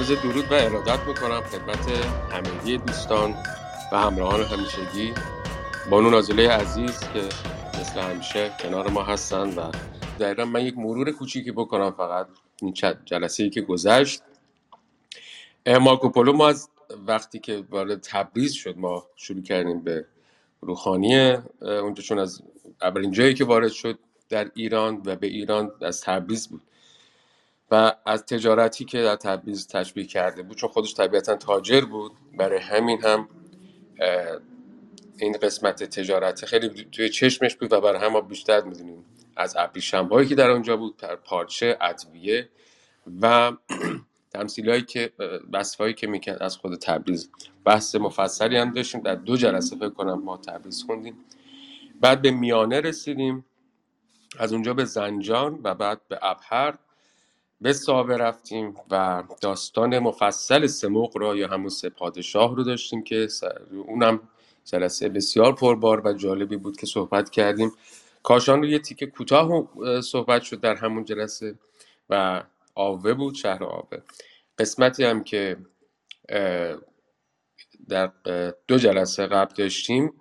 [0.00, 1.88] عرض درود و ارادت می‌کنم خدمت
[2.32, 3.34] همگی دوستان
[3.92, 5.14] و همراهان همیشگی.
[5.90, 7.22] بانو نازله عزیز که
[7.80, 9.70] مثل همیشه کنار ما هستن و
[10.20, 12.26] دقیقا من یک مرور کوچیکی بکنم فقط
[12.62, 14.22] این جلسه ای که گذشت.
[15.66, 16.68] مارکوپولو ما از
[17.06, 20.06] وقتی که وارد تبریز شد ما شروع کردیم به
[20.60, 22.42] روخانی اونجا چون از
[22.82, 23.98] اولین جایی که وارد شد
[24.28, 26.62] در ایران و به ایران از تبریز بود.
[27.70, 32.60] و از تجارتی که در تبریز تشبیه کرده بود چون خودش طبیعتا تاجر بود برای
[32.60, 33.28] همین هم
[35.18, 39.04] این قسمت تجارت خیلی توی چشمش بود و برای هم ما بیشتر می‌دونیم
[39.36, 42.48] از ابریشم هایی که در اونجا بود پارچه ادویه
[43.22, 43.52] و
[44.34, 45.12] تمثیل هایی که
[45.52, 47.30] بصف هایی که می‌کرد از خود تبریز
[47.64, 51.24] بحث مفصلی هم داشتیم در دو جلسه فکر کنم ما تبریز خوندیم.
[52.00, 53.44] بعد به میانه رسیدیم
[54.38, 56.78] از اونجا به زنجان و بعد به ابهر.
[57.60, 63.28] به سابه رفتیم و داستان مفصل سموق را یا همون سه پادشاه رو داشتیم که
[63.86, 64.20] اونم
[64.64, 67.72] جلسه بسیار پربار و جالبی بود که صحبت کردیم.
[68.22, 69.68] کاشان رو یه تیکه کوتاه
[70.00, 71.54] صحبت شد در همون جلسه
[72.10, 72.42] و
[72.74, 73.98] آوه بود شهر آوه.
[74.58, 75.56] قسمتی هم که
[77.88, 78.12] در
[78.68, 80.12] دو جلسه قبل داشتیم.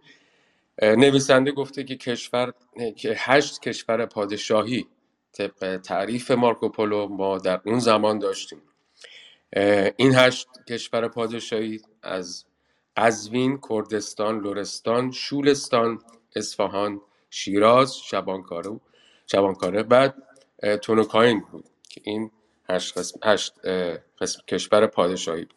[0.82, 2.54] نویسنده گفته که کشور
[2.98, 4.88] که هشت کشور پادشاهی
[5.34, 8.62] طبق تعریف مارکوپولو ما در اون زمان داشتیم.
[9.98, 12.46] این هشت کشور پادشاهی از
[12.98, 16.02] قزوین، کردستان، لرستان، شولستان،
[16.36, 18.80] اصفهان، شیراز، شبانکاره
[19.28, 20.16] شبانکاره بعد
[20.82, 22.32] تونوکاین بود که این
[22.70, 23.54] هشت, قسم، هشت
[24.22, 25.56] قسم کشور پادشاهی بود.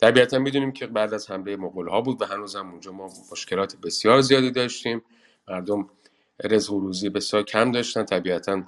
[0.00, 3.76] طبیعتا می‌دونیم که بعد از حمله مغول ها بود و هنوز هم اونجا ما مشکلات
[3.76, 5.02] بسیار زیادی داشتیم.
[5.48, 5.90] مردم
[6.44, 8.04] رزق و روزی بسیار کم داشتن.
[8.04, 8.62] طبیعتا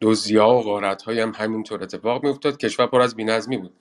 [0.00, 2.56] دوزیا و غارت های هم همینطور اتفاق میافتاد.
[2.56, 3.72] کشور پر از بینظمی بود.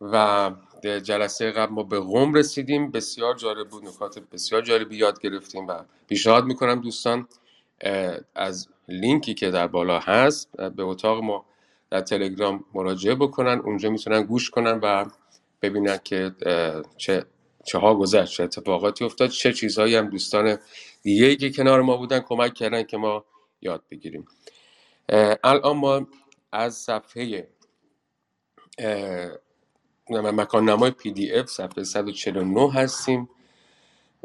[0.00, 0.50] و
[0.82, 2.90] جلسه قبل ما به قوم رسیدیم.
[2.90, 3.84] بسیار جالب بود.
[3.84, 5.74] نکات بسیار جالبی یاد گرفتیم و
[6.08, 7.28] پیشنهاد می‌کنم دوستان
[8.34, 11.44] از لینکی که در بالا هست به اتاق ما
[11.90, 13.58] در تلگرام مراجعه بکنن.
[13.58, 15.04] اونجا می‌تونن گوش کنن و
[15.62, 16.34] ببینن که
[16.96, 17.24] چه
[17.64, 20.58] چه ها گذشت چه اتفاقاتی افتاد چه چیزهایی هم دوستان
[21.02, 23.24] دیگه که کنار ما بودن کمک کردن که ما
[23.62, 24.28] یاد بگیریم.
[25.44, 26.06] الان ما
[26.52, 27.48] از صفحه
[30.10, 33.28] مکان نمای پی دی اف صفحه 149 هستیم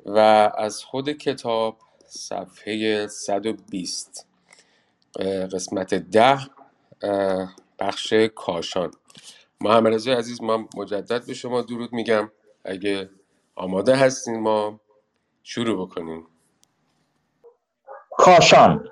[0.05, 0.19] و
[0.57, 4.27] از خود کتاب صفحه 120
[5.53, 6.39] قسمت ده
[7.79, 8.91] بخش کاشان.
[9.61, 12.31] محمد رضا عزیز ما مجدد به شما درود میگم.
[12.63, 13.09] اگه
[13.55, 14.79] آماده هستین ما
[15.43, 16.27] شروع بکنیم.
[18.11, 18.89] کاشان.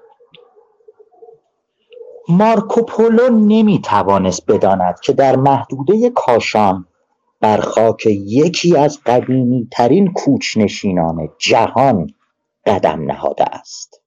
[2.29, 6.85] مارکوپولو نمی توانست بداند که در محدوده کاشان
[7.41, 12.07] بر خاک یکی از قدیمی ترین کوچنشینان جهان
[12.66, 14.01] قدم نهاده است.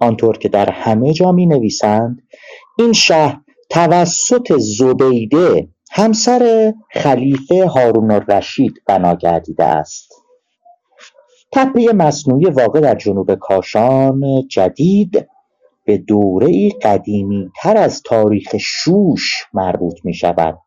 [0.00, 2.22] آنطور که در همه جا می نویسند
[2.78, 3.40] این شهر
[3.70, 10.12] توسط زبیده همسر خلیفه هارون الرشید بنا گردیده است.
[11.52, 15.28] تپه مصنوعی واقع در جنوب کاشان جدید
[15.90, 20.58] به دوره قدیمی تر از تاریخ شوش مربوط می شود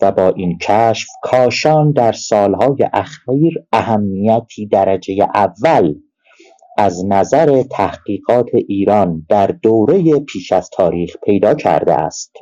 [0.00, 5.94] و با این کشف کاشان در سالهای اخیر اهمیتی درجه اول
[6.78, 12.32] از نظر تحقیقات ایران در دوره پیش از تاریخ پیدا کرده است.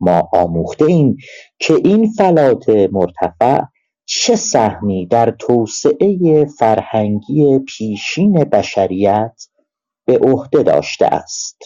[0.00, 1.16] ما آموخته ایم
[1.58, 3.62] که این فلات مرتفع
[4.04, 9.51] چه سهمی در توسعه فرهنگی پیشین بشریت
[10.04, 11.56] به عهده داشته است.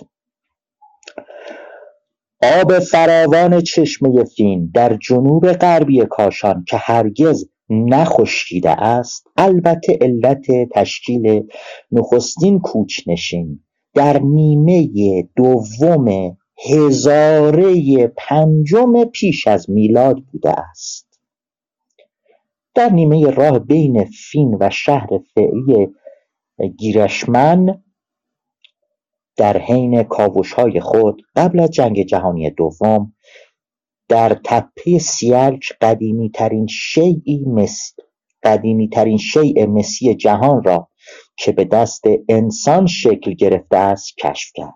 [2.42, 11.42] آب فراوان چشمه فین در جنوب غربی کاشان که هرگز نخشکیده است البته علت تشکیل
[11.92, 13.60] نخستین کوچنشین
[13.94, 14.88] در نیمه
[15.36, 16.36] دوم
[16.70, 21.20] هزاره پنجم پیش از میلاد بوده است.
[22.74, 25.88] در نیمه راه بین فین و شهر فعلی
[26.76, 27.82] گیرشمن
[29.36, 30.06] در حین
[30.56, 33.12] های خود قبل از جنگ جهانی دوم
[34.08, 37.94] در تپه سیلج قدیمی ترین شیعی مس
[38.42, 40.88] قدیمی ترین شیء مسی جهان را
[41.36, 44.74] که به دست انسان شکل گرفته است کشف کرد.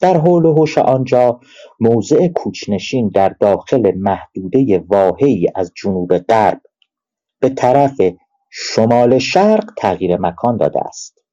[0.00, 1.40] در حول و حوش آنجا
[1.80, 6.60] موضع کوچنشین در داخل محدوده واهی از جنوب غرب
[7.40, 8.00] به طرف
[8.50, 11.23] شمال شرق تغییر مکان داده است.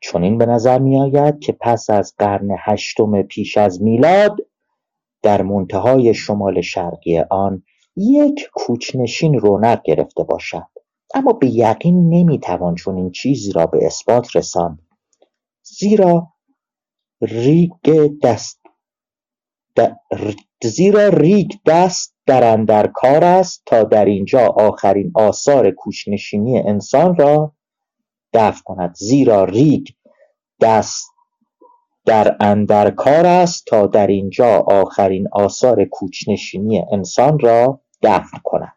[0.00, 4.36] چنین به نظر میآید که پس از قرن هشتم پیش از میلاد
[5.22, 7.62] در منتهای شمال شرقی آن
[7.96, 10.66] یک کوچنشین رونق گرفته باشد.
[11.14, 14.78] اما به یقین نمی‌توان چنین چیزی را به اثبات رساند.
[15.62, 16.32] زیرا
[17.20, 17.72] ریگ
[18.22, 18.60] دست
[20.62, 27.52] زیرا ریگ دست در کار است تا در اینجا آخرین آثار کوچنشینی انسان را
[28.32, 28.94] دفع کند.
[28.94, 29.86] زیرا ریگ
[30.60, 31.10] دست
[32.06, 38.76] در اندرکار است تا در اینجا آخرین آثار کوچنشینی انسان را دفن کند.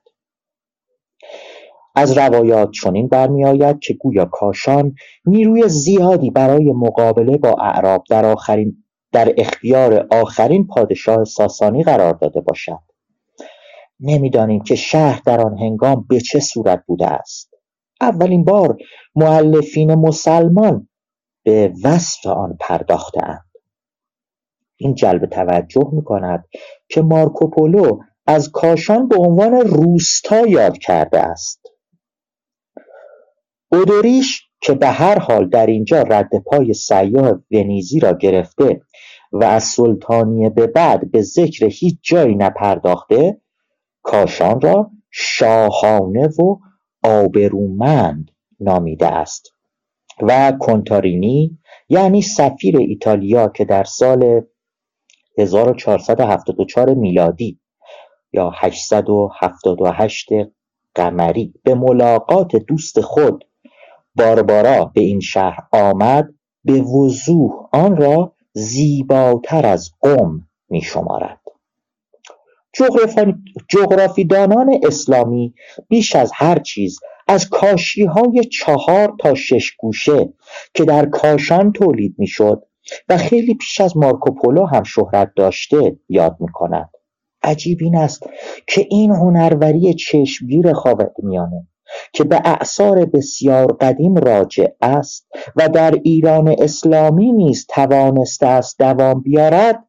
[1.95, 4.95] از روایات چنین برمیآید که گویا کاشان
[5.25, 12.41] نیروی زیادی برای مقابله با اعراب در آخرین در اختیار آخرین پادشاه ساسانی قرار داده
[12.41, 12.79] باشد.
[13.99, 17.52] نمی‌دانیم که شهر در آن هنگام به چه صورت بوده است.
[18.03, 18.77] اولین بار
[19.15, 20.87] معلفین مسلمان
[21.45, 23.45] به وصف آن پرداختهاند.
[24.77, 26.45] این جلب توجه می کند
[26.89, 31.63] که مارکوپولو از کاشان به عنوان روستا یاد کرده است.
[33.71, 38.81] اودوریش که به هر حال در اینجا رد پای سیاه ونیزی را گرفته
[39.31, 43.41] و از سلطانیه به بعد به ذکر هیچ جایی نپرداخته
[44.03, 46.57] کاشان را شاهانه و
[47.03, 49.53] آبرومند نامیده است
[50.21, 51.59] و کنتارینی
[51.89, 54.41] یعنی سفیر ایتالیا که در سال
[55.37, 57.59] 1474 میلادی
[58.33, 60.29] یا 878
[60.95, 63.45] قمری به ملاقات دوست خود
[64.15, 66.33] باربارا به این شهر آمد
[66.65, 71.42] به وضوح آن را زیباتر از قم می شمارد
[73.69, 75.53] جغرافیدانان اسلامی
[75.89, 77.49] بیش از هر چیز از
[78.15, 80.33] های چهار تا شش گوشه
[80.73, 82.63] که در کاشان تولید می‌شد
[83.09, 86.89] و خیلی پیش از مارکوپولو هم شهرت داشته یاد می‌کند.
[87.43, 88.23] عجیب این است
[88.67, 91.67] که این هنروری چشمگیر خاورمیانه
[92.13, 99.21] که به اعثار بسیار قدیم راجع است و در ایران اسلامی نیز توانسته است دوام
[99.21, 99.85] بیارد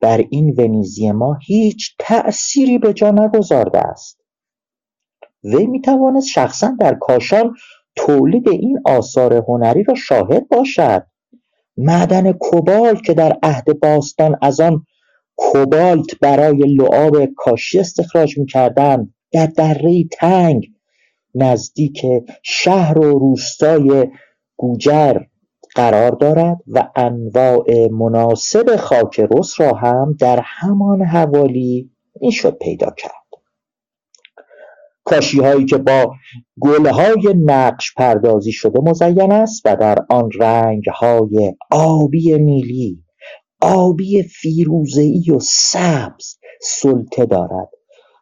[0.00, 4.20] بر این ونیزی ما هیچ تأثیری به جا نگذارده است.
[5.44, 7.54] وی می‌توانست شخصا در کاشان
[7.96, 11.06] تولید این آثار هنری را شاهد باشد.
[11.76, 14.86] معدن کوبالت که در عهد باستان از آن
[15.36, 20.66] کوبالت برای لعاب کاشی استخراج می‌کردند در دره تنگ
[21.34, 22.06] نزدیک
[22.42, 24.08] شهر و روستای
[24.56, 25.18] گوجر
[25.74, 33.12] قرار دارد و انواع مناسب خاک رس را هم در همان حوالی می‌شد پیدا کرد.
[35.04, 36.14] کاشی هایی که با
[36.92, 43.04] های نقش پردازی شده مزین است و در آن رنگ های آبی نیلی
[43.60, 47.68] آبی فیروزه‌ای و سبز سلطه دارد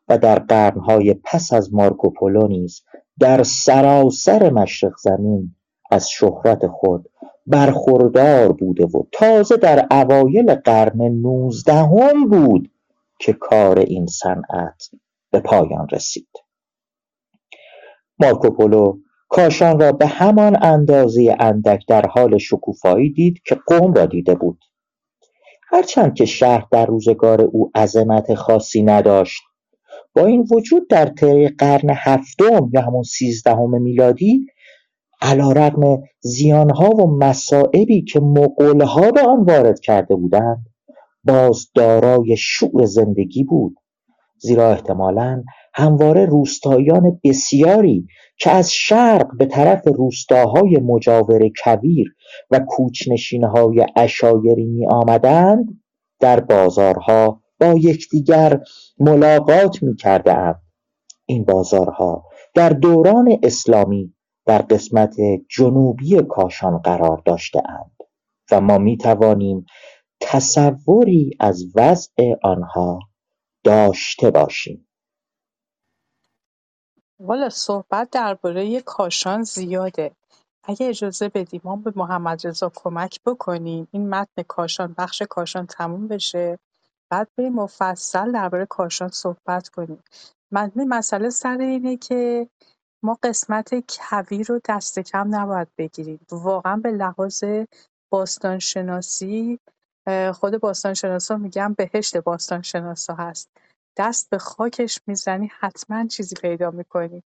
[0.09, 2.83] و در قرنهای پس از مارکوپولو نیز
[3.19, 5.55] در سراسر مشرق زمین
[5.91, 7.11] از شهرت خود
[7.49, 12.71] برخوردار بوده و تازه در اوایل قرن نوزدهم بود
[13.21, 14.83] که کار این صنعت
[15.31, 16.29] به پایان رسید.
[18.19, 24.35] مارکوپولو کاشان را به همان اندازه اندک در حال شکوفایی دید که قوم را دیده
[24.35, 24.65] بود.
[25.71, 29.43] هرچند که شهر در روزگار او عظمت خاصی نداشت
[30.15, 34.47] با این وجود در طی قرن هفتم یا همون سیزدهم میلادی
[35.21, 40.67] علیرغم زیانها و مصائبی که مغولها به آن وارد کرده بودند
[41.25, 43.77] باز دارای شور زندگی بود.
[44.39, 45.45] زیرا احتمالا
[45.75, 48.07] همواره روستایان بسیاری
[48.39, 52.15] که از شرق به طرف روستاهای مجاور کویر
[52.51, 55.81] و کوچنشینهای اشایری می آمدند
[56.21, 58.61] در بازارها با یکدیگر
[58.99, 60.55] ملاقات می کرده
[61.27, 64.15] این بازارها در دوران اسلامی
[64.49, 65.17] در قسمت
[65.49, 67.97] جنوبی کاشان قرار داشته اند
[68.51, 69.67] و ما می توانیم
[70.21, 72.99] تصوری از وضع آنها
[73.65, 74.89] داشته باشیم.
[77.21, 80.13] والا صحبت درباره کاشان زیاده.
[80.65, 83.89] اگه اجازه بدیم ما به محمد رضا کمک بکنیم.
[83.91, 86.59] این متن کاشان بخش کاشان تموم بشه.
[87.11, 90.03] بعد بریم مفصل درباره کاشان صحبت کنیم.
[90.51, 92.49] من مسئله سر اینه که
[93.03, 96.21] ما قسمت کویر رو دست کم نباید بگیریم.
[96.31, 97.45] واقعا به لحاظ
[98.11, 99.59] باستانشناسی
[100.35, 103.51] خود باستانشناسا میگن بهشت باستانشناسا هست.
[103.97, 107.23] دست به خاکش می‌زنی حتما چیزی پیدا می‌کنی.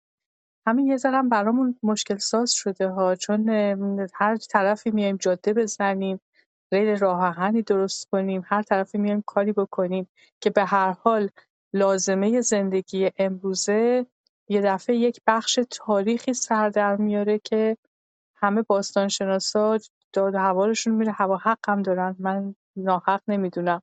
[0.67, 3.49] همین یه ذرم برامون مشکل ساز شده ها چون
[4.15, 6.21] هر طرفی میایم جاده بزنیم
[6.71, 10.09] غیر راه آهنی درست کنیم هر طرفی میایم کاری بکنیم
[10.41, 11.31] که به هر حال
[11.75, 14.07] لازمه زندگی امروزه
[14.51, 17.79] یه دفعه یک بخش تاریخی سر در میاره که
[18.37, 19.79] همه باستانشناسا
[20.15, 21.13] داد هوارشون میره.
[21.13, 22.17] هوا حق هم دارن.
[22.21, 23.83] من ناحق نمی‌دونم.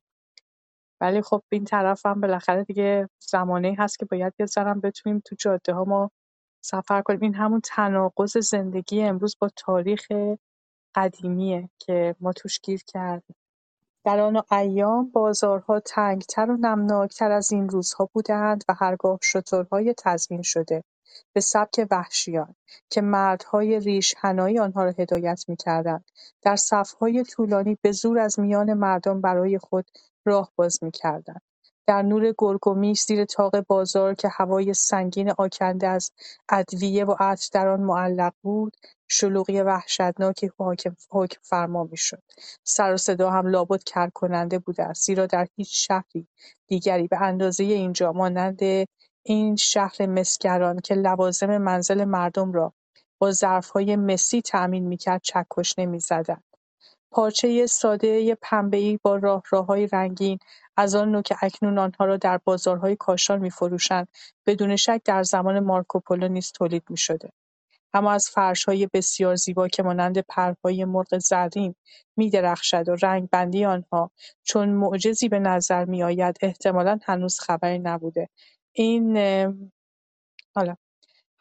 [1.02, 4.48] ولی خب این طرف هم بالاخره دیگه زمانه هست که باید یه
[4.84, 6.12] بتونیم تو جاده ها ما
[6.66, 7.22] سفر کنیم.
[7.22, 10.08] این همون تناقض زندگی امروز با تاریخ
[10.96, 13.37] قدیمیه که ما توش گیر کردیم.
[14.08, 20.42] در آن ایام بازارها تنگتر و نمناکتر از این روزها بودند و هرگاه شترهای تضمین
[20.42, 20.84] شده
[21.34, 22.56] به سبک وحشیان
[22.90, 26.06] که مردهای ریش حنایی آنها را هدایت می‌کردند
[26.42, 29.86] در صف‌های طولانی به زور از میان مردم برای خود
[30.26, 31.42] راه باز می‌کردند.
[31.88, 36.12] در نور گرگومیش زیر طاق بازار که هوای سنگین آکنده از
[36.50, 38.78] ادویه و عطر در آن معلق بود
[39.10, 40.52] شلوغی وحشتناکی
[41.12, 42.24] حکم فرما می‌شد.
[42.64, 46.28] سر و صدا هم لابد کرکننده بوده است زیرا در هیچ شهری
[46.68, 48.60] دیگری به اندازه اینجا مانند
[49.24, 52.74] این شهر مسگران که لوازم منزل مردم را
[53.20, 56.44] با ظرفهای مسی تأمین می‌کرد چکش نمی‌زدند.
[57.12, 60.40] پارچهی سادهی پنبهای با راه راههای رنگین.
[60.78, 64.08] از آن نوع که اکنون آنها را در بازارهای کاشان میفروشند.
[64.46, 67.32] بدون شک در زمان مارکوپولو نیز تولید می‌شده.
[67.94, 71.76] اما از فرشهای بسیار زیبا که مانند پرهای مرغ زرین
[72.18, 74.12] می‌درخشد و رنگبندی آنها
[74.44, 78.30] چون معجزی به نظر می‌آید احتمالا هنوز خبری نبوده.
[78.74, 79.18] این
[80.56, 80.76] حالا.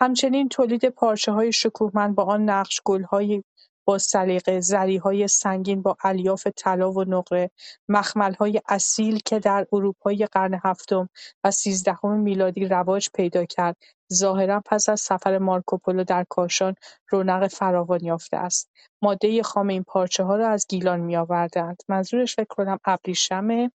[0.00, 3.44] همچنین تولید پارچه‌های شکوهمند با آن نقش گل‌هایی
[3.86, 7.50] با سلیقه، زریهای سنگین با الیاف طلا و نقره،
[7.88, 11.08] مخمل‌های اصیل که در اروپای قرن هفتم
[11.44, 13.76] و سیزدهم میلادی رواج پیدا کرد،
[14.12, 16.74] ظاهرا پس از سفر مارکوپولو در کاشان
[17.10, 18.70] رونق فراوان یافته است.
[19.02, 21.82] ماده خام این پارچه‌ها را از گیلان می‌آورده‌اند.
[21.88, 23.72] منظورش فکر کنم ابریشمه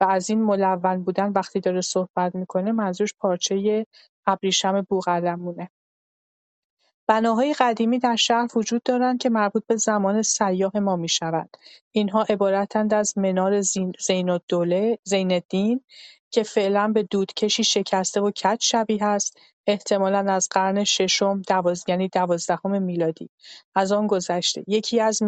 [0.00, 3.86] و از این ملون بودن وقتی داره صحبت می‌کنه منظورش پارچه
[4.26, 5.70] ابریشم بوقلمونه
[7.06, 11.56] بناهای قدیمی در شهر وجود دارند که مربوط به زمان سیاه ما می‌شوند.
[11.92, 13.92] اینها عبارتند از منار زین
[15.04, 15.80] زین‌الدین
[16.30, 21.84] که فعلا به دودکشی شکسته و کج شبیه است احتمالا از قرن ششم دواز...
[21.88, 23.30] یعنی دوازدهم میلادی
[23.74, 25.22] از آن گذشته یکی از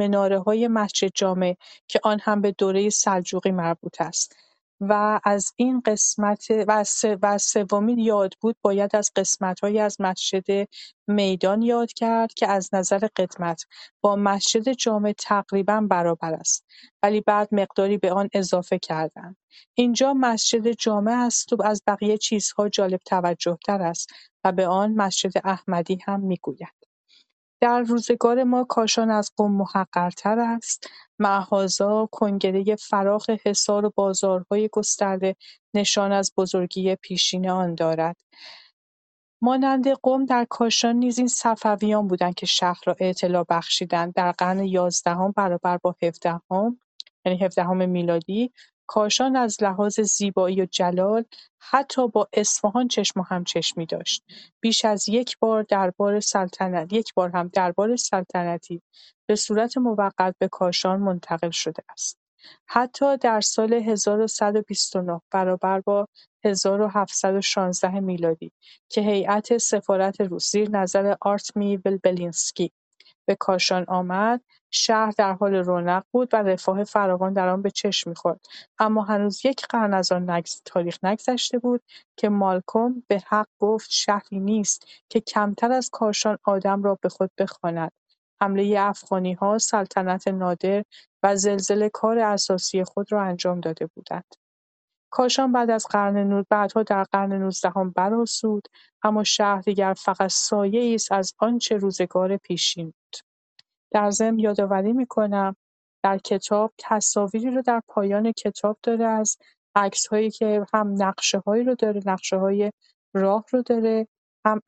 [0.46, 1.56] های مسجد جامع
[1.88, 4.36] که آن هم به دوره سلجوقی مربوط است
[4.80, 6.84] و از این قسمت و
[7.22, 10.68] و سومین یاد بود باید از قسمت‌هایی از مسجد
[11.08, 13.64] میدان یاد کرد که از نظر قدمت
[14.00, 16.64] با مسجد جامع تقریبا برابر است
[17.02, 19.36] ولی بعد مقداری به آن اضافه کردند.
[19.74, 24.10] اینجا مسجد جامع است و از بقیه چیزها جالب توجهتر است
[24.44, 26.77] و به آن مسجد احمدی هم می‌گویند.
[27.60, 30.86] در روزگار ما کاشان از قم محقرتر است،
[31.18, 35.36] مغازا، کنگره فراخ حصار و بازارهای گسترده
[35.74, 38.16] نشان از بزرگی پیشین آن دارد.
[39.42, 44.64] مانند قم در کاشان نیز این صفویان بودند که شهر را اطلاع بخشیدند در قرن
[44.64, 46.80] یازدهم برابر با هفدهم
[47.24, 48.52] یعنی هفدهم میلادی
[48.88, 51.24] کاشان از لحاظ زیبایی و جلال
[51.60, 54.24] حتی با اصفهان چشم و همچشمی داشت.
[54.60, 58.82] بیش از یک بار دربار سلطنت یک بار هم دربار سلطنتی
[59.28, 62.18] به صورت موقت به کاشان منتقل شده است.
[62.66, 66.08] حتی در سال ۱۱۲۹ برابر با
[66.44, 68.52] ۱۷۱۶ میلادی
[68.90, 72.72] که هیئت سفارت روس زیر نظر آرتمی ولبلینسکی
[73.26, 78.10] به کاشان آمد، شهر در حال رونق بود و رفاه فراوان در آن به چشم
[78.10, 78.40] می‌خورد،
[78.78, 81.82] اما هنوز یک قرن از آن تاریخ نگذشته بود
[82.16, 87.30] که مالکوم به حق گفت شهری نیست که کمتر از کاشان آدم را به خود
[87.38, 87.92] بخواند.
[88.40, 90.84] حمله افغانی‌ها سلطنت نادر
[91.22, 94.34] و زلزله کار اساسی خود را انجام داده بودند.
[95.10, 98.68] کاشان بعد از قرن بعدها در قرن نوزدهم برآسود
[99.02, 103.27] اما شهر دیگر فقط سایه است از آنچه روزگار پیشین بود.
[103.90, 105.56] در ضمن یادآوری می‌کنم
[106.02, 109.36] در کتاب تصاویری رو در پایان کتاب داره از
[110.10, 111.14] هایی که هم
[111.46, 112.00] هایی رو داره
[112.32, 112.72] های
[113.14, 114.08] راه رو داره
[114.46, 114.60] هم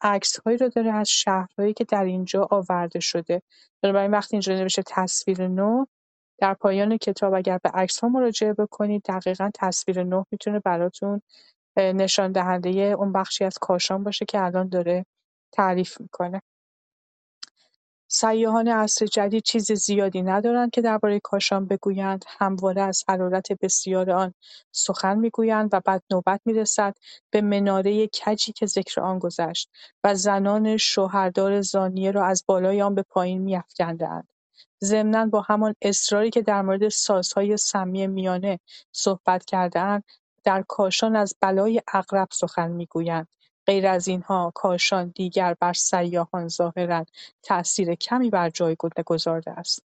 [0.47, 3.43] هایی رو داره از شهرهایی که در اینجا آورده شده.
[3.83, 5.85] بنابراین وقتی اینجا نوشته تصویر نو
[6.39, 7.71] در پایان کتاب اگر به
[8.03, 11.23] ها مراجعه بکنید دقیقا تصویر نو می‌تونه براتون
[11.77, 15.07] نشان دهنده اون بخشی از کاشان باشه که الان داره
[15.53, 16.43] تعریف می‌کنه.
[18.13, 24.35] سیاحان عصر جدید چیز زیادی ندارند که درباره کاشان بگویند، همواره از حرارت بسیار آن
[24.73, 26.97] سخن می‌گویند و بعد نوبت می‌رسد
[27.31, 29.71] به مناره کجی که ذکر آن گذشت
[30.05, 34.29] و زنان شوهردار زانیه را از بالای آن به پایین میافکندهاند.
[34.85, 38.61] ضمنا با همان اصراری که در مورد سازهای سمی میانه
[38.93, 40.05] صحبت کردهاند
[40.45, 43.29] در کاشان از بلای عقرب سخن می‌گویند
[43.71, 47.05] غیر از اینها کاشان دیگر بر سیاحان ظاهرا
[47.43, 49.83] تأثیر کمی بر جای گذارده است.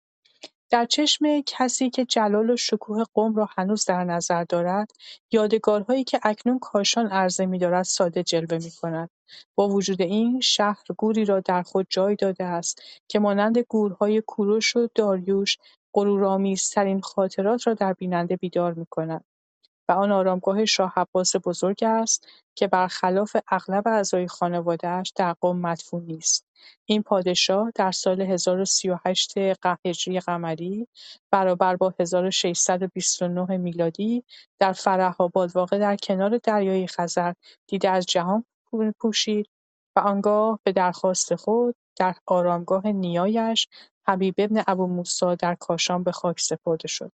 [0.69, 4.91] در چشم کسی که جلال و شکوه قم را هنوز در نظر دارد،
[5.31, 9.09] یادگارهایی که اکنون کاشان عرضه می‌دارد ساده جلوه می‌کنند.
[9.55, 14.75] با وجود این، شهر گوری را در خود جای داده است که مانند گورهای کوروش
[14.75, 15.57] و داریوش،
[15.93, 19.23] غرورآمیزترین خاطرات را در بیننده بیدار می‌کند.
[19.89, 26.03] و آن آرامگاه شاه عباس بزرگ است که برخلاف اغلب اعضای خانواده‌اش در قم مدفون
[26.05, 26.45] نیست.
[26.85, 30.87] این پادشاه در سال ۱۰۳۸ هجری قمری
[31.31, 34.23] برابر با ۱۶۲۹ میلادی
[34.59, 37.33] در فرح‌آباد واقع در کنار دریای خزر
[37.67, 38.45] دیده از جهان
[38.99, 39.49] پوشید
[39.95, 43.67] و آنگاه به درخواست خود در آرامگاه نیایش
[44.07, 47.11] حبیب بن ابوموسی در کاشان به خاک سپرده شد.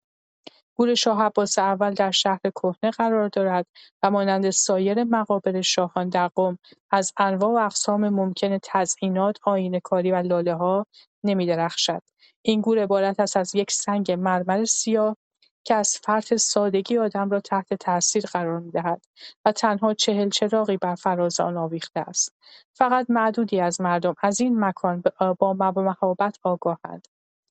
[0.80, 3.66] گور شاه عباس اول در شهر کهنه قرار دارد
[4.02, 6.58] و مانند سایر مقابر شاهان در قم
[6.90, 10.86] از انواع و اقسام ممکن تزئینات، آیینه‌کاری و لاله‌ها
[11.24, 12.02] نمی‌درخشد.
[12.42, 15.16] این گور عبارت است از یک سنگ مرمر سیاه
[15.64, 19.04] که از فرط سادگی آدم را تحت تاثیر قرار می‌دهد
[19.44, 22.36] و تنها چهل چراغی بر فراز آن آویخته است.
[22.72, 25.02] فقط معدودی از مردم از این مکان
[25.38, 27.08] با مهابت آگاهند.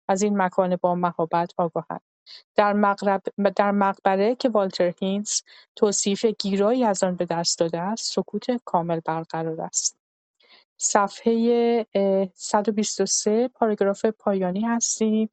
[0.07, 2.01] از این مکان با مهابت آگاهند.
[2.55, 5.31] در مقبره که والتر هینز
[5.75, 9.97] توصیف گیرایی از آن به دست داده است، سکوت کامل برقرار است.
[10.77, 11.85] صفحه
[12.33, 15.29] 123 پاراگراف پایانی هستیم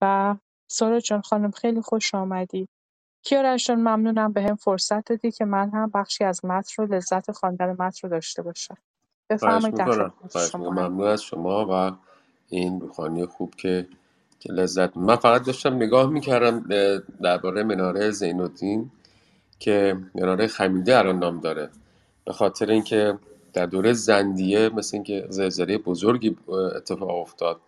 [0.00, 0.36] و
[0.66, 2.68] سارا جان خانم خیلی خوش آمدی.
[3.22, 7.32] کیارش جان ممنونم به هم فرصت دادی که من هم بخشی از متن رو لذت
[7.32, 8.76] خواندن متن رو داشته باشم.
[9.38, 11.96] خواهش بفرمایید در می‌کنم خدمت خواهش شما ممنون از شما و
[12.48, 13.88] این روحانی خوب که
[14.40, 16.64] که لذت من فقط داشتم نگاه می‌کردم
[17.22, 18.90] درباره مناره زین الدین
[19.58, 21.70] که مناره خمیده الان نام داره.
[22.24, 23.18] به خاطر اینکه
[23.52, 27.60] در دوره زندیه مثل اینکه زلزله بزرگی اتفاق افتاد.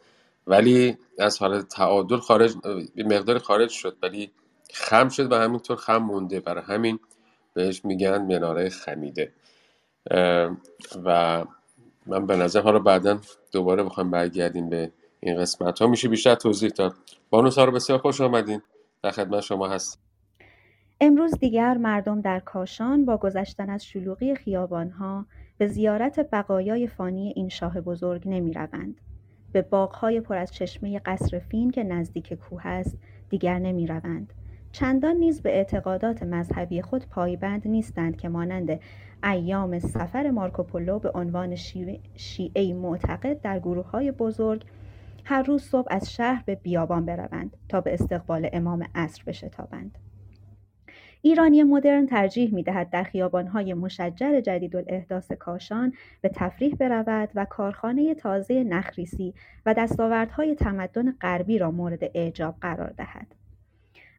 [0.46, 2.54] ولی از حالت تعادل خارج
[2.96, 4.30] مقدار خارج شد ولی
[4.72, 6.40] خم شد و همینطور خم مونده.
[6.40, 6.98] برای همین
[7.54, 9.32] بهش میگن مناره خمیده.
[11.04, 11.44] و
[12.06, 13.18] من به نظر حالا بعدا
[13.52, 16.94] دوباره بخوام برگردیم به این قسمت ها میشه بیشتر توضیح داد
[17.30, 18.62] بانو سارا بسیار خوش آمدین
[19.02, 20.02] در خدمت شما هست
[21.00, 25.26] امروز دیگر مردم در کاشان با گذشتن از شلوغی خیابانها
[25.58, 29.00] به زیارت بقایای فانی این شاه بزرگ نمی روند.
[29.52, 34.32] به باغهای پر از چشمه قصر فین که نزدیک کوه است دیگر نمی روند.
[34.72, 38.80] چندان نیز به اعتقادات مذهبی خود پایبند نیستند که مانند
[39.24, 41.56] ایام سفر مارکوپولو به عنوان
[42.16, 44.64] شیعه معتقد در گروه های بزرگ
[45.24, 49.98] هر روز صبح از شهر به بیابان بروند تا به استقبال امام عصر بشتابند.
[51.22, 58.64] ایرانی مدرن ترجیح می‌دهد در خیابان‌های مشجر جدیدالاحداث کاشان به تفریح برود و کارخانه تازه
[58.64, 59.34] نخریسی
[59.66, 63.34] و دستاوردهای تمدن غربی را مورد اعجاب قرار دهد.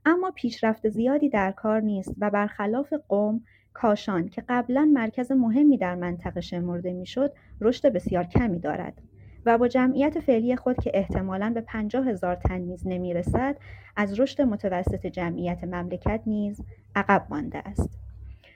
[0.06, 3.42] اما پیشرفت زیادی در کار نیست و برخلاف قم،
[3.74, 9.02] کاشان که قبلا مرکز مهمی در منطقه شمرده می‌شد، رشد بسیار کمی دارد.
[9.46, 13.58] و با جمعیت فعلی خود که احتمالاً به پنجاه هزار تن نیز نمی‌رسد
[13.96, 16.62] از رشد متوسط جمعیت مملکت نیز
[16.96, 18.00] عقب مانده است.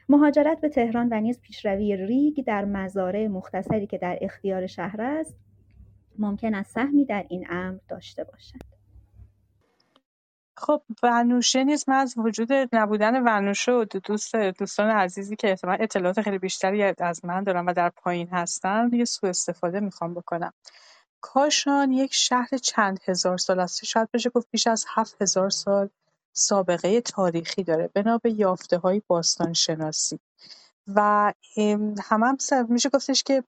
[0.10, 5.38] مهاجرت به تهران و نیز پیشروی ریگ در مزارع مختصری که در اختیار شهر است
[6.20, 8.77] ممکن است سهمی در این امر داشته باشد.
[10.58, 16.22] خب ونوشه نیز من از وجود نبودن ونوشه و دوست دوستان عزیزی که احتمال اطلاعات
[16.22, 20.54] خیلی بیشتری از من دارم و در پایین هستن یه سوء استفاده می‌خوام بکنم.
[21.22, 25.90] کاشان یک شهر چند هزار سال است؟ شاید بشه گفت بیش از هفت هزار سال
[26.34, 27.90] سابقه تاریخی داره.
[27.94, 30.20] بنا به یافته های باستان شناسی
[30.96, 32.38] و هم هم
[32.70, 33.44] میشه گفتش که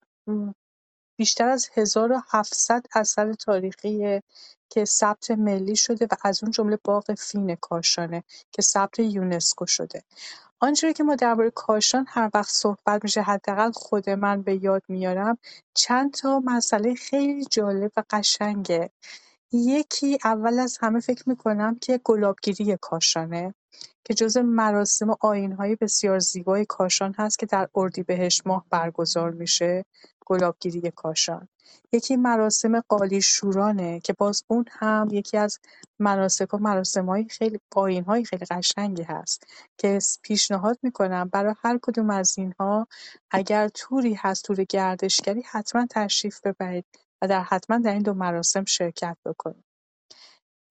[1.18, 4.22] بیشتر از ۱۷۰۰ اثر تاریخی
[4.70, 10.04] که ثبت ملی شده و از اون جمله باغ فین کاشانه که ثبت یونسکو شده.
[10.60, 15.38] آنچه که ما درباره کاشان هر وقت صحبت میشه حداقل خود من به یاد میارم
[15.74, 18.90] چند تا مسئله خیلی جالب و قشنگه.
[19.52, 23.54] یکی اول از همه فکر می‌کنم که گلابگیری کاشانه
[24.04, 29.86] که جزو مراسم و آیین‌های بسیار زیبای کاشان هست که در اردیبهشت ماه برگزار میشه.
[30.30, 31.48] گلابگیری کاشان.
[31.92, 35.60] یکی مراسم قالی شورانه که باز اون هم یکی از
[36.00, 39.44] مناسک و مراسم‌های خیلی پایین‌های خیلی قشنگی هست
[39.78, 42.88] که پیشنهاد می‌کنم برای هر کدوم از اینها
[43.32, 46.86] اگر توری هست تور گردشگری حتما تشریف ببرید
[47.22, 49.66] و در حتما در این دو مراسم شرکت بکنید.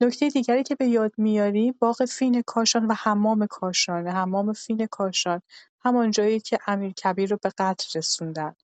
[0.00, 4.12] نکته دیگری که به یاد میاریم باغ فین کاشان و حمام کاشانه.
[4.12, 5.42] حمام فین کاشان
[5.84, 8.54] همان جایی که امیرکبیر رو به قتل رسوندن.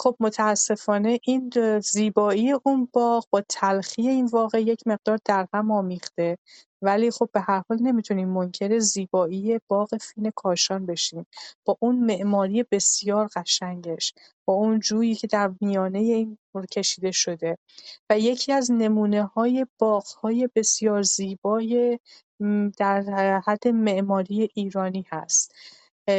[0.00, 6.38] خب متاسفانه این زیبایی اون باغ با تلخی این واقعه یک مقدار در هم آمیخته
[6.82, 11.26] ولی خب به هر حال نمی‌تونیم منکر زیبایی باغ فین کاشان بشیم
[11.64, 16.38] با اون معماری بسیار قشنگش با اون جویی که در میانه این
[16.70, 17.58] کشیده شده
[18.10, 21.98] و یکی از نمونه‌های باغ‌های بسیار زیبای
[22.78, 23.02] در
[23.46, 25.54] حد معماری ایرانی هست.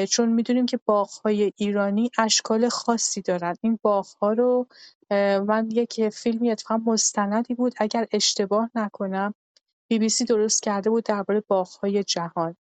[0.09, 3.55] چون می‌دونیم که باغ‌های ایرانی اشکال خاصی دارن.
[3.61, 4.67] این باغ‌ها رو
[5.47, 9.33] من یک فیلمی اتفاقا مستندی بود اگر اشتباه نکنم
[9.89, 12.55] بی بی سی درست کرده بود درباره باغ‌های جهان.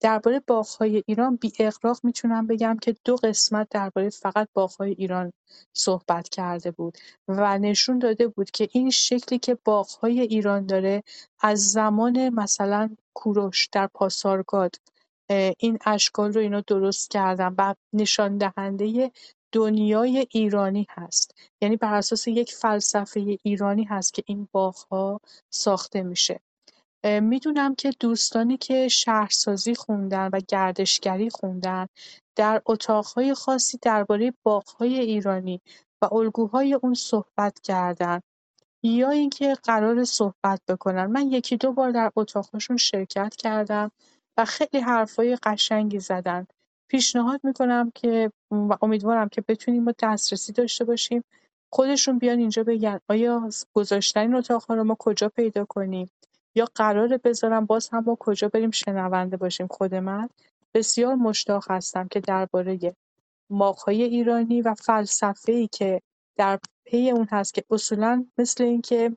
[0.00, 5.32] درباره باغ‌های ایران بی‌اغراق می‌تونم بگم که دو قسمت درباره فقط باغ‌های ایران
[5.72, 11.02] صحبت کرده بود و نشون داده بود که این شکلی که باغ‌های ایران داره
[11.40, 14.76] از زمان مثلا کوروش در پاسارگاد
[15.58, 19.10] این اشکال رو اینا درست کردن و نشان دهنده
[19.52, 21.34] دنیای ایرانی هست.
[21.60, 26.40] یعنی بر اساس یک فلسفه ایرانی هست که این باغ‌ها ساخته میشه.
[27.04, 31.86] می‌دونم که دوستانی که شهرسازی خوندن و گردشگری خوندن
[32.36, 35.60] در اتاقهای خاصی درباره باغ‌های ایرانی
[36.02, 38.20] و الگوهای اون صحبت کردن
[38.82, 41.06] یا اینکه قرار صحبت بکنن.
[41.06, 43.90] من یکی دو بار در اتاق‌هاشون شرکت کردم.
[44.38, 46.46] و خیلی حرفای قشنگی زدن.
[46.88, 51.24] پیشنهاد می‌کنم که و امیدوارم که بتونیم ما دسترسی داشته باشیم.
[51.72, 56.10] خودشون بیان اینجا بگن آیا گذاشتن این اتاق‌ها رو ما کجا پیدا کنیم؟
[56.54, 60.28] یا قراره بذارم باز هم ما کجا بریم شنونده باشیم؟ خود من
[60.74, 62.94] بسیار مشتاق هستم که درباره
[63.50, 66.00] باغ‌های ایرانی و فلسفه‌ای که
[66.36, 69.16] در پی اون هست که اصولا مثل اینکه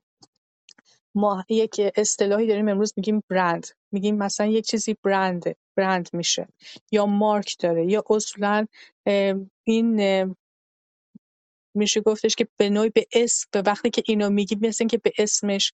[1.16, 3.68] ما یک اصطلاحی داریم امروز میگیم برند.
[3.92, 5.44] میگیم مثلا یک چیزی برند
[5.78, 6.48] برند میشه.
[6.92, 7.86] یا مارک داره.
[7.86, 8.68] یا اصولا
[9.64, 10.36] این
[11.76, 15.12] میشه گفتش که به نوعی به اسم به وقتی که اینو میگی مثل که به
[15.18, 15.74] اسمش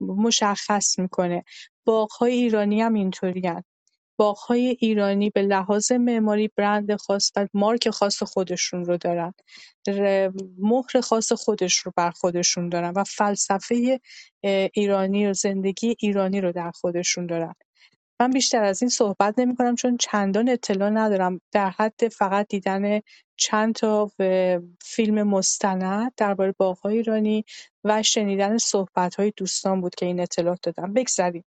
[0.00, 1.44] مشخص می‌کنه.
[1.86, 3.62] باغ‌های ایرانی هم اینطورین
[4.18, 9.34] باغ‌های ایرانی به لحاظ معماری برند خاص و مارک خاص خودشون رو دارن.
[10.58, 14.00] مهر خاص خودش رو بر خودشون دارن و فلسفه
[14.72, 17.54] ایرانی و زندگی ایرانی رو در خودشون دارن.
[18.20, 23.00] من بیشتر از این صحبت نمی‌کنم چون چندان اطلاع ندارم در حد فقط دیدن
[23.38, 24.10] چند تا
[24.82, 27.44] فیلم مستند درباره باغ‌های ایرانی
[27.84, 31.44] و شنیدن صحبت‌های دوستان بود که این اطلاعات دادم بگذریم.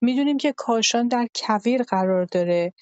[0.00, 2.72] می‌دونیم که کاشان در کویر قرار داره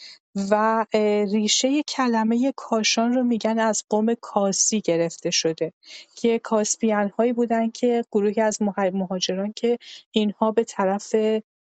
[0.51, 0.87] و
[1.33, 5.73] ریشه کلمه کاشان رو میگن از قوم کاسی گرفته شده
[6.17, 9.79] که کاسپیان هایی بودن که گروهی از مهاجران که
[10.11, 11.15] اینها به طرف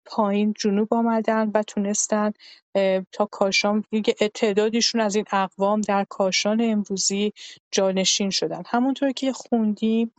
[0.06, 2.32] پایین جنوب آمدن و تونستن
[3.12, 7.34] تا کاشان دیگه تعدادیشون از این اقوام در کاشان امروزی
[7.72, 8.64] جانشین شدن.
[8.66, 10.12] همونطور که خوندیم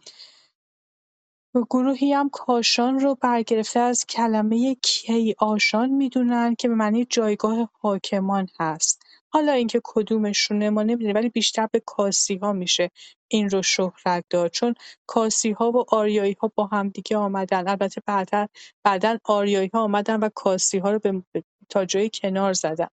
[1.71, 9.03] گروهی هم کاشان رو برگرفته از کلمه کی‌آشان می‌دونن که به معنی جایگاه حاکمان هست.
[9.33, 12.91] حالا اینکه کدومشونه ما نمی‌دونیم ولی بیشتر به کاسی‌ها میشه
[13.29, 14.51] این رو شهرت داد.
[14.51, 14.75] چون
[15.07, 17.69] کاسی‌ها و آریایی‌ها با هم دیگه آمدن.
[17.69, 18.47] البته بعدا
[18.85, 21.23] بعدا آریایی‌ها آمدن و کاسی‌ها رو به
[21.69, 22.89] تا جایی کنار زدن.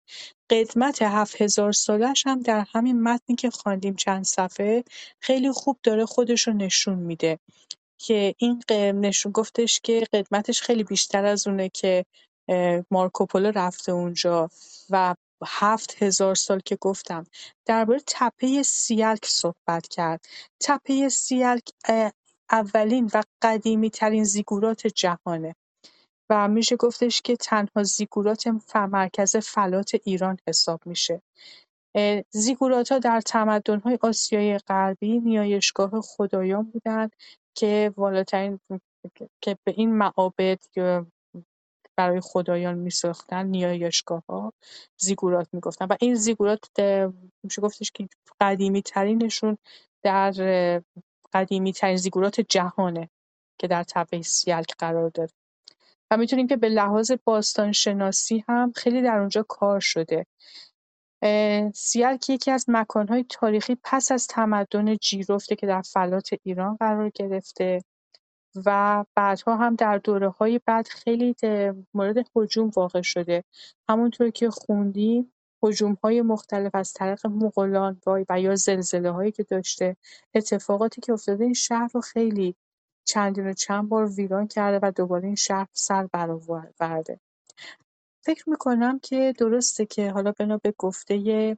[0.51, 4.85] قدمت هفت هزار سالش هم در همین متنی که خواندیم چند صفحه
[5.21, 7.39] خیلی خوب داره خودش رو نشون میده.
[7.99, 12.05] که این نشون گفتش که قدمتش خیلی بیشتر از اونه که
[12.91, 14.51] مارکوپولو رفته اونجا
[14.91, 15.15] و
[15.47, 17.27] هفت هزار سال که گفتم
[17.67, 20.25] درباره تپه سیلک صحبت کرد.
[20.61, 21.63] تپه سیلک
[22.51, 25.55] اولین و قدیمی ترین زیگورات جهانه
[26.31, 28.45] و میشه گفتش که تنها زیگورات
[28.77, 31.23] مرکز فلات ایران حساب میشه.
[32.31, 37.17] زیگورات‌ها در تمدن‌های آسیای غربی نیایشگاه خدایان بودند
[37.55, 38.61] که والاترین
[39.41, 40.59] که به این معابد
[41.97, 44.53] برای خدایان میساختن نیایشگاه‌ها
[44.97, 45.87] زیگورات می‌گفتن.
[45.91, 46.61] و این زیگورات
[47.43, 48.09] میشه گفتش که
[48.41, 49.59] قدیمی ترینشون
[50.03, 50.33] در
[51.33, 53.11] قدیمی ترین زیگورات جهانه
[53.59, 55.31] که در تپه سیلک قرار داره.
[56.11, 60.27] و می‌تونیم که به لحاظ باستان شناسی هم خیلی در اونجا کار شده.
[61.75, 67.83] سیرک یکی از مکانهای تاریخی پس از تمدن جیرفته که در فلات ایران قرار گرفته.
[68.67, 71.35] و بعدها هم در دوره‌های بعد خیلی
[71.95, 73.45] مورد هجوم واقع شده.
[73.89, 79.97] همونطور که خوندیم هجوم‌های مختلف از طریق مغولان و یا زلزله‌هایی که داشته
[80.35, 82.57] اتفاقاتی که افتاده این شهر رو خیلی
[83.05, 87.21] چندین و چند بار ویران کرده و دوباره این شهر سر برآورده.
[88.25, 91.57] فکر می‌کنم که درسته که حالا بنا به گفته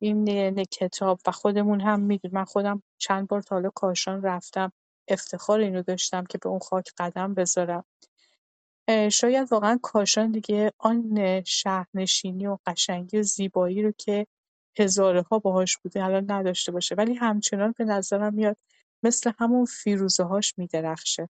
[0.00, 2.34] این کتاب و خودمون هم می‌دونیم.
[2.34, 4.72] من خودم چند بار تا حالا کاشان رفتم.
[5.08, 7.84] افتخار اینو داشتم که به اون خاک قدم بذارم.
[9.12, 14.26] شاید واقعا کاشان دیگه آن شهرنشینی و قشنگی و زیبایی رو که
[14.78, 16.94] هزاره‌ها باهاش بوده الان نداشته باشه.
[16.94, 18.56] ولی همچنان به نظرم میاد
[19.02, 21.28] مثل همون فیروزه‌هاش میدرخشه.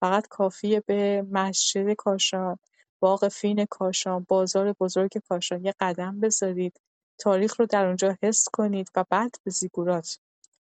[0.00, 2.58] فقط کافیه به مسجد کاشان،
[3.00, 6.80] باغ فین کاشان، بازار بزرگ کاشان یه قدم بذارید،
[7.18, 10.18] تاریخ رو در اونجا حس کنید و بعد به زیگورات،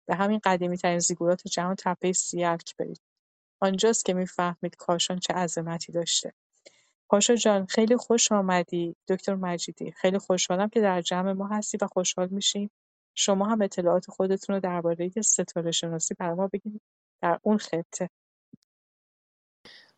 [0.09, 3.01] به همین قدیمی‌ترین زیگورات جهان تپه سیرک برید.
[3.63, 6.33] آنجاست که می‌فهمید کاشان چه عظمتی داشته.
[7.11, 11.87] پاشا جان خیلی خوش آمدی دکتر مجیدی خیلی خوشحالم که در جمع ما هستی و
[11.87, 12.71] خوشحال میشیم
[13.17, 16.83] شما هم اطلاعات خودتون رو درباره ستاره شناسی برای ما بگید
[17.23, 18.11] در اون خطه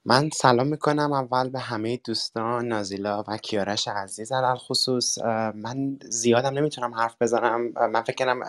[0.07, 4.33] من سلام می‌کنم اول به همه دوستان نازیلا و کیارش عزیز.
[4.33, 5.19] علال خصوص
[5.55, 7.73] من زیادم نمی‌تونم حرف بزنم.
[7.91, 8.41] من فکر کنم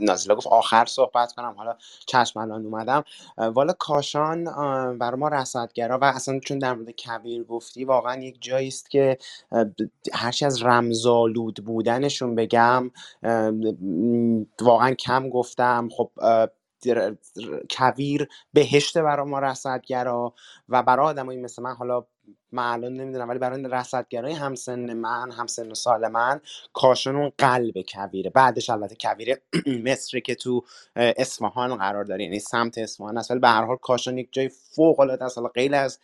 [0.00, 1.54] نازیلا گفت آخر صحبت کنم.
[1.56, 3.04] حالا چشم الان اومدم.
[3.38, 4.44] والا کاشان
[4.98, 9.18] برای ما رصدگرا و اصلا چون در مورد کبیر گفتی واقعا یک جایی است که
[10.12, 12.90] هرچی از رمزالود بودنشون بگم
[14.60, 15.88] واقعا کم گفتم.
[15.96, 16.10] خب
[17.70, 20.34] کویر بهشت برای ما رصدگرا
[20.68, 22.04] و برای آدمایی مثل من حالا
[22.52, 26.40] من الان نمی‌دونم ولی برای رصدگرای همسن من همسن و سال من
[26.72, 28.30] کاشان اون قلب کویره.
[28.30, 29.36] بعدش البته کویر
[29.92, 30.64] مصر که تو
[30.96, 33.30] اصفهان قرار داره یعنی سمت اصفهان است.
[33.30, 36.00] ولی به هر حال کاشان یک جای فوق العاده است غیر از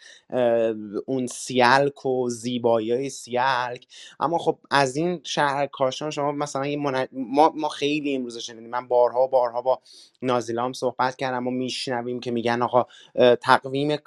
[1.07, 3.87] اون سیلک و زیبایی سیلک.
[4.21, 6.65] اما خب از این شهر کاشان شما مثلا
[7.13, 8.71] ما, ما خیلی امروز شنیدیم.
[8.71, 9.81] من بارها بارها با
[10.23, 12.87] نازیلام صحبت کردم و میشنویم که میگن آقا
[13.43, 13.99] تقویم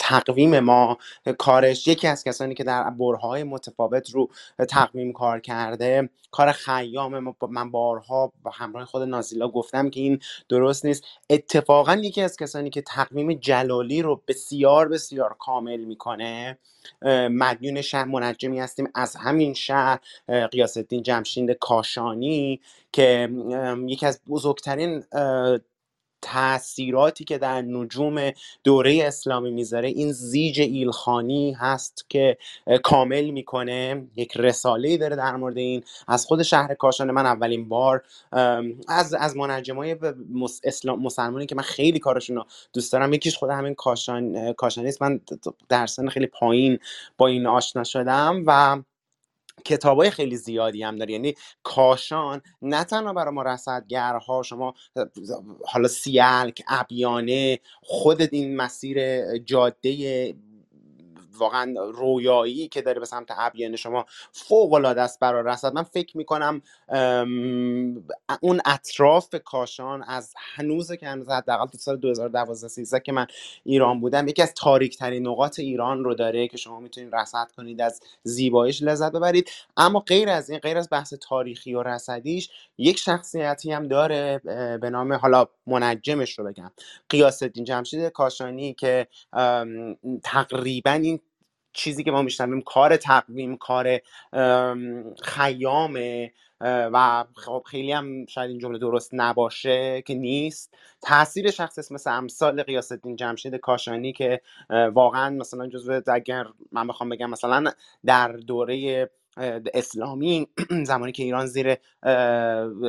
[0.00, 0.98] تقویم ما
[1.38, 4.28] کارش یکی از کسانی که در برهای متفاوت رو
[4.68, 10.84] تقویم کار کرده کار خیام من بارها با همراه خود نازیلا گفتم که این درست
[10.84, 11.04] نیست.
[11.30, 16.58] اتفاقا یکی از کسانی که تقویم جلالی رو بسیار بسیار کامل می‌کنه
[17.30, 18.88] مدیون شهر منجمی هستیم.
[18.94, 20.00] از همین شهر
[20.50, 22.60] قیاس الدین جمشید کاشانی
[22.92, 23.30] که
[23.86, 25.04] یکی از بزرگترین
[26.22, 28.30] تاثیراتی که در نجوم
[28.64, 32.38] دوره اسلامی می‌ذاره این زیج ایلخانی هست که
[32.82, 34.06] کامل می‌کنه.
[34.16, 35.84] یک رساله داره در مورد این.
[36.08, 38.02] از خود شهر کاشان من اولین بار
[38.88, 39.96] از از منجمای
[40.64, 43.12] اسلام مسلمانی که من خیلی کارشون رو دوست دارم.
[43.12, 45.20] یکیش خود همین کاشان کاشانی است من
[45.68, 46.78] در سن خیلی پایین
[47.18, 48.78] با این آشنا شدم و
[49.64, 51.12] کتابای خیلی زیادی هم داره.
[51.12, 54.74] یعنی کاشان نه تنها برای ما رصدگرها شما
[55.66, 58.98] حالا سیلک ابیانه خود این مسیر
[59.38, 60.34] جاده
[61.38, 65.74] واقعا رویایی که داره به سمت ابیانه شما فوق العاده است برای رصد.
[65.74, 66.62] من فکر می‌کنم
[68.40, 73.26] اون اطراف کاشان از هنوز که هنوز حداقل تو سال 2012 13 که من
[73.64, 77.80] ایران بودم یکی از تاریک ترین نقاط ایران رو داره که شما می‌تونید رصد کنید
[77.80, 79.50] از زیباییش لذت ببرید.
[79.76, 84.40] اما غیر از این غیر از بحث تاریخی و رصدیش یک شخصیتی هم داره
[84.80, 86.70] به نام حالا منجمش رو بگم
[87.08, 89.06] قیاس الدین جمشید کاشانی که
[90.24, 91.20] تقریبا این
[91.78, 94.00] چیزی که ما میشنویم کار تقویم کار
[95.22, 100.74] خیامه و خب خیلی هم شاید این جمله درست نباشه که نیست.
[101.02, 104.40] تاثیر شخص مثل امثال قیاس الدین جمشید کاشانی که
[104.94, 107.64] واقعا مثلا جزو اگر من بخوام بگم مثلا
[108.06, 109.10] در دوره
[109.74, 110.48] اسلامی
[110.86, 111.76] زمانی که ایران زیر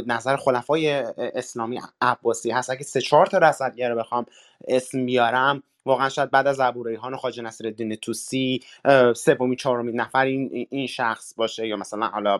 [0.07, 2.69] نظر خلفای اسلامی عباسی هست.
[2.69, 4.25] اگه سه چهار تا رصدگر رو بخوام
[4.67, 8.59] اسم بیارم واقعا شاید بعد از ابو ریحان خواجه نصرالدین توسی
[9.15, 12.39] سومی چهارمی نفر این این شخص باشه یا مثلا حالا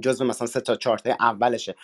[0.00, 1.74] جزو مثلا سه تا چهار اولشه.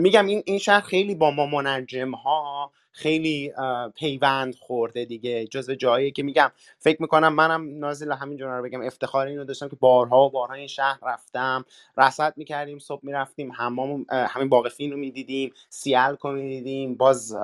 [0.00, 3.52] میگم این این شهر خیلی با ما منجم ها خیلی
[3.96, 9.26] پیوند خورده دیگه جزو جایی که میگم فکر می‌کنم منم نازل همین رو بگم افتخار
[9.26, 11.64] اینو داشتم که بارها و بارها این شهر رفتم
[11.96, 17.36] رصد می‌کردیم صبح می‌رفتیم حمام همین باقفین رو می‌دیدیم سیال رو می‌دیدیم باز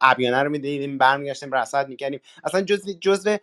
[0.00, 2.20] ابیانه رو می‌دیدیم برمیگشتیم رصد می‌کردیم.
[2.44, 3.36] اصلا جزو جزو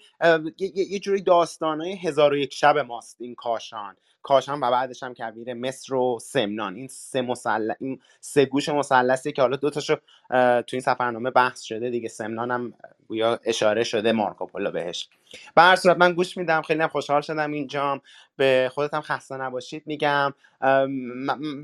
[0.59, 3.95] یه جوری داستانه هزار و یک شب ماست این کاشان.
[4.23, 6.75] کاشان و بعدش هم کویر مصر و سمنان.
[6.75, 7.73] این سه مسل...
[7.79, 9.95] این سه گوش مثلثی که حالا دو تاشو
[10.29, 12.09] تو این سفرنامه بحث شده دیگه.
[12.09, 12.73] سمنان هم
[13.07, 15.09] گویا اشاره شده مارکوپولو بهش.
[15.55, 16.61] به هر صورت من گوش میدم.
[16.61, 18.01] خیلی هم خوشحال شدم اینجام.
[18.37, 20.33] به خودت هم خسته نباشید میگم.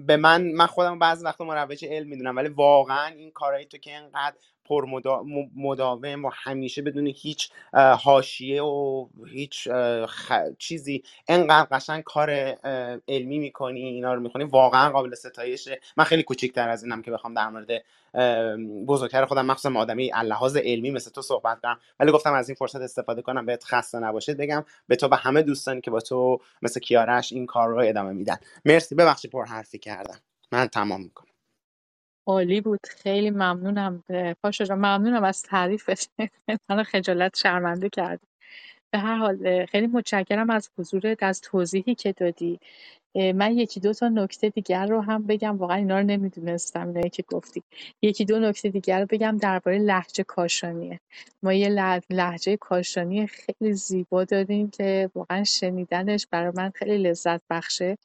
[0.08, 3.92] به من من خودم بعضی وقتا مروج علم می‌دونم ولی واقعا این کارایی تو که
[3.98, 4.36] اینقدر
[4.70, 4.86] پر
[5.56, 7.50] مداوم و همیشه بدون هیچ
[8.00, 9.68] حاشیه و هیچ
[10.58, 12.30] چیزی انقدر قشنگ کار
[13.08, 15.80] علمی می‌کنی اینا رو می‌کنی واقعا قابل ستایشه.
[15.98, 17.84] من خیلی کوچیکتر از اینم که بخوام در مورد
[18.88, 21.80] بزرگتر خودم مخصوصا آدمی لحاظ علمی مثل تو صحبت کنم.
[22.00, 25.42] ولی گفتم از این فرصت استفاده کنم بهت خسته نباشید بگم به تو و همه
[25.42, 28.38] دوستانی که با تو مثل کیارش این کار رو ادامه میدن.
[28.66, 30.20] مرسی ببخشید پر حرفی کردم.
[30.52, 31.27] من تمام می‌کنم.
[32.28, 32.80] عالی بود.
[32.90, 34.04] خیلی ممنونم.
[34.44, 36.12] پاشا ممنونم از تعریفت.
[36.70, 38.22] من خجالت شرمنده کرد
[38.92, 42.60] به هر حال خیلی متشکرم از حضورت از توضیحی که دادی.
[43.16, 45.58] من یکی دو تا نکته دیگر رو هم بگم.
[45.58, 47.64] واقعا اینا رو نمی‌دونستم اینایی که گفتی.
[48.04, 51.00] یکی دو نکته دیگر رو بگم درباره لحجه کاشانیه.
[51.44, 51.70] ما یه
[52.12, 57.98] لحجه کاشانی خیلی زیبا داریم که واقعا شنیدنش برای من خیلی لذت بخشه.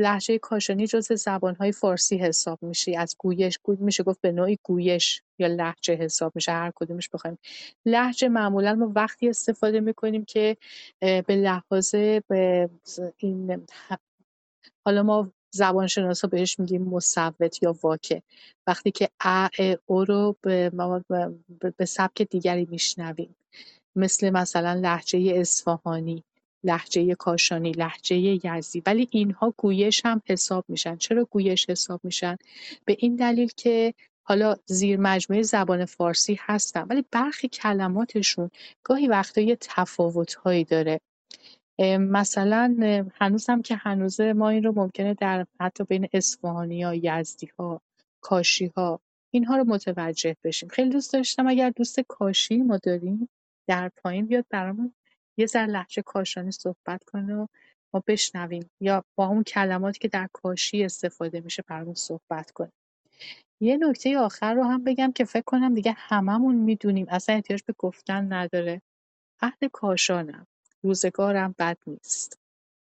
[0.00, 5.22] لحجه کاشانی جزو زبانهای فارسی حساب میشه از گویش گوی میشه گفت به نوعی گویش
[5.38, 6.52] یا لحجه حساب میشه.
[6.52, 7.38] هر کدومش بخوایم.
[7.86, 10.56] لحجه معمولا ما وقتی استفاده می‌کنیم که
[11.00, 11.94] به لحاظ
[12.28, 12.70] به
[13.16, 13.66] این
[14.86, 18.22] حالا ما زبانشناسا بهش میگیم مصوت یا واکه.
[18.66, 19.48] وقتی که ا
[19.86, 20.70] او رو به,
[21.76, 23.36] به سبک دیگری میشنویم.
[23.96, 26.24] مثل مثلا لحجه اصفهانی.
[26.64, 30.96] لحجه کاشانی لحجه یزدی ولی اینها گویش هم حساب میشن.
[30.96, 32.36] چرا گویش حساب میشن؟
[32.84, 38.50] به این دلیل که حالا زیر مجموعه زبان فارسی هستن ولی برخی کلماتشون
[38.84, 41.00] گاهی وقتا یه تفاوتهایی داره.
[41.98, 42.76] مثلا
[43.14, 46.08] هنوز که هنوزه ما این رو ممکنه در حتی بین
[47.58, 47.80] ها
[48.20, 49.00] کاشی ها
[49.30, 50.68] اینها رو متوجه بشیم.
[50.68, 53.28] خیلی دوست داشتم اگر دوست کاشی ما داریم
[53.68, 54.94] در پایین بیاد برامون
[55.36, 57.46] یه ذره لحجه کاشانی صحبت کنه و
[57.94, 58.70] ما بشنویم.
[58.80, 62.72] یا با اون کلماتی که در کاشی استفاده میشه برامون صحبت کنه.
[63.60, 67.06] یه نکته آخر رو هم بگم که فکر کنم دیگه هممون می‌دونیم.
[67.08, 68.82] اصلا احتیاج به گفتن نداره.
[69.40, 70.46] اهل کاشانم.
[70.82, 72.38] روزگارم بد نیست.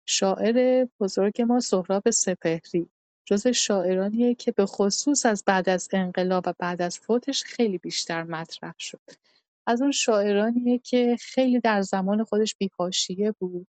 [0.08, 2.90] شاعر بزرگ ما سهراب سپهری.
[3.26, 8.24] جز شاعرانیه که به خصوص از بعد از انقلاب و بعد از فوتش خیلی بیشتر
[8.24, 9.02] مطرح شد.
[9.68, 13.68] از اون شاعرانیه که خیلی در زمان خودش بی‌حاشیه بود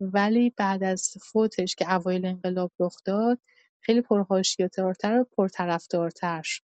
[0.00, 3.38] ولی بعد از فوتش که اوایل انقلاب رخ داد
[3.80, 6.62] خیلی پرحاشیه‌دارتر و پرطرفدارتر شد.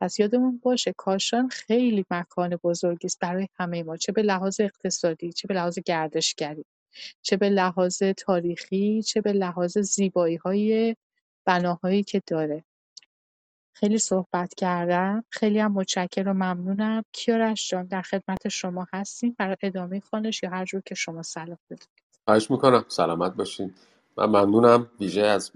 [0.00, 5.32] پس یادمون باشه کاشان خیلی مکان بزرگی است برای همه ما چه به لحاظ اقتصادی
[5.32, 6.64] چه به لحاظ گردشگری
[7.22, 9.76] چه به لحاظ تاریخی چه به لحاظ
[10.44, 10.96] های
[11.46, 12.64] بناهایی که داره.
[13.72, 15.24] خیلی صحبت کردم.
[15.30, 17.04] خیلی هم متشکرم و ممنونم.
[17.12, 19.36] کیارش جان در خدمت شما هستیم.
[19.38, 21.88] برای ادامه خانش یا هر جور که شما صلاح بدونید
[22.24, 22.84] خواهش می‌کنم.
[22.88, 23.74] سلامت باشین.
[24.16, 24.90] من ممنونم.
[25.00, 25.52] ویژه از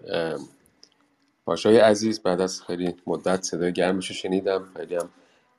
[1.47, 2.23] پاشای عزیز.
[2.23, 4.69] بعد از خیلی مدت صدای گرمش شنیدم.
[4.77, 5.09] خیلی هم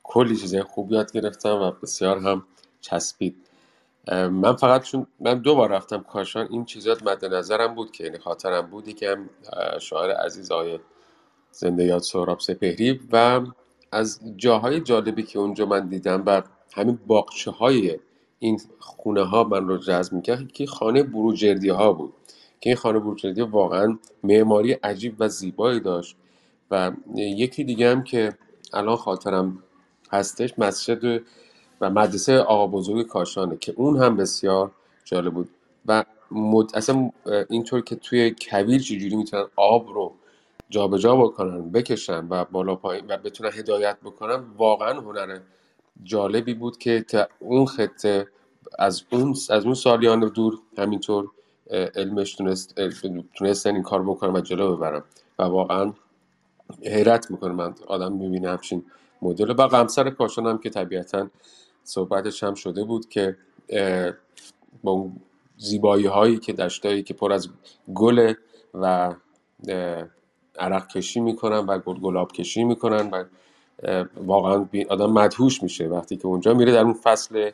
[0.02, 2.46] کلی چیزای خوب یاد گرفتم و بسیار هم
[2.80, 3.36] چسبید.
[4.12, 8.18] من فقط چون من دو بار رفتم کاشان این چیزات مد نظرم بود که یعنی
[8.18, 9.16] خاطرم بود که
[9.80, 10.80] شاعر عزیز آیه
[11.58, 13.40] زنده یاد سهراب سپهری و
[13.92, 16.42] از جاهای جالبی که اونجا من دیدم و
[16.74, 17.98] همین باقچه های
[18.38, 22.12] این خونه ها من رو جذب می‌کرد که خانه بروجردی ها بود.
[22.60, 26.16] که این خانه بروجردی واقعا معماری عجیب و زیبایی داشت
[26.70, 28.32] و یکی دیگه هم که
[28.72, 29.58] الان خاطرم
[30.12, 31.22] هستش مسجد
[31.80, 34.70] و مدرسه آقا بزرگ کاشانه که اون هم بسیار
[35.04, 35.48] جالب بود.
[35.86, 36.70] و مد...
[36.74, 37.10] اصلا
[37.50, 40.12] اینطور که توی کویر چجوری می‌تونن آب رو
[40.70, 45.38] جابجا جا بکنن بکشن و بالا پایین و بتونن هدایت بکنن واقعا هنر
[46.02, 47.04] جالبی بود که
[47.38, 48.28] اون خطه
[48.78, 51.30] از اون از اون سالیان دور همینطور
[51.70, 52.80] علمش تونست
[53.34, 55.02] تونستن این کار بکنن و جلو ببرن
[55.38, 55.92] و واقعا
[56.82, 57.52] حیرت می‌کنه.
[57.52, 58.84] من آدم می‌بینه همچین
[59.22, 59.50] مدل.
[59.50, 61.28] و غمسر کاشان هم که طبیعتا
[61.84, 63.36] صحبتش هم شده بود که
[64.82, 65.10] با
[65.58, 67.48] زیبایی هایی که دشتایی که پر از
[67.94, 68.34] گل
[68.74, 69.14] و
[70.58, 73.24] عرق کشی می‌کنن و گلاب کشی می‌کنن و
[74.16, 77.50] واقعا آدم مدهوش میشه وقتی که اونجا میره در اون فصل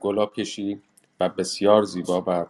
[0.00, 0.82] گلاب کشی
[1.20, 2.46] و بسیار زیبا و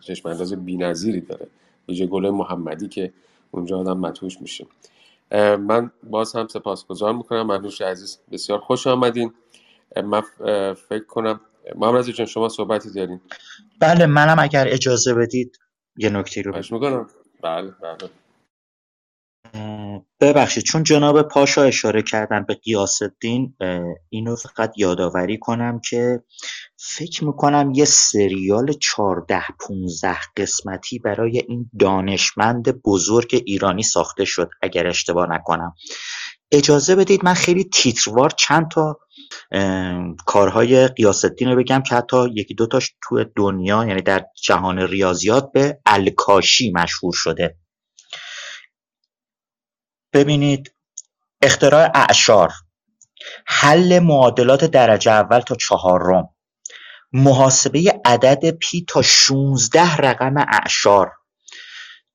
[0.00, 1.46] چشم انداز بی‌نظیری داره.
[1.88, 3.12] ویژه گل محمدی که
[3.50, 4.66] اونجا آدم مدهوش میشه.
[5.58, 7.46] من باز هم سپاسگزار می‌کنم.
[7.46, 8.18] مهنوش عزیز.
[8.32, 9.32] بسیار خوش آمدین.
[10.04, 10.22] من
[10.74, 11.40] فکر کنم
[11.76, 13.20] محمد جان شما صحبتی دارین؟
[13.80, 15.58] بله منم اگر اجازه بدید
[15.96, 17.06] یه نکته رو می‌کنم.
[17.42, 18.10] بله بله.
[20.20, 23.56] ببخشید چون جناب پاشا اشاره کردن به قیاس الدین
[24.08, 26.22] اینو فقط یادآوری کنم که
[26.76, 34.86] فکر می‌کنم یه سریال چارده 15 قسمتی برای این دانشمند بزرگ ایرانی ساخته شد اگر
[34.86, 35.74] اشتباه نکنم.
[36.52, 38.98] اجازه بدید من خیلی تیتروار چند تا
[40.26, 45.52] کارهای قیاس الدین رو بگم که حتی یکی دوتاش تو دنیا یعنی در جهان ریاضیات
[45.52, 47.56] به الکاشی مشهور شده.
[50.12, 50.74] ببینید
[51.42, 52.52] اختراع اعشار
[53.46, 56.28] حل معادلات درجه اول تا چهارم
[57.12, 61.12] محاسبه عدد پی تا 16 رقم اعشار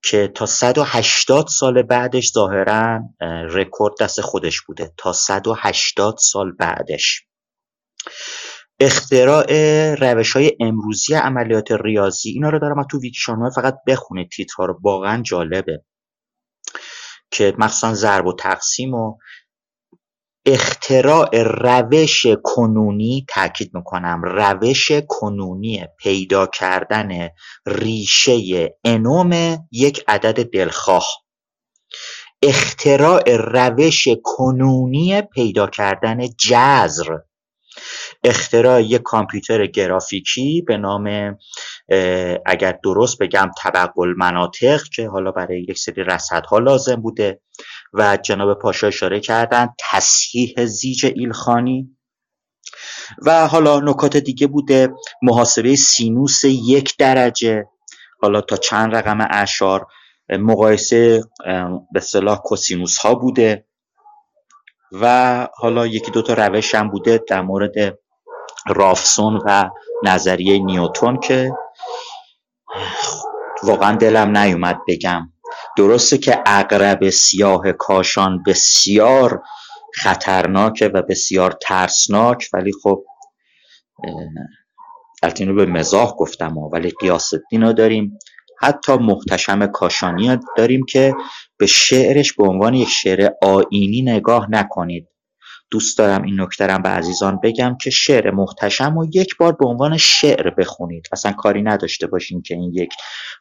[0.03, 2.99] که تا 180 سال بعدش ظاهرا
[3.49, 4.93] رکورد دست خودش بوده.
[4.97, 7.23] تا 180 سال بعدش.
[8.79, 9.45] اختراع
[9.95, 14.29] روش های امروزی عملیات ریاضی اینا رو دارم تو ویکیشانوه فقط بخونید.
[14.29, 15.83] تیترها رو واقعا جالبه.
[17.32, 19.17] که مخصوصا ضرب و تقسیم و
[20.45, 24.21] اختراع روش کنونی تاکید می‌کنم.
[24.23, 27.30] روش کنونی پیدا کردن
[27.65, 28.39] ریشه
[28.84, 31.07] انوم یک عدد دلخواه.
[32.41, 37.17] اختراع روش کنونی پیدا کردن جذر.
[38.24, 41.38] اختراع یک کامپیوتر گرافیکی به نام
[42.45, 47.41] اگر درست بگم طبق المناطق که حالا برای یک سری رصدها لازم بوده
[47.93, 51.97] و جناب پاشا اشاره کردن تصحیح زیج ایلخانی.
[53.26, 54.89] و حالا نکات دیگه بوده
[55.22, 57.65] محاسبه سینوس یک درجه.
[58.22, 59.88] حالا تا چند رقم اشار
[60.30, 61.24] مقایسه
[61.91, 63.65] به صلاح کوسینوس ها بوده.
[64.91, 67.99] و حالا یکی دو تا روش هم بوده در مورد
[68.70, 69.70] رافسون و
[70.03, 71.51] نظریه نیوتون که
[73.63, 75.30] واقعا دلم نیومد بگم.
[75.78, 79.43] درسته که اقرب سیاه کاشان بسیار
[79.95, 83.03] خطرناکه و بسیار ترسناک ولی خب
[85.24, 88.20] البته اینو به مزاح گفتم ولی قیاس الدین داریم.
[88.59, 91.13] حتی محتشم کاشانی داریم که
[91.57, 95.07] به شعرش به عنوان یک شعر آینی نگاه نکنید.
[95.72, 99.97] دوست دارم این نکترم به عزیزان بگم که شعر محتشم و یک بار به عنوان
[99.97, 101.07] شعر بخونید.
[101.11, 102.93] اصلا کاری نداشته باشین که این یک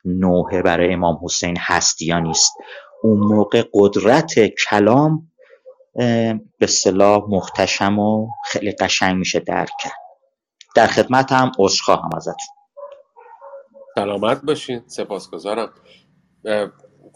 [0.05, 2.53] نوحه برای امام حسین هست یا نیست.
[3.03, 4.35] اون موقع قدرت
[4.68, 5.33] کلام
[6.59, 9.93] به صلاح محتشم و خیلی قشنگ میشه درک کرد.
[10.74, 11.53] در خدمت هم
[11.85, 12.57] خواهم ازتون.
[13.95, 14.83] سلامت باشین.
[14.87, 15.72] سپاسگزارم.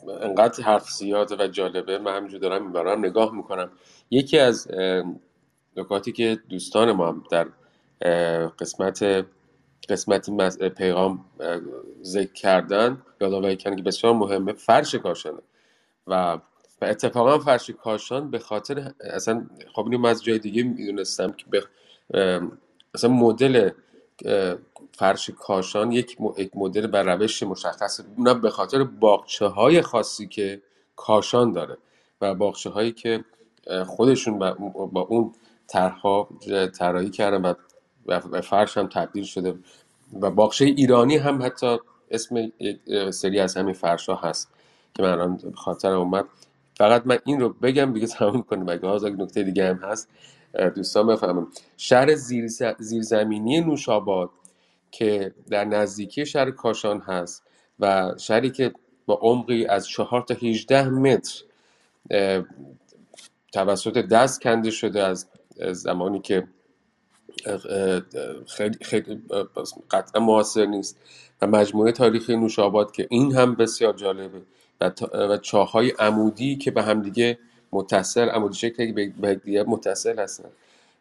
[0.08, 1.98] انقدر حرف زیاده و جالبه.
[1.98, 3.70] من همینجور دارم می‌برم نگاه می‌کنم.
[4.10, 4.68] یکی از
[5.76, 7.46] نکاتی که دوستان ما هم در
[8.48, 9.26] قسمت
[9.88, 11.24] قسمت پیغام
[12.02, 15.42] ذکر کردن یادآوری کردن که بسیار مهمه فرش کاشانه
[16.06, 16.38] و
[16.82, 21.62] و اتفاقا فرش کاشان به خاطر اصلا خب اینو از جای دیگه می‌دونستم که به
[22.94, 23.70] اصلا مدل
[25.00, 26.16] فرش کاشان یک
[26.54, 30.62] مدل بر روش مشخص اونم به خاطر باغچه های خاصی که
[30.96, 31.78] کاشان داره
[32.20, 33.24] و باغچه هایی که
[33.86, 34.38] خودشون
[34.92, 35.32] با اون
[35.66, 36.28] طرحها
[36.78, 37.56] طراحی کردن
[38.06, 39.58] و فرش هم تبدیل شده
[40.20, 41.78] و باغچه ایرانی هم حتی
[42.10, 42.52] اسم
[43.10, 44.50] سری از همین فرش ها هست
[44.94, 46.24] که من الان خاطر اومد.
[46.76, 50.08] فقط من این رو بگم دیگه تموم کنیم اگه ها نکته دیگه هم هست
[50.74, 51.46] دوستان بفهمم
[51.76, 52.14] شهر
[52.78, 54.30] زیرزمینی نوشاباد
[54.90, 57.42] که در نزدیکی شهر کاشان هست
[57.80, 58.72] و شهری که
[59.06, 61.42] با عمقی از 4 تا 18 متر
[63.52, 65.26] توسط دست کنده شده از
[65.72, 66.48] زمانی که
[68.46, 69.22] خیلی, خیلی
[69.90, 70.98] قطعا معاصر نیست
[71.42, 74.42] و مجموعه تاریخی نوشاباد که این هم بسیار جالبه
[74.80, 77.38] و, چاهای عمودی که به همدیگه
[77.72, 80.48] متصل عمودی شکلی به دیگه متصل هستن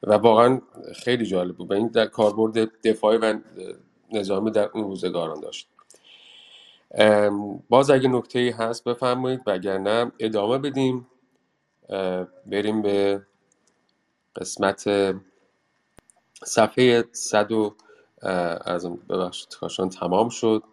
[0.04, 0.62] و واقعا
[0.96, 1.72] خیلی جالب بود.
[1.72, 3.40] و این در کاربرد دفاعی و
[4.12, 5.68] نظامی در اون روزگاران داشت.
[7.70, 11.08] باز اگه نکته هست بفرمایید وگرنه ادامه بدیم.
[12.46, 13.22] بریم به
[14.36, 14.86] قسمت
[16.44, 17.76] صفحه صد و
[18.66, 20.64] از ببخشید کاشان تمام شد.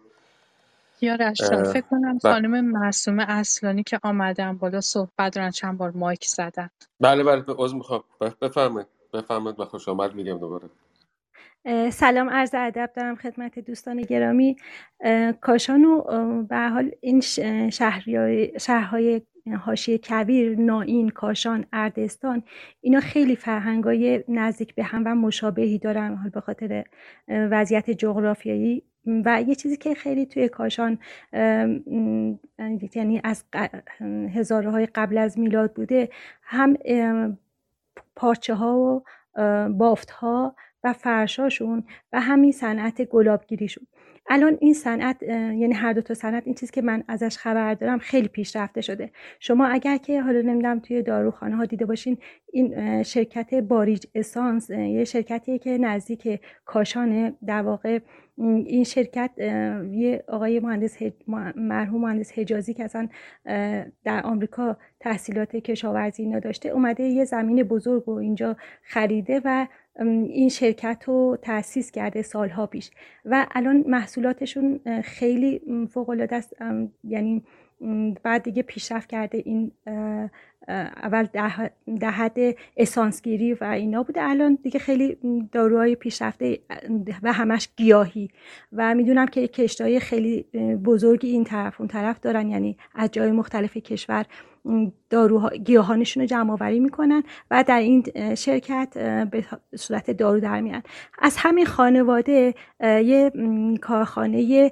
[1.01, 6.69] یارش فکر کنم خانم معصومه اصلانی که آمدن بالا صحبت دارن چند بار مایک زدن.
[6.99, 8.03] بله بله عذر می‌خوام.
[8.41, 8.87] بفرمایید.
[9.17, 10.69] بفرمایید و خوش آمد میگم دوباره.
[11.89, 14.55] سلام عرض ادب دارم خدمت دوستان گرامی.
[15.41, 16.03] کاشان و
[16.43, 17.21] به حال این
[18.59, 19.21] شهرهای
[19.59, 22.43] حاشیه کبیر نائین کاشان اردستان
[22.81, 26.83] اینا خیلی فرهنگای نزدیک به هم و مشابهی دارن حال به خاطر
[27.27, 28.83] وضعیت جغرافیایی.
[29.25, 30.99] و یه چیزی که خیلی توی کاشان
[32.95, 33.43] یعنی از
[34.35, 36.09] هزاره های قبل از میلاد بوده
[36.41, 36.77] هم
[38.15, 39.03] پارچه ها و
[39.69, 41.83] بافت ها و فرشاشون
[42.13, 43.87] و همین صنعت گلابگیریشون.
[44.29, 47.99] الان این صنعت یعنی هر دو تا صنعت این چیزی که من ازش خبر دارم
[47.99, 49.11] خیلی پیشرفته شده.
[49.39, 52.17] شما اگر که حالا نمی‌دونم توی داروخانه ها دیده باشین
[52.51, 57.99] این شرکت باریج اسانس یه شرکتیه که نزدیک کاشانه در واقع
[58.37, 59.31] این شرکت
[59.91, 60.97] یه آقای مهندس
[61.55, 63.07] مرحوم مهندس حجازی که اصلا
[64.03, 69.67] در آمریکا تحصیلات کشاورزی اینا داشته اومده یه زمین بزرگ و اینجا خریده و
[70.29, 72.91] این شرکت رو تأسیس کرده سالها پیش.
[73.25, 76.55] و الان محصولاتشون خیلی فوق العاده است.
[77.03, 77.43] یعنی
[78.23, 79.71] بعد دیگه پیشرفت کرده این
[80.67, 81.27] اول
[82.03, 82.37] حد
[82.77, 84.23] اسانسگیری و اینا بوده.
[84.23, 85.17] الان دیگه خیلی
[85.51, 86.59] داروهای پیشرفته
[87.23, 88.29] و همش گیاهی.
[88.73, 90.43] و می‌دونم که کشتای خیلی
[90.85, 92.49] بزرگی این طرف اون طرف دارن.
[92.49, 94.25] یعنی از جای مختلف کشور
[95.09, 98.03] داروها گیاهانشون رو جمع آوری می‌کنن و در این
[98.35, 98.97] شرکت
[99.31, 99.45] به
[99.75, 100.83] صورت دارو در میان
[101.19, 102.53] از همین خانواده
[102.83, 103.31] یه
[103.81, 104.71] کارخانه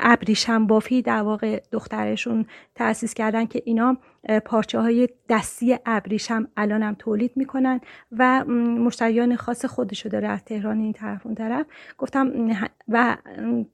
[0.00, 3.96] ابریشم بافی در واقع دخترشون تأسیس کردن که اینا
[4.44, 7.80] پارچه های دستی ابریشم الان هم تولید می‌کنن
[8.12, 8.44] و
[8.84, 11.66] مشتریان خاص خودشو داره از تهران این طرف اون طرف.
[11.98, 12.32] گفتم
[12.88, 13.16] و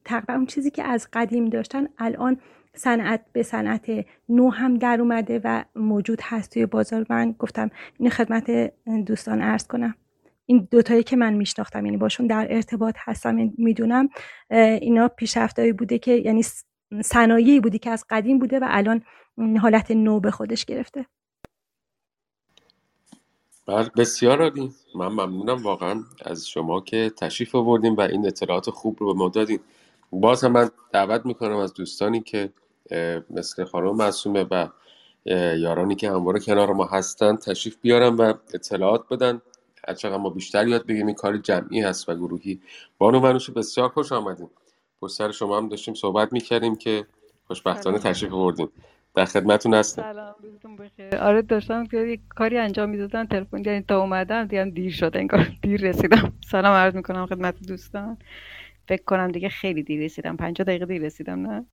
[0.05, 2.37] تقریبا اون چیزی که از قدیم داشتن الان
[2.75, 3.91] صنعت به صنعت
[4.29, 7.07] نو هم در اومده و موجود هست توی بازار.
[7.11, 8.73] من گفتم این خدمت
[9.07, 9.95] دوستان ارز کنم.
[10.47, 14.09] این دوتایی که من میشناختم یعنی باشون در ارتباط هستم می‌دونم
[14.51, 16.43] اینا پیشرفتایی بوده که یعنی
[17.05, 19.03] صنایعی بودی که از قدیم بوده و الان
[19.61, 21.07] حالت نو به خودش گرفته؟
[23.67, 24.73] بله بسیار عالی.
[24.95, 29.29] من ممنونم واقعا از شما که تشریف آوردیم و این اطلاعات خوب رو به ما
[29.29, 29.61] دادین.
[30.13, 32.53] باز هم من دعوت می‌کنم از دوستانی که
[33.31, 34.69] مثل خانم معصومه و
[35.57, 39.43] یارانی که همواره کنار ما هستن تشریف بیارن و اطلاعات بدن.
[39.89, 42.61] هرچقدر ما بیشتر یاد بگیم این کار جمعی هست و گروهی.
[42.99, 44.51] بانو منوش بسیار خوش آمدیم
[45.01, 47.07] پشت سر شما هم داشتیم صحبت می‌کردیم که
[47.47, 48.69] خوشبختانه تشریف آوردیم
[49.15, 50.03] در خدمتتون هستم.
[50.03, 51.17] سلام بخیر.
[51.17, 55.47] آره داشتم که یک کاری انجام می‌دادن تلفن یعنی تا اومدم دیدم دیر شده انگار
[55.63, 56.33] دیر رسیدم.
[56.51, 58.17] سلام عرض می‌کنم خدمت دوستان.
[58.89, 60.37] فکر کنم دیگه خیلی دیر رسیدم.
[60.37, 61.67] 50 دقیقه دیر رسیدم نه؟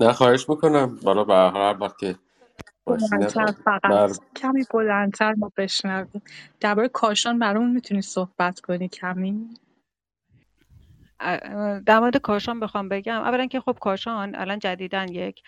[0.00, 0.98] نه خواهش می‌کنم.
[1.02, 2.14] بالا به هر وقت که
[3.64, 4.18] فقط.
[4.36, 6.22] کمی بلندتر ما بشنویم.
[6.60, 9.48] درباره کاشان برامون می‌تونی صحبت کنی کمی؟
[11.86, 13.20] در مورد کاشان بخوام بگم.
[13.20, 15.42] اولا که خب کاشان الان جدیدن یک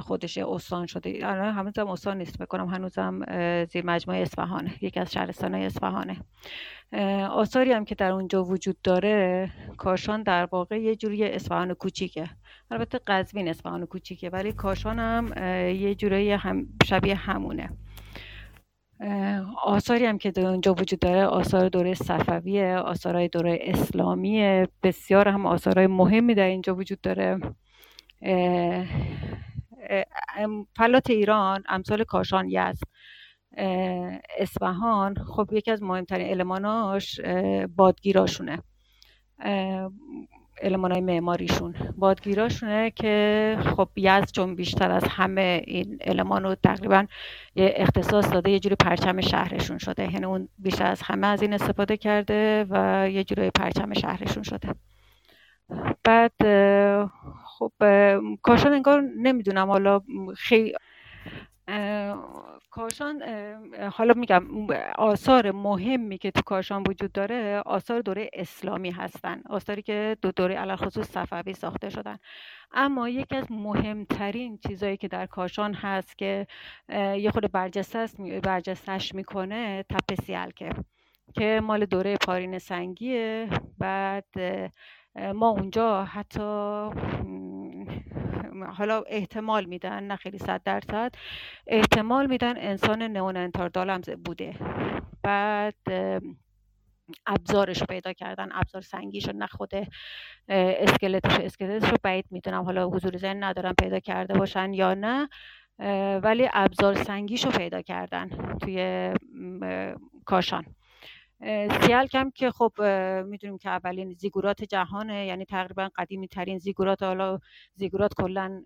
[0.00, 1.18] خودش استان شده.
[1.22, 3.20] الان هنوزم استان نیست بکنم هنوزم
[3.64, 6.16] زیر مجموعه اصفهانه یکی از شهرستان اصفهانه.
[7.30, 12.28] آثاری هم که در اونجا وجود داره کاشان در واقع یه جوری اصفهان کوچیکه.
[12.70, 15.32] البته قزوین اصفهان کوچیکه ولی کاشان هم
[15.74, 17.70] یه جوری هم شبیه همونه.
[19.64, 25.46] آثاری هم که در اونجا وجود داره آثار دوره صفویه آثارهای دوره اسلامیه بسیار هم
[25.46, 27.38] آثارهای مهمی در اینجا وجود داره.
[30.76, 32.82] فلات ایران امثال کاشان یزد
[34.38, 37.20] اصفهان خب یکی از مهمترین الماناش
[37.76, 38.58] بادگیراشونه.
[40.62, 41.74] علمان های معماریشون.
[41.96, 47.06] بادگیراشونه که خب یزد چون بیشتر از همه این علمان رو تقریبا
[47.54, 50.12] یه اختصاص داده یه جوری پرچم شهرشون شده.
[50.12, 54.74] یعنی اون بیشتر از همه از این استفاده کرده و یه جوری پرچم شهرشون شده.
[56.04, 56.32] بعد
[57.44, 57.72] خب
[58.42, 60.00] کاشان انگار نمی‌دونم حالا
[60.36, 60.74] خیلی
[62.76, 63.22] کاشان
[63.92, 64.44] حالا میگم
[64.98, 69.42] آثار مهمی که تو کاشان وجود داره آثار دوره اسلامی هستن.
[69.50, 72.18] آثاری که دو دوره علال خصوص صفوی ساخته شدن.
[72.72, 76.46] اما یکی از مهمترین چیزهایی که در کاشان هست که
[77.18, 77.52] یه خود
[78.42, 80.70] برجستش می‌کنه تپه سیلکه
[81.34, 83.48] که مال دوره پارین سنگیه.
[83.78, 84.24] بعد
[85.34, 86.40] ما اونجا حتی
[88.62, 91.14] حالا احتمال میدن نه خیلی صد درصد
[91.66, 94.54] احتمال میدن انسان نئوننتاردال هم بوده.
[95.22, 95.74] بعد
[97.26, 99.70] ابزارش پیدا کردن ابزار سنگیش نه خود
[100.48, 105.28] اسکلتش اسکلتش رو بعید می‌دونم حالا حضور ذهن ندارم پیدا کرده باشن یا نه.
[106.22, 109.10] ولی ابزار سنگیش رو پیدا کردن توی
[110.24, 110.75] کاشان.
[111.86, 112.72] سیال کم که خب
[113.26, 117.38] می‌دونیم که اولین زیگورات جهانه یعنی تقریبا قدیمی ترین زیگورات حالا
[117.74, 118.62] زیگورات کلا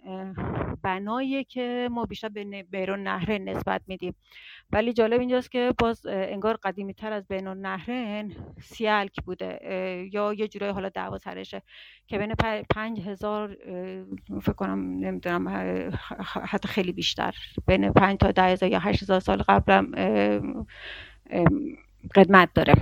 [0.83, 4.15] بناییه که ما بیشتر به بیرون نهره نسبت میدیم.
[4.73, 9.59] ولی جالب اینجاست که باز انگار قدیمی تر از بین نهرین سیالک بوده.
[10.13, 11.63] یا یه جورای حالا دعوا سرشه
[12.07, 12.35] که بین
[12.71, 13.57] پنج هزار
[14.43, 15.49] فکر کنم نمی‌دونم
[16.25, 17.35] حتی خیلی بیشتر.
[17.67, 19.93] بین پنج تا ده هزار یا هشت هزار سال قبلم
[22.15, 22.75] قدمت داره.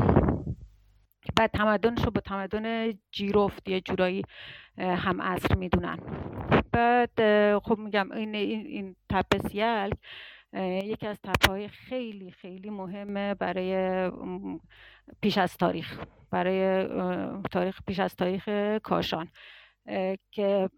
[1.39, 4.23] و تمدنش رو با تمدن جیرفت یه جورایی
[4.79, 5.99] هم عصر می‌دونن.
[6.73, 9.95] بعد خب میگم این این, این تپه سیل
[10.85, 14.11] یکی از تپه خیلی خیلی مهمه برای
[15.21, 16.01] پیش از تاریخ.
[16.31, 16.89] برای
[17.51, 18.49] تاریخ پیش از تاریخ
[18.83, 19.29] کاشان.
[20.31, 20.71] که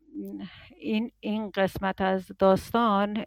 [0.77, 3.25] این این قسمت از داستان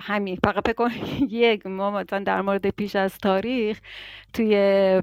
[0.00, 0.90] همین فقط فکر
[1.30, 3.80] یک ما مثلا در مورد پیش از تاریخ
[4.32, 5.02] توی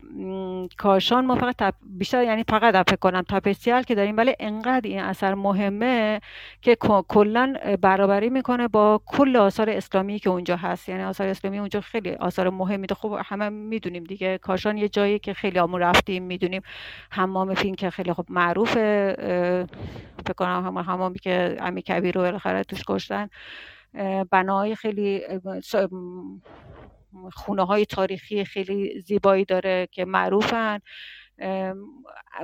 [0.77, 1.73] کاشان ما فقط تب...
[1.83, 6.21] بیشتر یعنی فقط فکر کنم تپسیال که داریم ولی انقدر این اثر مهمه
[6.61, 6.75] که
[7.07, 10.89] کلا برابری می‌کنه با کل آثار اسلامی که اونجا هست.
[10.89, 15.19] یعنی آثار اسلامی اونجا خیلی آثار مهمی ده خب همه می‌دونیم دیگه کاشان یه جایی
[15.19, 16.61] که خیلی آمون رفتیم می‌دونیم
[17.09, 19.15] حمام فین که خیلی خب معروفه
[20.25, 23.29] فکر کنم هم حمامی که امی کبیر رو بالاخره توش کشتن.
[24.31, 25.21] بناهای خیلی
[27.33, 30.79] خونه های تاریخی خیلی زیبایی داره که معروفن.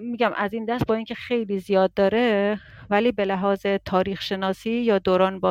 [0.02, 5.00] میگم از این دست با اینکه خیلی زیاد داره ولی به لحاظ تاریخ شناسی یا
[5.00, 5.41] دوران,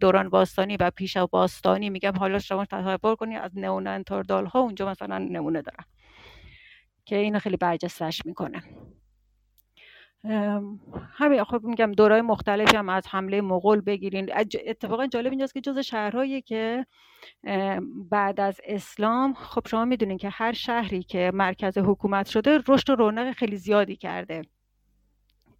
[0.00, 5.18] دوران باستانی و پیش باستانی میگم حالا شما تصور کنید از نئوننتاردال ها اونجا مثلا
[5.18, 5.84] نمونه دارن
[7.04, 8.62] که اینو خیلی برجستش می‌کنه.
[11.12, 14.30] همین خب میگم دورای مختلفی هم از حمله مغول بگیرین.
[14.66, 16.86] اتفاقا جالب اینجاست که جز شهرهایی که
[18.10, 22.94] بعد از اسلام خب شما می‌دونین که هر شهری که مرکز حکومت شده رشد و
[22.94, 24.42] رونق خیلی زیادی کرده.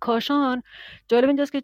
[0.03, 0.63] کاشان
[1.09, 1.61] جالب اینجاست که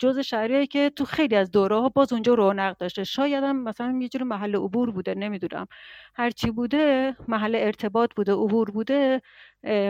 [0.00, 3.04] جز شهریه که تو خیلی از دوره ها باز اونجا رونق داشته.
[3.04, 5.66] شاید هم مثلا یه جور محل عبور بوده نمی‌دونم.
[6.14, 9.22] هرچی بوده محل ارتباط بوده عبور بوده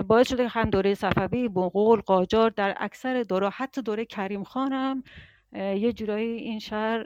[0.09, 5.03] باعث شده هم دوره صفوی مغول قاجار در اکثر دوره حتی دوره کریم خانم
[5.53, 7.05] یه جورایی این شهر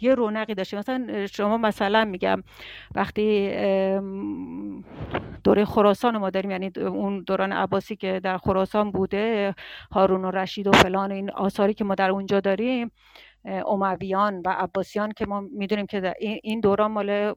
[0.00, 0.76] یه رونقی داشته.
[0.78, 2.42] مثلا شما مثلا میگم
[2.94, 3.50] وقتی
[5.44, 9.54] دوره خراسان ما داریم یعنی اون دوران عباسی که در خراسان بوده
[9.92, 12.90] هارون و رشید و فلان این آثاری که ما در اونجا داریم
[13.44, 17.34] امویان و عباسیان که ما می‌دونیم که این دوران مال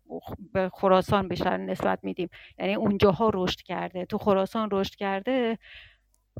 [0.54, 2.30] به خراسان بیشتر نسبت میدیم.
[2.60, 4.06] یعنی اونجاها رشد کرده.
[4.06, 5.58] تو خراسان رشد کرده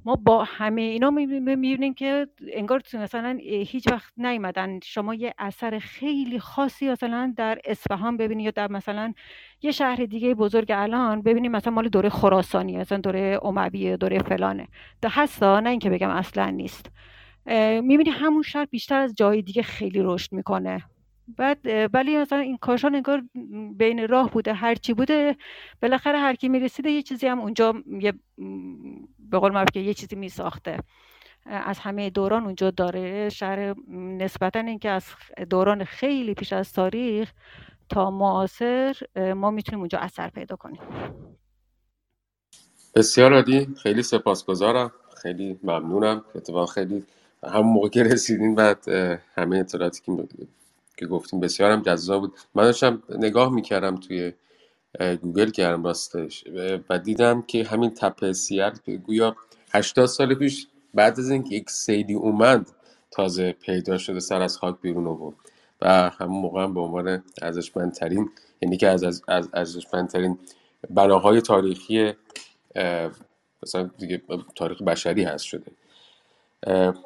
[0.06, 4.80] ما با همه اینا می‌بینیم که انگار مثلا هیچ وقت نیومدن.
[4.84, 9.14] شما یه اثر خیلی خاصی مثلا در اصفهان ببینید یا در مثلا
[9.62, 14.68] یه شهر دیگه بزرگ الان ببینیم مثلا مال دوره خراسانی مثلا دوره امویه دوره فلانه.
[15.02, 16.92] ده هستا نه اینکه بگم اصلا نیست.
[17.82, 20.84] می‌بینی همون شهر بیشتر از جای دیگه خیلی رشد می‌کنه.
[21.28, 21.60] بعد
[21.94, 23.24] ولی مثلا این کاشان انگار
[23.78, 25.36] بین راه بوده هرچی بوده
[25.82, 28.14] بالاخره هر کی می‌رسیده یه چیزی هم اونجا یه
[29.20, 30.78] به قول معروف یه چیزی میساخته.
[31.46, 33.30] از همه دوران اونجا داره.
[33.30, 35.04] شهر نسبتا اینکه از
[35.50, 37.32] دوران خیلی پیش از تاریخ
[37.90, 38.96] تا معاصر
[39.36, 40.82] ما می‌تونیم اونجا اثر پیدا کنیم.
[42.96, 43.68] بسیار عالی.
[43.84, 44.92] خیلی سپاسگزارم.
[45.22, 46.26] خیلی ممنونم.
[46.36, 47.04] اتفاق خیلی
[47.44, 48.90] همون موقع که رسیدین بعد
[49.36, 50.12] همه اطلاعاتی که
[50.98, 52.34] که گفتیم بسیار هم جذاب بود.
[52.56, 54.34] من داشتم نگاه می‌کردم توی
[55.22, 56.44] گوگل کردم راستش
[56.90, 58.34] و دیدم که همین تپه
[59.06, 59.36] گویا
[59.74, 62.68] 80 سال پیش بعد از اینکه یک سیلی اومد
[63.12, 65.36] تازه پیدا شده سر از خاک بیرون آورد.
[65.82, 68.30] و همون موقع هم به عنوان ارزشمندترین
[68.62, 70.38] یعنی که از از ارزشمندترین
[70.90, 72.14] بناهای تاریخی
[73.64, 74.22] مثلا دیگه
[74.56, 75.72] تاریخ بشری هست شده.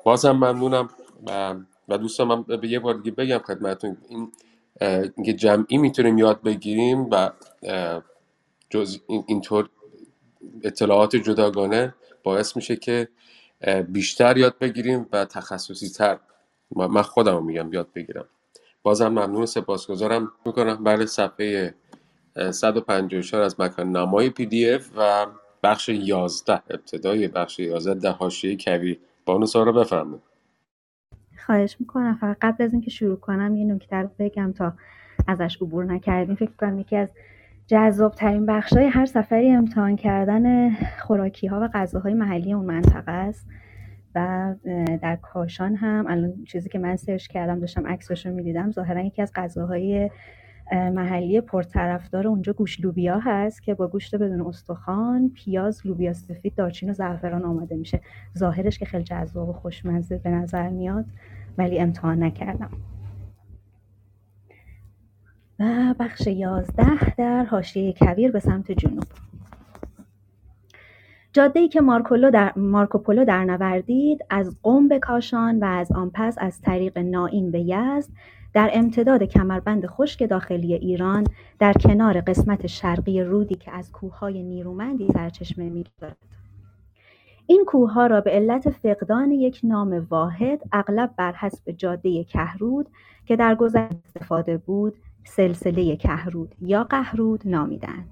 [0.03, 0.89] بازم ممنونم
[1.27, 1.55] و
[1.87, 4.31] و دوستان من به یه بار دیگه بگم خدمتتون این
[5.17, 7.31] اینکه جمعی می‌تونیم یاد بگیریم و
[8.69, 9.69] جز اینطور
[10.63, 13.07] اطلاعات جداگانه باعث میشه که
[13.87, 16.19] بیشتر یاد بگیریم و تخصصی تر
[16.75, 18.25] من خودم میگم یاد بگیرم.
[18.83, 20.83] بازم ممنون سپاسگزارم می‌کنم.
[20.83, 21.75] برای صفحه
[22.51, 25.25] 154 از مکان نمای پی دی اف و
[25.63, 28.97] بخش 11 ابتدای بخش 11 ده حاشیه کوی.
[29.25, 30.26] بانو سارا بفرمایید.
[31.47, 32.17] خواهش می‌کنم.
[32.21, 34.73] فقط قبل از اینکه شروع کنم یه نکته رو بگم تا
[35.27, 36.35] ازش عبور نکردیم.
[36.35, 37.11] فکر کنم یکی از
[37.67, 40.69] جذابترین بخشای هر سفری امتحان کردن
[40.99, 43.47] خوراکی ها و غذاهای محلی اون منطقه است.
[44.15, 44.55] و
[45.01, 49.21] در کاشان هم الان چیزی که من سرچ کردم داشتم عکسش رو می‌دیدم ظاهرا یکی
[49.21, 50.09] از غذاهای
[50.71, 56.89] محلی پرطرفدار اونجا گوش لوبیا هست که با گوشت بدون استخوان پیاز لوبیا سفید دارچین
[56.89, 58.01] و زعفران آماده میشه.
[58.37, 61.05] ظاهرش که خیلی جذاب و خوشمزه به نظر میاد.
[61.57, 62.69] ولی امتحان نکردم.
[65.59, 69.03] و بخش یازده در حاشیه کویر به سمت جنوب.
[71.33, 76.11] جاده ای که مارکولو در مارکوپولو در نوردید از قم به کاشان و از آن
[76.13, 78.09] پس از طریق نائین به یزد
[78.53, 81.27] در امتداد کمربند خشک داخلی ایران
[81.59, 86.17] در کنار قسمت شرقی رودی که از کوههای نیرومندی سرچشمه می‌گیرد
[87.49, 92.87] این کوهها را به علت فقدان یک نام واحد اغلب بر حسب جاده کهرود
[93.25, 94.93] که در گذشته استفاده بود
[95.23, 98.09] سلسله کهرود یا قهرود نامیدند.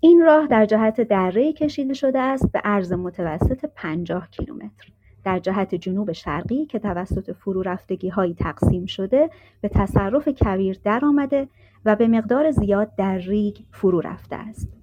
[0.00, 4.92] این راه در جهت دره کشیده شده است به عرض متوسط 50 کیلومتر.
[5.24, 11.48] در جهت جنوب شرقی که توسط فرو رفتگی هایی تقسیم شده به تصرف کویر درآمده
[11.84, 14.81] و به مقدار زیاد در ریگ فرو رفته است.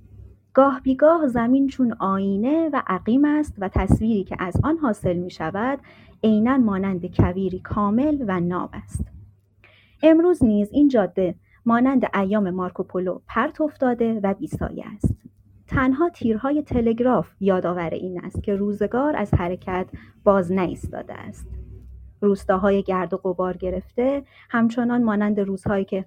[0.54, 5.32] گاه بیگاه زمین چون آینه و عقیم است و تصویری که از آن حاصل می
[5.32, 5.80] شود
[6.24, 9.06] عینا مانند کویری کامل و ناب است.
[10.04, 11.36] امروز نیز این جاده
[11.66, 15.16] مانند ایام مارکوپولو پرت افتاده و بیسایه است.
[15.68, 19.90] تنها تیرهای تلگراف یادآور این است که روزگار از حرکت
[20.24, 21.48] باز نایستاده است.
[22.22, 26.06] روستاهای گرد و غبار گرفته همچنان مانند روزهایی که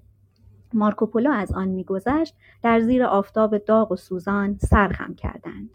[0.75, 5.70] مارکوپولو از آن میگذشت در زیر آفتاب داغ و سوزان سرخم کردند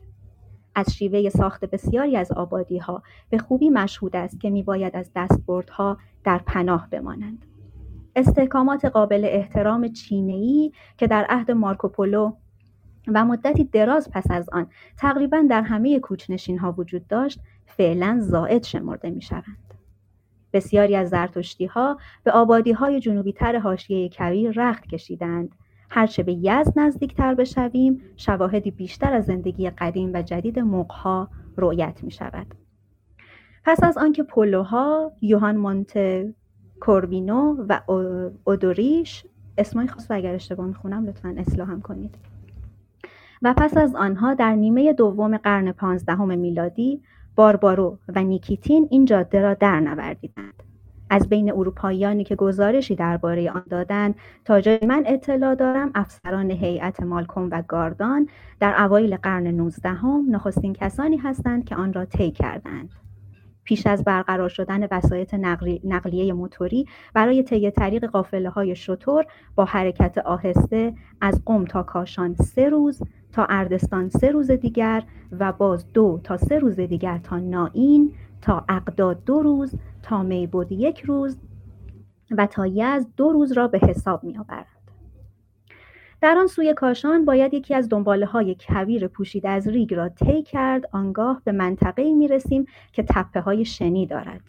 [0.76, 5.98] از شیوه ساخت بسیاری از آبادی ها به خوبی مشهود است که میباید از دستبردها
[6.24, 7.46] در پناه بمانند
[8.16, 12.34] استحکامات قابل احترام چینه‌ای که در عهد مارکوپولو
[13.08, 14.68] و مدتی دراز پس از آن
[14.98, 19.67] تقریبا در همه کوچنشین ها وجود داشت فعلا زائد شمرده می شوند.
[20.54, 25.56] بسیاری از زرتشتی ها به آبادی های جنوبی تر هاشیه کویر رخت کشیدند
[25.90, 32.12] هرچه به یزد نزدیکتر بشویم شواهدی بیشتر از زندگی قدیم و جدید مقها رؤیت می
[32.12, 32.48] شود.
[33.66, 36.00] پس از آنکه پولوها یوهان مونت
[36.80, 37.82] کوربینو و
[38.44, 39.26] اودوریش
[39.58, 42.16] اسمای خاص و اگر اشتباه می‌خونم لطفا اصلاحم کنید
[43.42, 47.02] و پس از آنها در نیمه دوم قرن پانزدهم میلادی
[47.38, 50.64] باربارو و نیکیتین این جاده را در نوردیدند.
[51.10, 54.16] از بین اروپاییانی که گزارشی درباره آن دادند
[54.46, 58.30] تا جای من اطلاع دارم افسران هیئت مالکوم و گاردان
[58.60, 62.90] در اوایل قرن نوزدهم نخستین کسانی هستند که آن را طی کردند.
[63.64, 65.34] پیش از برقرار شدن وسایط
[65.84, 69.26] نقلیه موتوری برای طی طریق قافله های شطور
[69.56, 73.02] با حرکت آهسته از قم تا کاشان سه روز
[73.34, 75.04] تا اردستان سه روز دیگر
[75.40, 80.72] و باز دو تا سه روز دیگر تا نائین تا اقداد دو روز تا میبود
[80.72, 81.38] یک روز
[82.32, 84.78] و تا یزد دو روز را به حساب می آورد.
[86.22, 90.44] در آن سوی کاشان باید یکی از دنباله های کویر پوشیده از ریگ را طی
[90.44, 94.42] کرد آنگاه به منطقه می رسیم که تپه های شنی دارد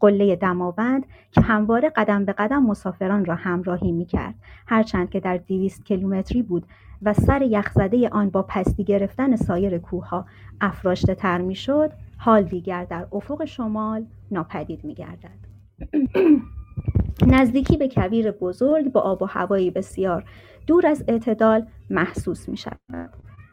[0.00, 4.34] قله دماوند که همواره قدم به قدم مسافران را همراهی می کرد
[4.66, 6.66] هرچند که در دیویست کیلومتری بود
[7.02, 10.26] و سر یخزده آن با پستی گرفتن سایر کوهها
[10.60, 15.40] افراشته تر می شد حال دیگر در افق شمال ناپدید می گردد.
[17.26, 20.24] نزدیکی به کویر بزرگ با آب و هوایی بسیار
[20.66, 23.10] دور از اعتدال محسوس می شود.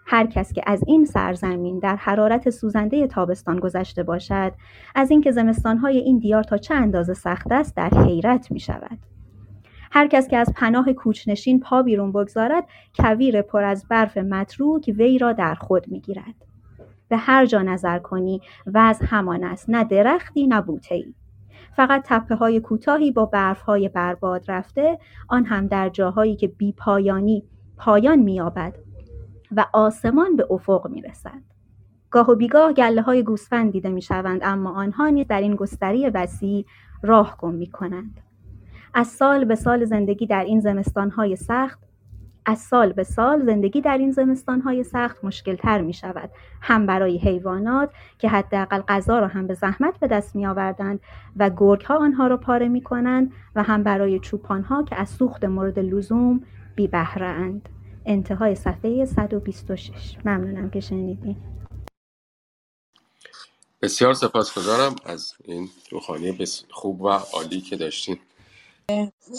[0.10, 4.54] هر کس که از این سرزمین در حرارت سوزنده تابستان گذشته باشد
[4.96, 8.98] از اینکه زمستانهای این دیار تا چه اندازه سخت است در حیرت می شود.
[9.92, 12.64] هر کس که از پناه کوچنشین پا بیرون بگذارد
[13.00, 16.36] کویر پر از برف متروک وی را در خود می گیرد.
[17.10, 18.42] به هر جا نظر کنی
[18.76, 21.14] از همان است نه درختی نه ای.
[21.76, 26.72] فقط تپه های کوتاهی با برف های برباد رفته آن هم در جاهایی که بی
[26.72, 27.44] پایانی
[27.78, 28.87] پایان مییابد
[29.52, 31.42] و آسمان به افق می رسد.
[32.12, 36.10] گاه و بیگاه گله های گوسفند دیده می شوند اما آنها نیز در این گستری
[36.10, 36.66] وسیع
[37.04, 38.20] راه گم می کنند.
[38.94, 41.80] از سال به سال زندگی در این زمستان های سخت
[42.50, 46.30] از سال به سال زندگی در این زمستانهای سخت مشکلتر می شود
[46.62, 51.00] هم برای حیوانات که حداقل غذا را هم به زحمت به دست می آوردند
[51.38, 55.10] و گرگ ها آنها را پاره می کنند و هم برای چوپان ها که از
[55.10, 56.42] سوخت مورد لزوم
[56.76, 57.70] بی بهره اند.
[58.08, 61.36] انتهای صفحه 126 ممنونم که شنیدین.
[63.82, 68.20] بسیار سپاسگزارم از این روخانی خوب و عالی که داشتین.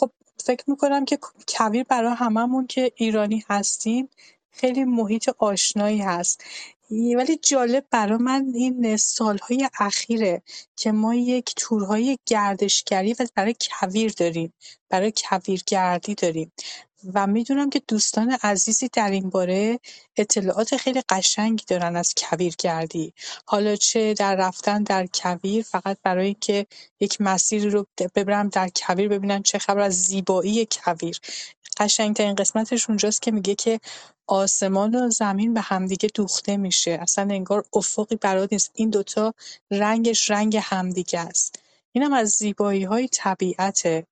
[0.01, 0.11] خب
[0.45, 1.19] فکر می‌کنم که
[1.57, 4.09] کویر برای هممون که ایرانی هستیم
[4.51, 6.45] خیلی محیط آشنایی هست.
[6.91, 10.43] ولی جالب برای من این سالهای اخیره
[10.77, 14.53] که ما یک تورهای گردشگری و برای کویر داریم
[14.89, 16.53] برای کویرگردی داریم.
[17.15, 19.81] و می‌دونم که دوستان عزیزی در این باره
[20.17, 23.13] اطلاعات خیلی قشنگی دارن از کویرگردی
[23.45, 26.67] حالا چه در رفتن در کویر فقط برای اینکه
[27.01, 31.21] یک مسیری رو ببرم در کویر ببینم چه خبر از زیبایی کویر.
[31.79, 33.81] قشنگترین قسمتش اونجاست که میگه که
[34.27, 36.99] آسمان و زمین به همدیگه دوخته میشه.
[37.03, 38.71] اصلا انگار افقی برات نیست.
[38.75, 39.35] این دوتا
[39.71, 41.59] رنگش رنگ همدیگه است.
[41.93, 44.07] اینم از زیبایی های طبیعته.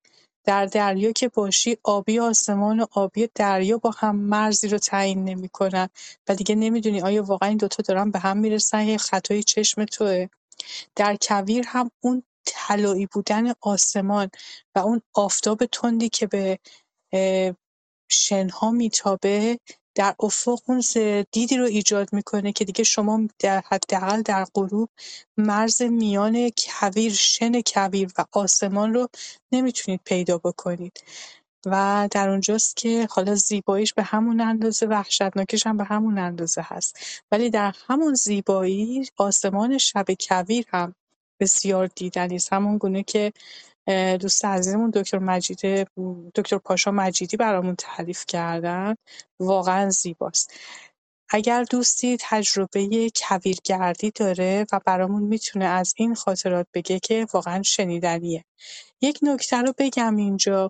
[0.47, 5.89] در دریا که باشی آبی آسمان و آبی دریا با هم مرزی رو تعیین نمی‌کنن.
[6.29, 10.27] و دیگه نمی‌دونی آیا واقعا این دوتا دارن به هم می‌رسن یا خطای چشم توه.
[10.97, 14.29] در کویر هم اون طلایی بودن آسمان
[14.75, 16.59] و اون آفتاب تندی که به
[18.11, 19.59] شنها میتابه
[19.97, 20.83] در افق اون
[21.31, 24.89] دیدی رو ایجاد می‌کنه که دیگه شما در حداقل در غروب
[25.37, 29.09] مرز میان کویر شن کویر و آسمان رو
[29.53, 31.03] نمی‌تونید پیدا بکنید.
[31.65, 36.97] و در اونجاست که حالا زیباییش به همون اندازه وحشتناکش هم به همون اندازه هست.
[37.31, 40.95] ولی در همون زیبایی آسمان شب کویر هم
[41.41, 43.33] بسیار دیدنی همون گونه که
[44.19, 45.87] دوست عزیزمون دکتر مجید
[46.35, 48.95] دکتر پاشا مجیدی برامون تعریف کردن.
[49.39, 50.53] واقعا زیباست.
[51.29, 58.45] اگر دوستی تجربه کویرگردی داره و برامون می‌تونه از این خاطرات بگه که واقعا شنیدنیه.
[59.01, 60.69] یک نکته رو بگم اینجا.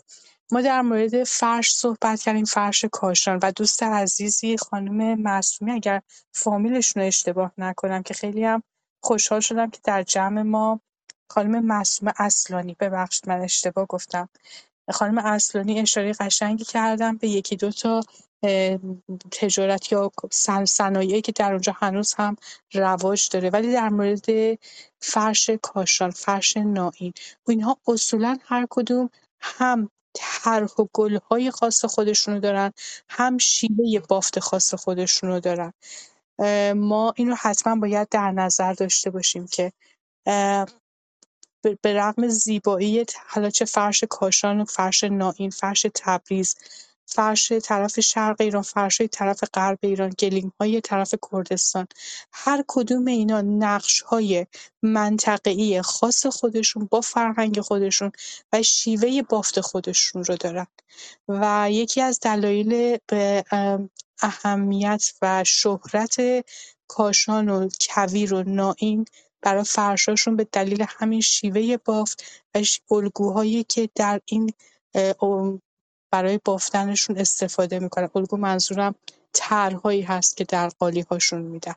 [0.52, 6.02] ما در مورد فرش صحبت کردیم فرش کاشان و دوست عزیزی خانم معصومی اگر
[6.34, 8.64] فامیلشون رو اشتباه نکنم که خیلی هم
[9.04, 10.82] خوشحال شدم که در جمع ما
[11.30, 14.30] خانم معصومه اصلانی ببخشید من اشتباه گفتم.
[14.92, 18.02] خانم اصلانی اشاره قشنگی کردم به یکی دو تا
[19.32, 20.12] تجارت یا
[20.66, 22.36] صنایعی که در اونجا هنوز هم
[22.74, 23.50] رواج داره.
[23.50, 24.26] ولی در مورد
[25.00, 27.14] فرش کاشان فرش نائین
[27.48, 29.10] و اینها اصولا هر کدوم
[29.40, 32.74] هم طرح و گلهای خاص خودشونو دارن
[33.10, 35.74] هم شیوه بافت خاص خودشونو دارن.
[36.76, 39.72] ما این رو حتما باید در نظر داشته باشیم که
[41.82, 46.56] به رغم زیبایی حالا چه فرش کاشان فرش نائین فرش تبریز
[47.10, 50.14] فرش طرف شرق ایران فرشای طرف غرب ایران
[50.60, 51.88] های طرف کردستان.
[52.32, 54.46] هر کدوم اینا های
[54.82, 58.12] منطقه‌ای خاص خودشون با فرهنگ خودشون
[58.54, 60.68] و شیوه بافت خودشون رو دارن.
[61.28, 63.44] و یکی از دلایل به
[64.22, 66.18] اهمیت و شهرت
[66.88, 69.06] کاشان و کویر و نائین
[69.42, 72.24] برای فرشاشون به دلیل همین شیوه بافت
[72.56, 72.62] و
[72.92, 74.54] الگوهایی که در این
[76.12, 78.10] برای بافتنشون استفاده می‌کنن.
[78.16, 78.96] الگو منظورم
[79.34, 80.72] طرحهایی هست که در
[81.12, 81.76] هاشون میدن.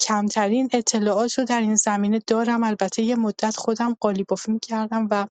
[0.00, 2.64] کمترین اطلاعات رو در این زمینه دارم.
[2.64, 5.26] البته یه مدت خودم قالی بافی می‌کردم و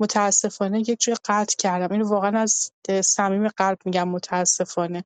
[0.00, 1.92] متاسفانه یک جای قطع کردم.
[1.92, 2.72] اینو واقعا از
[3.04, 5.04] صمیم قلب میگم متاسفانه.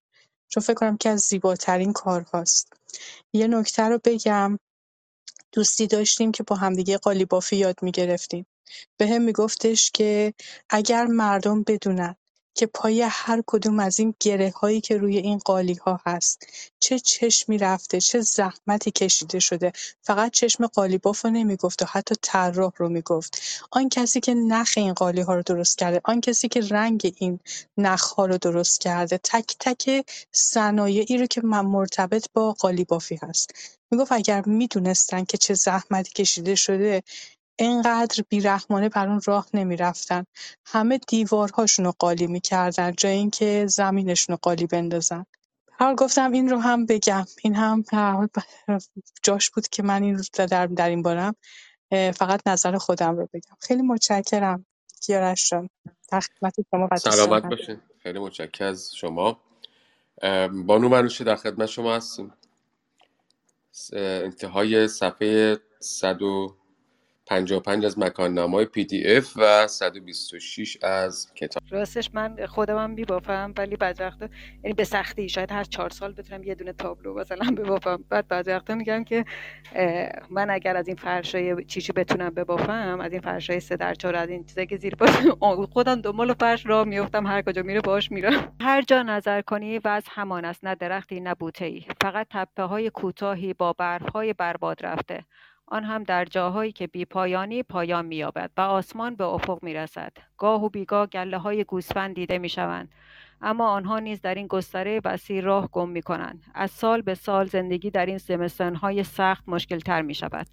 [0.48, 2.72] چون فکر کنم که از زیباترین کارهاست.
[3.32, 4.58] یه نکته رو بگم.
[5.58, 8.46] دوستی داشتیم که با همدیگه قالیبافی یاد می‌گرفتیم.
[9.00, 10.34] بهم میگفتش که
[10.70, 12.16] اگر مردم بدونن
[12.58, 14.14] که پای هر کدوم از این
[14.54, 15.40] هایی که روی این
[15.86, 16.46] ها هست
[16.80, 19.72] چه چشمی رفته چه زحمتی کشیده شده.
[20.02, 23.42] فقط چشم قالیباف رو نمی‌گفت و حتی طراح رو می‌گفت.
[23.70, 27.40] آن کسی که نخ این قالی ها رو درست کرده آن کسی که رنگ این
[27.76, 33.50] نخ ها رو درست کرده تک تک صنایعی رو که من مرتبط با قالیبافی هست.
[33.90, 37.02] می‌گفت اگر می‌دونستن که چه زحمتی کشیده شده
[37.58, 40.24] انقدر بیرحمانه بر اون راه نمی‌رفتن.
[40.66, 45.26] همه دیوارهاشونو قالی می‌کردن جای اینکه زمینشونو قالی بندازن.
[45.78, 47.24] حال گفتم این رو هم بگم.
[47.42, 47.84] این هم
[49.22, 51.34] جاش بود که من این رو در, در این بارم
[51.90, 53.56] فقط نظر خودم رو بگم.
[53.60, 54.66] خیلی متشکرم
[55.02, 55.70] کیارش جان.
[56.12, 57.80] در خدمت شما سلامت باشین.
[58.02, 59.40] خیلی متشکر از شما.
[60.66, 62.32] بانو منوشی در خدمت شما هستیم.
[63.92, 66.18] انتهای صفحه 100
[67.28, 71.62] 55 از مکان نمای پی دی اف و 126 از کتاب.
[71.70, 74.28] راستش من خودم هم میبافم ولی بعض وقتا
[74.64, 78.48] یعنی به سختی شاید هر چهار سال بتونم یه دونه تابلو مثلا ببافم بعد بعض
[78.48, 79.24] وقتا میگم که
[80.30, 84.28] من اگر از این فرشای چیچی بتونم ببافم از این فرشای سه در چهار از
[84.28, 85.10] این چیزایی که زیر پاس
[85.72, 88.56] خودم دنبال فرش راه میفتم هر کجا میره باش میرم.
[88.60, 92.62] هر جا نظر کنی و از همان است نه درختی نه بوته ای فقط تپه
[92.62, 95.24] های کوتاهی با برف های برباد رفته.
[95.70, 100.68] آن هم در جاهایی که بیپایانی پایان مییابد و آسمان به افق می‌رسد گاه و
[100.68, 102.88] بیگاه گله های گوسفند دیده می‌شوند
[103.42, 106.44] اما آنها نیز در این گستره وسیع راه گم می کنند.
[106.54, 108.20] از سال به سال زندگی در این
[108.74, 110.46] های سخت مشکل تر می شود.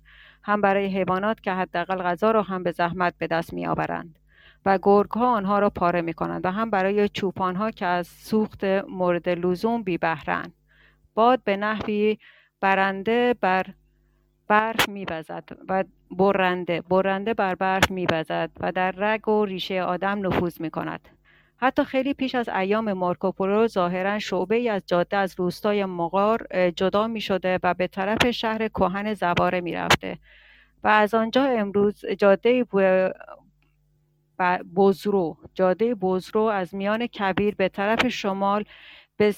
[0.43, 4.19] هم برای حیوانات که حداقل غذا را هم به زحمت به دست می آورند.
[4.65, 8.07] و گرگ ها آنها را پاره می کنند و هم برای چوپان ها که از
[8.07, 10.53] سوخت مورد لزوم بی بهرند.
[11.13, 12.17] باد به نحوی
[12.61, 13.65] برنده بر
[14.47, 20.61] برف میوزد و برنده برنده بر برف میوزد و در رگ و ریشه آدم نفوذ
[20.61, 21.09] می کند
[21.57, 27.07] حتی خیلی پیش از ایام مارکوپولو ظاهرا شعبه ای از جاده از روستای مغار جدا
[27.07, 30.17] می شده و به طرف شهر کهن زواره می رفته
[30.83, 32.65] و از آنجا امروز جاده
[34.75, 38.65] بزرو جاده بزرو از میان کبیر به طرف شمال
[39.17, 39.35] به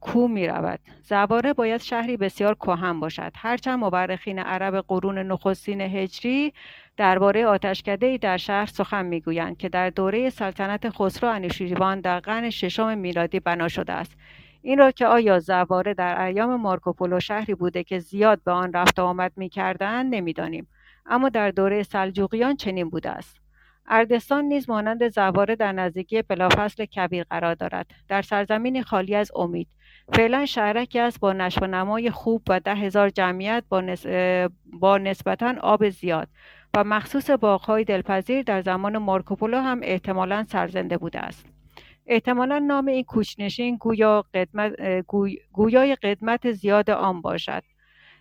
[0.00, 0.80] کو می رود.
[1.02, 3.32] زواره باید شهری بسیار کهن باشد.
[3.36, 6.52] هرچند مورخین عرب قرون نخستین هجری
[6.96, 12.98] درباره آتشکده در شهر سخن می‌گویند که در دوره سلطنت خسرو انوشیروان در قرن ششم
[12.98, 14.16] میلادی بنا شده است
[14.62, 18.98] این را که آیا زواره در ایام مارکوپولو شهری بوده که زیاد به آن رفت
[18.98, 20.68] آمد می‌کردند نمی‌دانیم
[21.06, 23.45] اما در دوره سلجوقیان چنین بوده است
[23.88, 27.86] اردستان نیز مانند زواره در نزدیکی بلافصل کبیر قرار دارد.
[28.08, 29.68] در سرزمینی خالی از امید.
[30.12, 33.82] فعلا شهرکی است با نشو نمای خوب و ده هزار جمعیت با,
[34.72, 36.28] با نسبتا آب زیاد
[36.76, 41.46] و مخصوص باغهای دلپذیر در زمان مارکوپولو هم احتمالا سرزنده بوده است.
[42.06, 44.72] احتمالا نام این کوچنشین گویا قدمت،
[45.52, 47.62] گویای قدمت زیاد آن باشد.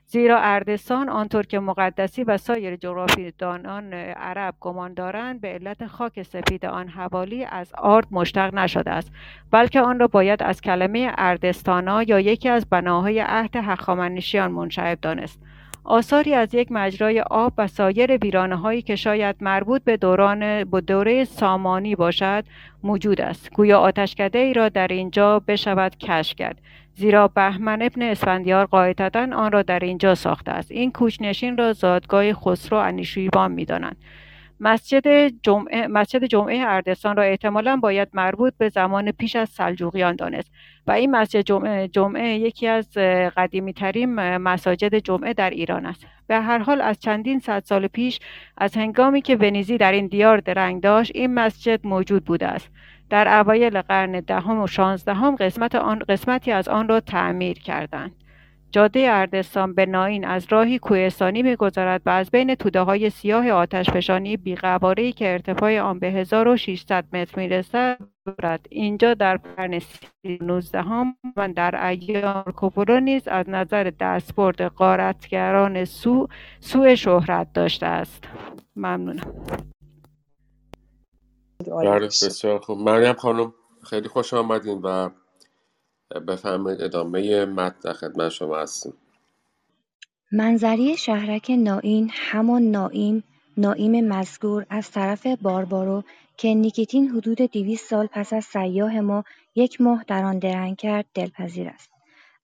[0.07, 6.65] زیرا اردستان آنطور که مقدسی و سایر جغرافیدانان عرب گمان دارند به علت خاک سفید
[6.65, 9.11] آن حوالی از آرد مشتق نشده است
[9.51, 15.39] بلکه آن را باید از کلمه اردستانا یا یکی از بناهای عهد هخامنشیان منشعب دانست.
[15.83, 20.81] آثاری از یک مجرای آب و سایر ویرانه هایی که شاید مربوط به دوران به
[20.81, 22.45] دوره سامانی باشد
[22.83, 23.53] موجود است.
[23.53, 26.61] گویا آتشکده ای را در اینجا بشود کشف کرد.
[26.97, 30.71] زیرا بهمن ابن اسفندیار قاعدتا آن را در اینجا ساخته است.
[30.71, 33.97] این کوچنشین را زادگاه خسرو انیشیروان می‌دانند.
[34.59, 40.51] مسجد جمعه, مسجد جمعه اردستان را احتمالا باید مربوط به زمان پیش از سلجوقیان دانست
[40.87, 42.93] و این مسجد جمعه, جمعه یکی از
[43.37, 46.05] قدیمی ترین مساجد جمعه در ایران است.
[46.27, 48.19] به هر حال از چندین صد سال پیش
[48.57, 52.69] از هنگامی که ونیزی در این دیار درنگ داشت این مسجد موجود بوده است.
[53.09, 58.11] در اوایل قرن دهم و شانزدهم قسمت آن قسمتی از آن را تعمیر کردند.
[58.71, 64.37] جاده اردستان به ناین از راهی کوهستانی میگذرد و از بین توده های سیاه آتشفشانی
[64.37, 67.97] بیقواره که ارتفاع آن به 1600 متر می‌رسد
[68.69, 69.79] اینجا در قرن
[70.41, 76.27] 19 هم و در ایام کوپولو نیز از نظر دستبرد قارتگران سو
[76.59, 78.23] سوء شهرت داشته است.
[78.75, 79.33] ممنونم.
[81.59, 82.79] بله بسیار خوب.
[82.79, 83.53] مریم خانم
[83.83, 85.09] خیلی خوش آمدین و
[86.27, 88.93] بفرمایید ادامه متن در خدمت شما هستیم.
[90.31, 93.23] منظری شهرک نائین همان نائیم
[93.57, 96.03] نائیم مزگور از طرف باربارو
[96.37, 99.23] که نیکیتین حدود دویست سال پس از سیاه ما
[99.55, 101.91] یک ماه در آن درنگ کرد دلپذیر است.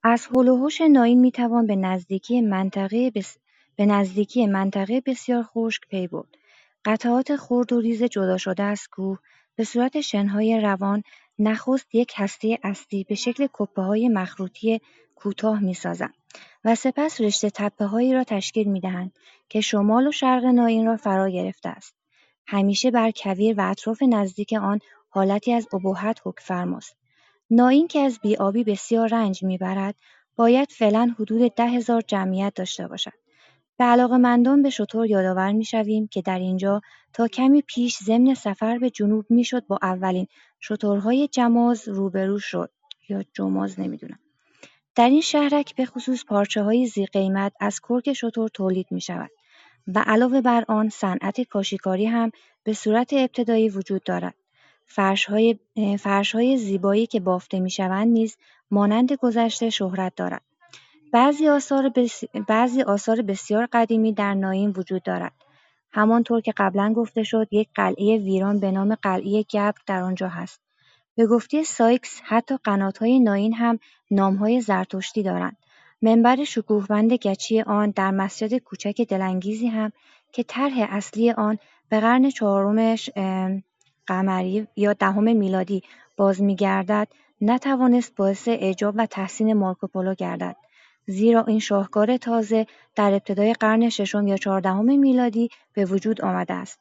[0.04, 3.38] از حوش نائین می‌توان به نزدیکی منطقه بس...
[3.76, 6.38] به نزدیکی منطقه بسیار خشک پی برد.
[6.86, 9.20] قطعات خرد و ریز جدا شده از کوه
[9.56, 11.04] به صورت شنهای روان
[11.40, 14.82] نخست یک هسته اصلی به شکل های مخروطی
[15.16, 16.14] کوتاه می‌سازند
[16.66, 19.12] و سپس رشته هایی را تشکیل می‌دهند
[19.50, 21.96] که شمال و شرق ناین را فرا گرفته است.
[22.48, 24.80] همیشه بر کویر و اطراف نزدیک آن
[25.10, 26.96] حالتی از ابهت حکمفرماست.
[27.50, 29.96] ناین که از بیابی بسیار رنج می‌برد
[30.36, 33.21] باید فعلا حدود ده هزار جمعیت داشته باشد.
[33.82, 36.82] به مندان به شطور یادآور می‌شویم که در اینجا
[37.14, 40.28] تا کمی پیش ضمن سفر به جنوب می‌شد با اولین
[40.62, 42.72] شترهای جماز روبرو شد
[43.10, 44.20] یا جماز نمی‌دونم
[44.96, 49.32] در این شهرک به خصوص پارچه های زی قیمت از کرک شتر تولید می شود
[49.88, 52.32] و علاوه بر آن صنعت کاشیکاری هم
[52.64, 54.36] به صورت ابتدایی وجود دارد.
[54.86, 55.60] فرش های,
[56.00, 58.38] فرش های زیبایی که بافته می شوند نیز
[58.72, 60.42] مانند گذشته شهرت دارد.
[61.14, 61.48] بعضی
[62.82, 65.34] آثار, بسیار قدیمی در ناین وجود دارد.
[65.92, 70.62] همانطور که قبلا گفته شد یک قلعه ویران به نام قلعه گبر در آنجا هست.
[71.16, 72.56] به گفته سایکس حتی
[73.00, 73.80] های ناین هم
[74.12, 75.58] نامهای زرتشتی دارند.
[76.02, 79.92] منبر شکوهمند گچی آن در مسجد کوچک دلانگیزی هم
[80.32, 81.58] که طرح اصلی آن
[81.90, 83.10] به قرن چهارمش
[84.08, 85.84] قمری یا دهم میلادی
[86.18, 87.08] باز میگردد
[87.42, 90.56] نتوانست باعث اعجاب و تحسین مارکوپولو گردد
[91.06, 96.80] زیرا این شاهکار تازه در ابتدای قرن ششم یا چهاردهم میلادی به وجود آمده است.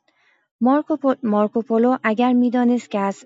[1.23, 3.25] مارکوپولو اگر می‌دانست که از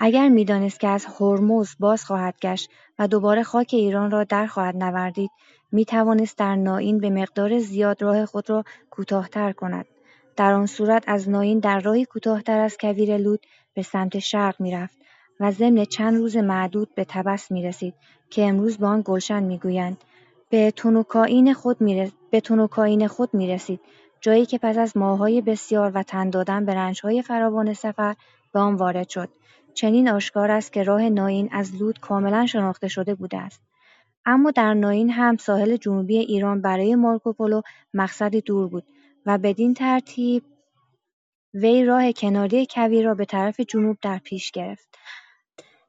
[0.00, 4.76] اگر می‌دانست که از هرمز باز خواهد گشت و دوباره خاک ایران را در خواهد
[4.76, 5.30] نوردید
[5.72, 9.86] می‌توانست در نائین به مقدار زیاد راه خود را کوتاهتر کند
[10.36, 14.98] در آن صورت از نائین در راهی کوتاهتر از کویر لود به سمت شرق می‌رفت
[15.40, 17.94] و ضمن چند روز معدود به تبس می‌رسید
[18.30, 19.96] که امروز به آن گلشن می‌گویند.
[20.50, 23.80] به تونوکائین خود می به تونوکائین خود می‌رسید
[24.20, 28.14] جایی که پس از ماههای بسیار و تن دادن به رنجهای فراوان سفر
[28.52, 29.28] به آن وارد شد.
[29.74, 33.60] چنین آشکار است که راه نائین از لود کاملا شناخته شده بوده است.
[34.26, 37.62] اما در نائین هم ساحل جنوبی ایران برای مارکوپولو
[37.94, 38.84] مقصدی دور بود
[39.26, 40.42] و بدین ترتیب
[41.54, 44.98] وی راه کناری کویر را به طرف جنوب در پیش گرفت.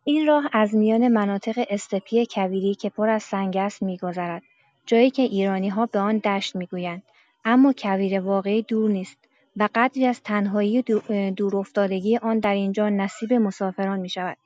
[0.09, 4.41] این راه از میان مناطق استپی کویری که پر از سنگ است میگذرد.
[4.85, 7.03] جایی که ایرانیها به آن دشت می‌گویند.
[7.45, 9.17] اما کویر واقعی دور نیست
[9.57, 14.37] و قدری از تنهایی و دورافتادگی آن در اینجا نصیب مسافران می‌شود.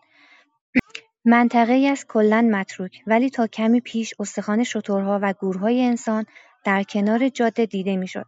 [1.25, 6.25] منطقهای است کلا متروک ولی تا کمی پیش استخوان شترها و گورهای انسان
[6.63, 8.25] در کنار جاده دیده می‌شد.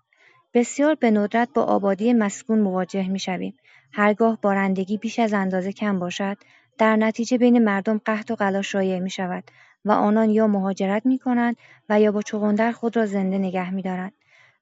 [0.54, 3.54] بسیار به ندرت با آبادی مسکون مواجه می‌شویم.
[3.92, 6.38] هرگاه بارندگی بیش از اندازه کم باشد
[6.78, 9.44] در نتیجه بین مردم قحط و غلا شایع می‌شود
[9.86, 11.56] و آنان یا مهاجرت می‌کنند
[11.90, 14.14] و یا با چغندر خود را زنده نگه میدارند.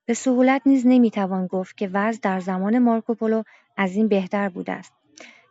[0.05, 3.43] به سهولت نیز نمی‌توان گفت که وضع در زمان مارکوپولو
[3.77, 4.93] از این بهتر بوده است.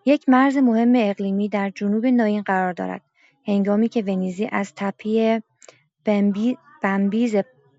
[0.06, 3.02] یک مرز مهم اقلیمی در جنوب ناین قرار دارد.
[3.46, 5.42] هنگامی که ونیزی از تپه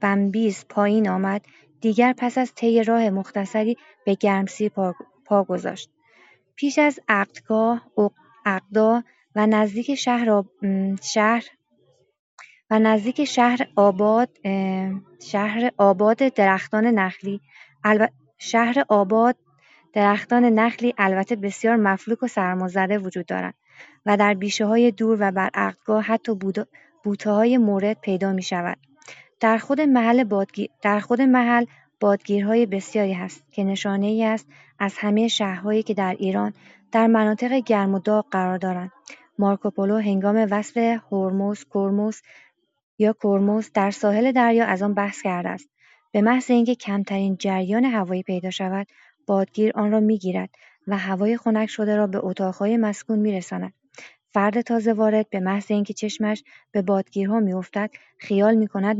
[0.01, 1.41] بمبیز پایین آمد
[1.81, 4.71] دیگر پس از طی راه مختصری به گرمسیر
[5.25, 5.89] پا گذاشت.
[6.55, 6.99] پیش از
[8.45, 9.03] اقدا
[9.35, 10.43] و نزدیک شهر,
[11.03, 11.43] شهر
[12.69, 14.29] و نزدیک شهر آباد
[15.21, 17.41] شهر آباد درختان نخلی
[18.37, 19.35] شهر آباد
[19.93, 23.53] درختان نخلی البته بسیار مفلوک و سرمازده وجود دارند
[24.05, 26.35] و در بیشه های دور و بر عقدگاه حتی
[27.03, 28.77] بوته های مورد پیدا می شود.
[29.39, 31.65] در خود محل, بادگیر، در خود محل
[32.01, 34.47] بادگیرهای بسیاری هست که نشانه ای است
[34.79, 36.53] از همه شهرهایی که در ایران
[36.91, 38.91] در مناطق گرم و داغ قرار دارند.
[39.39, 40.77] مارکوپولو هنگام وصف
[41.11, 42.21] هرمز، کرموس
[42.99, 45.69] یا کرموس در ساحل دریا از آن بحث کرده است.
[46.11, 48.87] به محض اینکه کمترین جریان هوایی پیدا شود
[49.27, 50.49] بادگیر آن را می‌گیرد
[50.87, 53.73] و هوای خنک شده را به اتاقهای مسکون میرساند
[54.33, 58.99] فرد تازه وارد به محض اینکه چشمش به بادگیرها میافتد خیال می‌کند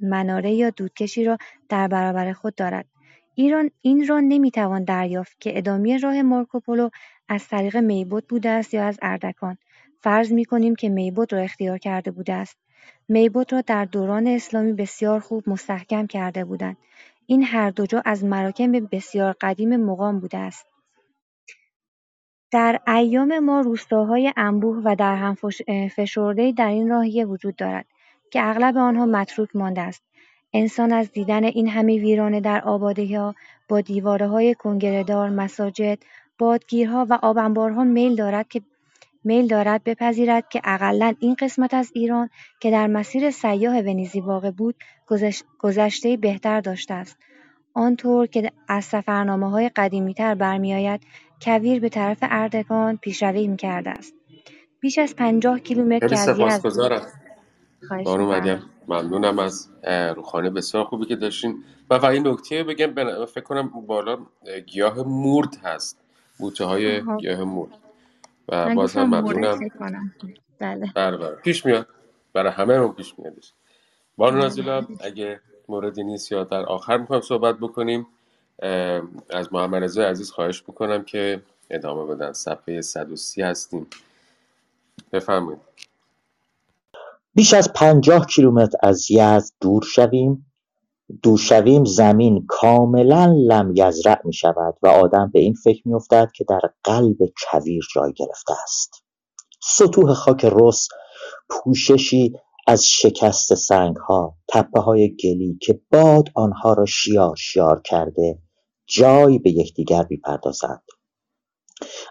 [0.00, 1.38] مناره یا دودکشی را
[1.68, 2.86] در برابر خود دارد.
[3.34, 6.88] ایران این را نمی‌توان دریافت که ادامه راه مارکوپولو
[7.28, 9.58] از طریق میبود بوده است یا از اردکان.
[10.00, 12.56] فرض می‌کنیم که میبود را اختیار کرده بوده است.
[13.08, 16.76] میبود را در دوران اسلامی بسیار خوب مستحکم کرده بودند.
[17.26, 20.66] این هر دو جا از مراکم بسیار قدیم مقام بوده است.
[22.50, 25.34] در ایام ما روستاهای انبوه و در هم
[25.88, 27.86] فشرده‌ای در این راهیه وجود دارد
[28.30, 30.02] که اغلب آنها متروک مانده است.
[30.52, 33.34] انسان از دیدن این همه ویرانه در ها
[33.68, 33.82] با
[34.20, 35.98] های کنگرهدار، مساجد،
[36.38, 38.62] بادگیرها و آبانبارها میل دارد که
[39.24, 42.30] میل دارد بپذیرد که اقلا این قسمت از ایران
[42.60, 44.74] که در مسیر سیاه ونیزی واقع بود
[45.58, 47.18] گذشته بهتر داشته است
[47.74, 51.00] آنطور که از سفرنامه‌های قدیمی‌تر برمی‌آید
[51.42, 54.14] کویر به طرف اردکان پیشروی می‌کرده است.
[54.80, 57.02] بیش از پنجاه کیلومتر خیلی سپاسگزارم.
[58.04, 59.68] بار ممنونم از
[60.16, 61.64] روخانه بسیار خوبی که داشتین.
[61.90, 62.94] و فقط این نکته بگم
[63.26, 64.18] فکر کنم بالا
[64.66, 66.00] گیاه مورد هست.
[66.38, 67.72] بوته های گیاه مورد.
[68.48, 69.58] و باز هم ممنونم.
[70.58, 70.92] بله.
[70.94, 71.36] بله بله.
[71.44, 71.88] پیش میاد.
[72.32, 73.34] برای همه رو پیش میاد.
[74.16, 74.42] بانو بله.
[74.42, 75.40] نازیلا اگه
[75.70, 78.06] موردی نیست یا در آخر می‌خوایم صحبت بکنیم.
[79.30, 82.32] از محمد رضا عزیز خواهش می‌کنم که ادامه بدن.
[82.32, 83.86] صفحه 130 هستیم.
[85.12, 85.60] بفرمایید.
[87.34, 90.52] بیش از پنجاه کیلومتر از یزد دور شویم.
[91.22, 96.30] دور شویم زمین کاملا لم یزرع می شود و آدم به این فکر می افتد
[96.34, 97.16] که در قلب
[97.50, 99.04] کویر جای گرفته است.
[99.62, 100.88] سطوح خاک رس
[101.50, 102.36] پوششی
[102.70, 108.38] از شکست سنگ ها تپه های گلی که باد آنها را شیار شیار کرده
[108.86, 110.82] جای به یکدیگر می‌پردازند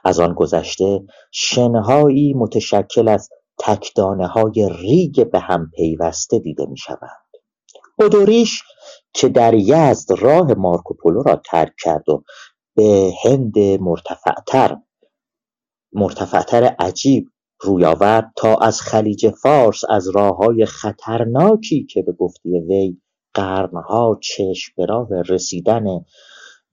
[0.06, 3.30] از آن گذشته شنهایی متشکل از
[3.60, 7.28] تکدانه های ریگ به هم پیوسته دیده می شوند.
[8.00, 8.64] اودوریش
[9.14, 12.24] که در یزد راه مارکوپولو را ترک کرد و
[12.76, 14.78] به هند مرتفعتر
[15.94, 17.30] مرتفعتر عجیب
[17.62, 22.98] روی آورد تا از خلیج فارس از راههای خطرناکی که به گفته وی
[23.34, 25.86] قرنها چشم به راه رسیدن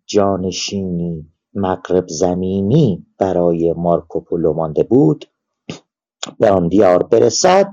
[0.07, 5.25] جانشینی مغرب زمینی برای مارکوپولو مانده بود
[6.39, 7.73] به آن دیار برسد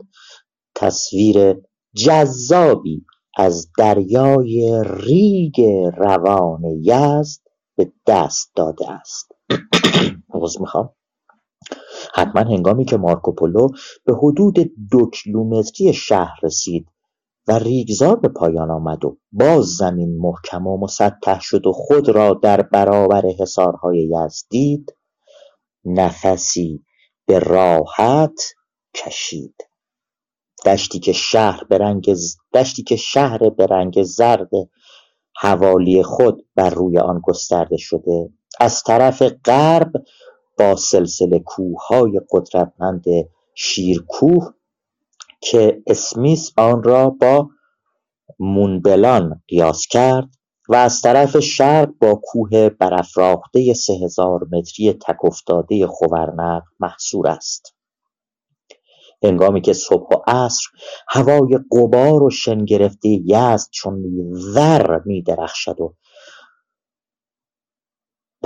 [0.76, 1.62] تصویر
[1.96, 3.06] جذابی
[3.38, 5.62] از دریای ریگ
[5.98, 7.42] روان یزد
[7.78, 9.32] به دست داده است.
[10.34, 10.90] عذر می‌خوام.
[12.14, 13.68] حتما هنگامی که مارکوپولو
[14.06, 14.56] به حدود
[14.92, 16.88] دو کیلومتری شهر رسید
[17.48, 22.34] و ریگزار به پایان آمد و باز زمین محکم و مسطح شد و خود را
[22.34, 24.96] در برابر حصارهای یزد دید
[25.86, 26.86] نفسی
[27.26, 28.42] به راحت
[28.96, 29.56] کشید.
[30.66, 32.16] دشتی که شهر به رنگ
[32.54, 34.50] دشتی که شهر به رنگ زرد
[35.38, 38.30] حوالی خود بر روی آن گسترده شده
[38.60, 39.92] از طرف غرب
[40.76, 43.06] سلسله کوههای قدرتمند
[43.56, 44.54] شیرکوه
[45.42, 47.50] که اسمیس آن را با
[48.40, 50.30] مونبلان قیاس کرد
[50.70, 57.76] و از طرف شرق با کوه برافراخته سه هزار متری تک افتاده خورنق محصور است.
[59.24, 60.68] هنگامی که صبح و عصر
[61.08, 64.04] هوای قبار و شن گرفته یزد چون
[64.56, 65.94] ور می درخشد و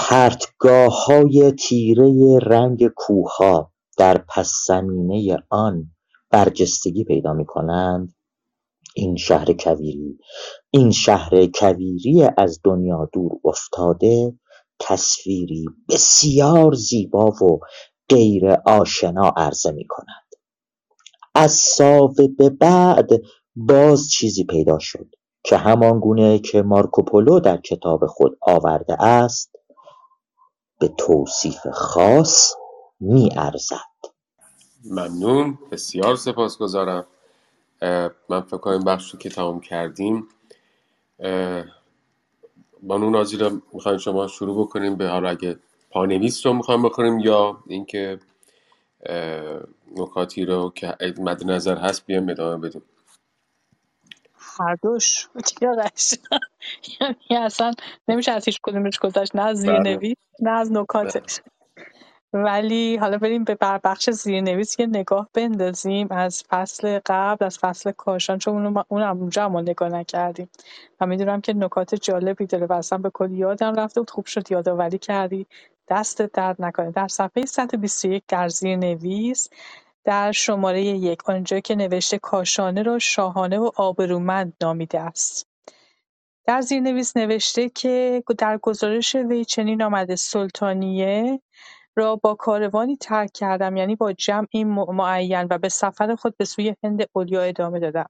[0.10, 5.92] پرتگاه های تیره رنگ کوهها در پس زمینه آن
[6.30, 8.16] برجستگی پیدا می کنند
[8.96, 10.20] این شهر کویری
[10.72, 14.40] این شهر کویری از دنیا دور افتاده
[14.80, 17.60] تصویری بسیار زیبا و
[18.10, 20.36] غیر آشنا عرضه می کند
[21.36, 23.10] از ساوه به بعد
[23.56, 25.08] باز چیزی پیدا شد
[25.44, 29.56] که همان گونه که مارکوپولو در کتاب خود آورده است
[30.80, 32.54] به توصیف خاص
[33.00, 33.76] می ارزد
[34.86, 37.06] ممنون بسیار سپاسگزارم.
[38.30, 40.28] من فکر کنم بخش رو که تمام کردیم
[42.84, 45.60] بانو نازی رو می‌خوایم شما شروع بکنیم به حالا اگه
[45.92, 48.20] پانویس رو می‌خوایم بکنیم یا اینکه
[49.98, 52.84] نکاتی رو که مد نظر هست بیام ادامه بدیم.
[54.60, 55.28] هر دوش.
[57.02, 57.72] یعنی اصلا
[58.08, 61.40] نمیشه از هیچ کدومش گذاشت نه از زیرنویس نه از نکاتش.
[62.34, 68.38] ولی حالا بریم به بخش زیرنویس یه نگاه بندازیم از فصل قبل از فصل کاشان
[68.40, 70.50] چون اونو اون اونجا ما نگاه نکردیم.
[71.02, 74.10] و می‌دونم که نکات جالبی داره و اصلا به کل یادم رفته بود.
[74.10, 75.46] خوب شد یادآوری کردی.
[75.90, 76.92] دست درد نکنه.
[76.92, 79.50] در صفحه 121 در زیرنویس
[80.06, 85.48] در شماره یک آنجا که نوشته کاشانه را شاهانه و آبرومند نامیده است.
[86.48, 91.42] در زیرنویس نوشته که در گزارش وی چنین آمده سلطانیه
[91.96, 96.76] را با کاروانی ترک کردم یعنی با جمعی معین و به سفر خود به سوی
[96.84, 98.10] هند علیا ادامه دادم.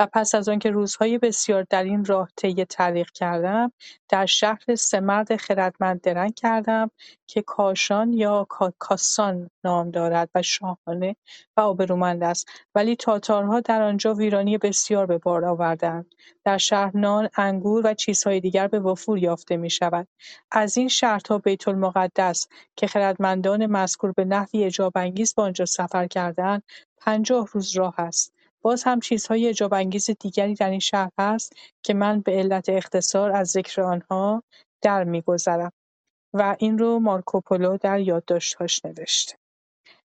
[0.00, 3.72] و پس از آنکه روزهای بسیار در این راه طی تعلیق کردم
[4.08, 6.90] در شهر سمرد خردمند درنگ کردم
[7.26, 8.46] که کاشان یا
[8.78, 11.16] کاسان نام دارد و شاهانه
[11.56, 12.48] و آبرومند است.
[12.74, 16.14] ولی تاتارها در آنجا ویرانی بسیار به بار آوردند.
[16.44, 20.08] در شهر نان انگور و چیزهای دیگر به وفور یافته می شود.
[20.50, 26.06] از این شهر تا بیت المقدس که خردمندان مذکور به نحوی اعجابانگیز به آنجا سفر
[26.06, 26.62] کردند
[26.98, 28.37] پنجاه روز راه است.
[28.62, 31.52] باز هم چیزهای اعجابانگیز دیگری در این شهر هست
[31.82, 34.42] که من به علت اختصار از ذکر آنها
[34.82, 35.72] در میگذرم
[36.34, 39.36] و این رو مارکوپولو در یادداشت‌هاش نوشته.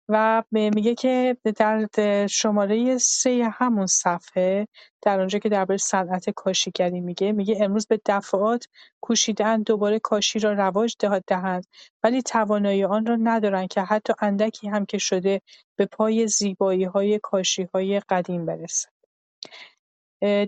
[0.09, 1.87] و میگه که در
[2.27, 4.69] شماره سه همون صفحه
[5.03, 8.69] در آنجا که درباره صنعت کاشیگری میگه میگه امروز به دفعات
[9.01, 10.97] کوشیدن دوباره کاشی را رواج
[11.27, 11.67] دهند
[12.03, 15.41] ولی توانایی آن را ندارند که حتی اندکی هم که شده
[15.77, 18.93] به پای زیبایی های کاشی های قدیم برسند.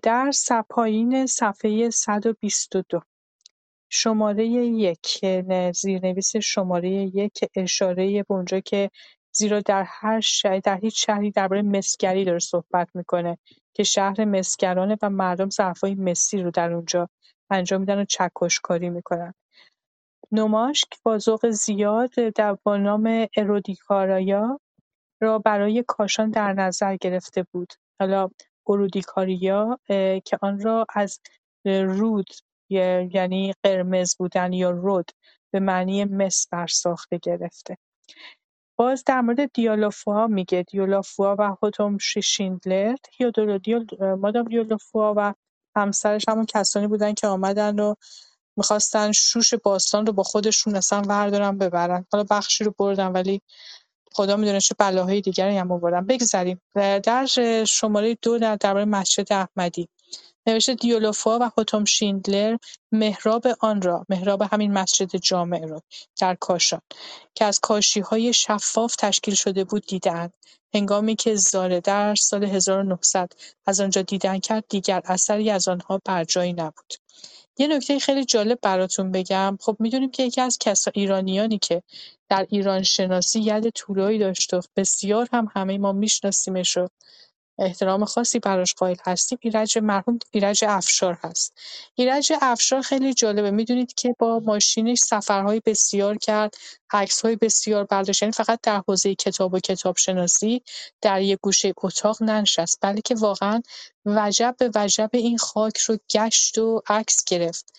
[0.02, 0.32] در
[0.68, 3.00] پایین صفحه 122
[3.90, 5.20] شماره یک
[5.74, 8.90] زیرنویس شماره یک اشاره به اونجا که
[9.38, 13.38] زیرا در هر شهری در هیچ شهری درباره مسگری داره صحبت می‌کنه
[13.74, 17.08] که شهر مسگرانه و مردم ظرفای مسی رو در اونجا
[17.50, 19.34] انجام میدن و چکشکاری می‌کنن.
[20.32, 24.60] نوماشک با ذوق زیاد در با نام ارودیکارایا
[25.20, 27.72] را برای کاشان در نظر گرفته بود.
[28.00, 28.30] حالا
[28.68, 29.78] ارودیکاریا
[30.24, 31.20] که آن را از
[31.64, 32.30] رود
[32.70, 35.10] یعنی قرمز بودن یا رود
[35.50, 37.76] به معنی مس برساخته گرفته.
[38.78, 40.62] باز در مورد دیالوفوا میگه.
[40.62, 42.94] دیالوفوا و هوتوم شیندلر
[43.62, 43.86] دیال
[44.20, 45.34] مادام دیالوفوا و
[45.76, 47.94] همسرش همون کسانی بودن که آمدن و
[48.56, 52.06] می‌خواستن شوش باستان رو با خودشون اصلا وردارن ببرن.
[52.12, 53.42] حالا بخشی رو بردن ولی
[54.12, 56.06] خدا می‌دونه چه بلاهای دیگری هم آوردن.
[56.06, 56.60] بگذریم.
[56.74, 57.26] در
[57.68, 59.88] شماره دو در درباره مسجد احمدی.
[60.48, 62.56] نوشته دیولوفا و هوتوم شیندلر
[62.92, 65.82] محراب آن را محراب همین مسجد جامع را
[66.20, 66.80] در کاشان
[67.34, 70.32] که از کاشی‌های شفاف تشکیل شده بود دیده‌اند.
[70.74, 73.32] هنگامی که زاره در سال 1900
[73.66, 76.94] از آنجا دیدن کرد دیگر اثری از آنها بر جای نبود.
[77.58, 79.58] یه نکته خیلی جالب براتون بگم.
[79.60, 81.82] خب می‌دونیم که یکی از کسا ایرانیانی که
[82.28, 86.78] در ایران شناسی ید طولایی داشت و بسیار هم همه ما میشناسیمش
[87.58, 89.38] احترام خاصی براش قائل هستیم.
[89.42, 91.58] ایرج مرحوم ایرج افشار هست.
[91.94, 93.50] ایرج افشار خیلی جالبه.
[93.50, 96.54] می‌دونید که با ماشینش سفرهای بسیار کرد
[96.90, 100.62] عکسهای بسیار برداشت یعنی فقط در حوزه کتاب و کتاب شناسی
[101.00, 102.78] در یک گوشه اتاق ننشست.
[102.80, 103.62] بلکه واقعا
[104.06, 107.72] وجب به وجب این خاک رو گشت و عکس گرفت.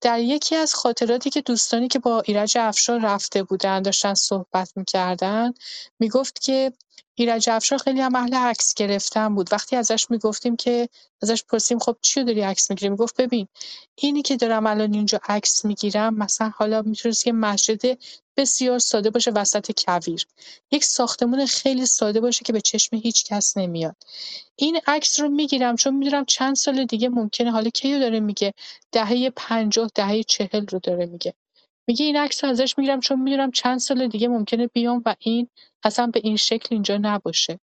[0.00, 5.52] در یکی از خاطراتی که دوستانی که با ایرج افشار رفته بودن داشتن صحبت می‌کردن
[5.98, 6.72] می‌گفت که
[7.14, 9.52] ایرج افشار خیلی هم اهل عکس گرفتن بود.
[9.52, 10.88] وقتی ازش می‌گفتیم که
[11.22, 13.48] ازش پرسیم خب چی داری عکس می‌گیری؟ می‌گفت ببین
[13.96, 17.98] اینی که دارم الان اینجا عکس می‌گیرم مثلا حالا می‌تونست یه مسجد
[18.36, 20.26] بسیار ساده باشه وسط کویر.
[20.72, 23.96] یک ساختمون خیلی ساده باشه که به چشم هیچ کس نمیاد.
[24.56, 28.54] این عکس رو می‌گیرم چون می‌دونم چند سال دیگه ممکنه حالا کیو داره میگه؟
[28.92, 31.34] دهه پنجاه دهه چهل رو داره میگه.
[31.88, 35.48] میگه این عکس ازش می‌گیرم چون می‌دونم چند سال دیگه ممکنه بیام و این
[35.84, 37.60] اصلا به این شکل اینجا نباشه.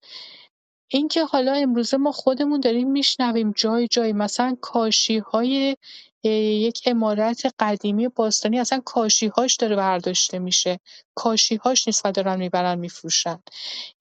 [0.91, 5.77] اینکه حالا امروزه ما خودمون داریم میشنویم جای جای مثلا کاشی‌های
[6.25, 10.81] یک عمارت قدیمی باستانی اصلا کاشی‌هاش داره برداشته میشه.
[11.15, 13.39] کاشی‌هاش نیست و دارن می‌برن میفروشن.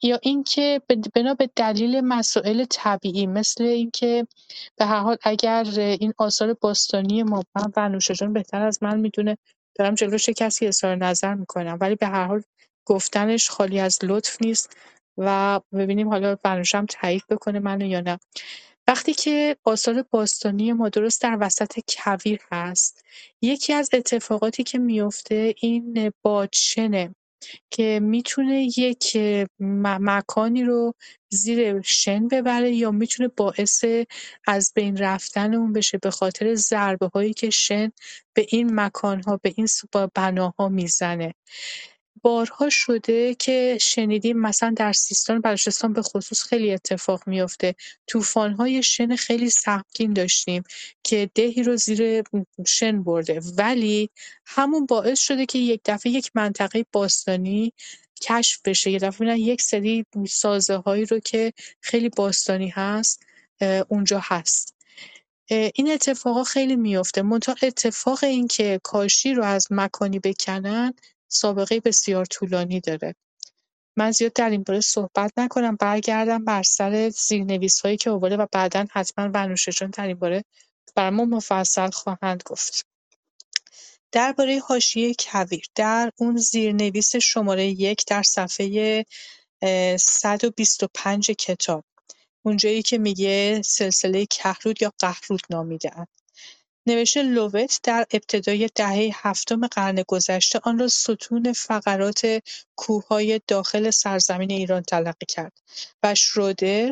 [0.02, 0.81] یا اینکه
[1.15, 4.27] بنا به دلیل مسائل طبیعی مثل اینکه
[4.77, 7.44] به هر حال اگر این آثار باستانی ما
[7.77, 9.38] و نوشه جان بهتر از من می‌دونه
[9.76, 12.44] دارم جلوش کسی اظهار نظر می‌کنم ولی به هر حال
[12.86, 14.78] گفتنش خالی از لطف نیست
[15.18, 18.20] و ببینیم حالا بنوشم تایید بکنه منو یا نه.
[18.88, 23.06] وقتی که آثار باستانی ما درست در وسط کویر هست
[23.41, 27.16] یکی از اتفاقاتی که میفته این بادشنه
[27.72, 29.18] که می‌تونه یک
[29.80, 30.94] مکانی رو
[31.30, 33.86] زیر شن ببره یا می‌تونه باعث
[34.48, 37.91] از بین رفتن اون بشه به خاطر ضربه هایی که شن
[38.34, 39.68] به این مکان ها به این
[40.15, 41.34] بناها می‌زنه.
[42.22, 47.76] بارها شده که شنیدیم مثلا در سیستان بلوچستان خصوص خیلی اتفاق میفته
[48.07, 50.64] طوفان‌های شن خیلی سهمگین داشتیم
[51.03, 52.23] که دهی رو زیر
[52.68, 53.40] شن برده.
[53.57, 54.10] ولی
[54.45, 57.73] همون باعث شده که یک دفعه یک منطقه باستانی
[58.22, 58.91] کشف بشه.
[58.91, 63.23] یه دفعه ببینن یک سری سازه هایی رو که خیلی باستانی هست
[63.88, 64.76] اونجا هست.
[65.49, 70.94] این اتفاقا خیلی میفته منتها اتفاق این که کاشی رو از مکانی بکنن
[71.34, 73.16] سابقه بسیار طولانی داره.
[73.98, 77.12] من زیاد در این باره صحبت نکنم برگردم بر سر
[77.84, 80.44] هایی که آورده و بعدا حتما بنوشه چون در این باره
[80.96, 82.86] برامون مفصل خواهند گفت.
[84.12, 89.06] درباره حاشیه کویر در اون زیرنویس شماره یک در صفحه
[89.98, 91.86] 125 کتاب
[92.46, 96.08] اونجایی که میگه سلسله کهرود یا قهرود نامیده‌اند
[96.86, 102.44] نوشته لووت در ابتدای دهه هفتم قرن گذشته آن را ستون فقرات
[102.76, 105.54] کوههای داخل سرزمین ایران تلقی کرد
[106.04, 106.92] و شرودر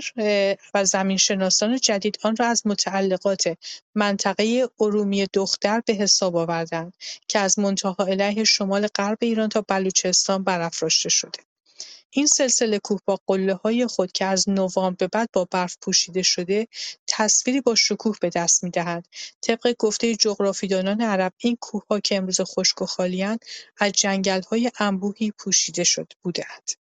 [0.73, 3.57] و زمینشناسان جدید آن را از متعلقات
[3.95, 6.93] منطقه ارومیه دختر به حساب آوردند
[7.27, 11.50] که از منتها علیه شمال غرب ایران تا بلوچستان برافراشته شده.
[12.13, 13.19] این سلسله کوه با
[13.63, 16.67] های خود که از نوامبر به بعد با برف پوشیده شده،
[17.07, 19.05] تصویری با شکوه به دست می‌دهد.
[19.41, 23.45] طبق گفته جغرافیدانان عرب، این کوه‌ها که امروز خشک و خالی‌اند،
[23.79, 26.80] از جنگل‌های انبوهی پوشیده شده بوده‌اند.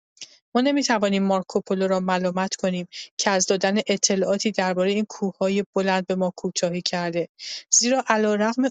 [0.55, 2.87] ما نمی‌توانیم مارکوپولو را ملامت کنیم
[3.17, 7.27] که از دادن اطلاعاتی درباره این کوههای بلند به ما کوتاهی کرده،
[7.69, 8.63] زیرا علیرغم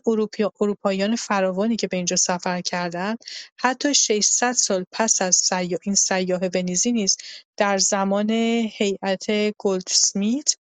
[0.60, 3.18] اروپاییان فراوانی که به اینجا سفر کردند،
[3.56, 5.50] حتی 600 سال پس از
[5.82, 7.16] این سیاح ونیزی نیز
[7.56, 9.26] در زمان هیئت
[9.58, 10.54] گلدسمیت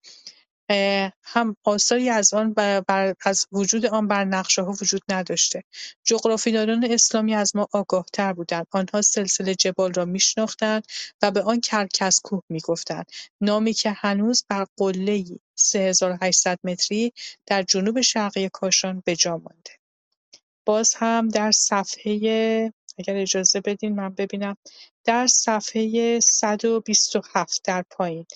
[1.23, 5.65] هم آثاری از آن بر از وجود آن بر نقشه‌ها وجود نداشته.
[6.05, 8.67] جغرافیدانان اسلامی از ما آگاهتر بودند.
[8.71, 10.87] آنها سلسله جبال را میشناختند
[11.23, 11.61] و به آن
[12.25, 13.07] کوه می‌گفتند،
[13.41, 17.13] نامی که هنوز بر قله‌ای 3800 متری
[17.47, 19.71] در جنوب شرقی کاشان بجا مانده.
[20.67, 22.13] باز هم در صفحه
[22.99, 24.57] اگر اجازه بدین من ببینم
[25.05, 28.27] در صفحه 127 در پایین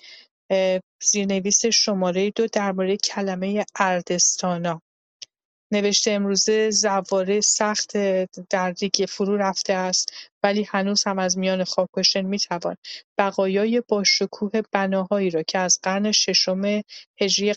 [1.02, 4.82] زیرنویس شماره دو درباره کلمه اردستانا.
[5.70, 7.96] نوشته امروزه زواره سخت
[8.50, 10.12] در ریگ فرو رفته است
[10.42, 12.76] ولی هنوز هم از میان خاک و شن می‌توان
[13.18, 16.82] بقایای باشکوه بناهایی را که از قرن ششم
[17.20, 17.54] هجری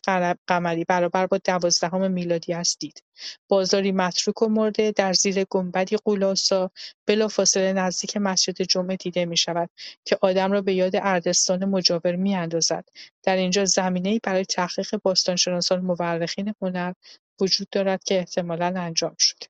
[0.47, 3.03] قمری برابر با دوازدهم میلادی است دید.
[3.47, 6.71] بازاری متروک و مرده در زیر گنبدی قولاسا
[7.07, 9.69] بلافاصله نزدیک مسجد جمعه دیده می‌شود
[10.05, 12.85] که آدم را به یاد اردستان مجاور میاندازد.
[13.23, 16.93] در اینجا زمینهای برای تحقیق باستانشناسان مورخین هنر
[17.41, 19.47] وجود دارد که احتمالا انجام شده.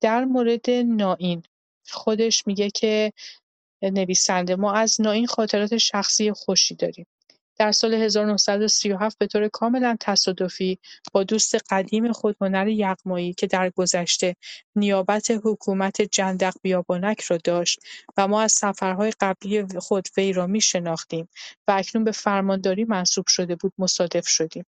[0.00, 1.42] در مورد نائین
[1.90, 3.12] خودش میگه که
[3.82, 7.06] نویسنده ما از نائین خاطرات شخصی خوشی داریم.
[7.58, 10.78] در سال 1937 به طور کاملا تصادفی
[11.12, 14.36] با دوست قدیم خود هنر یغمایی که در گذشته
[14.76, 17.80] نیابت حکومت جندق بیابانک را داشت
[18.16, 21.28] و ما از سفرهای قبلی خود وی را میشناختیم
[21.68, 24.64] و اکنون به فرمانداری منصوب شده بود مصادف شدیم.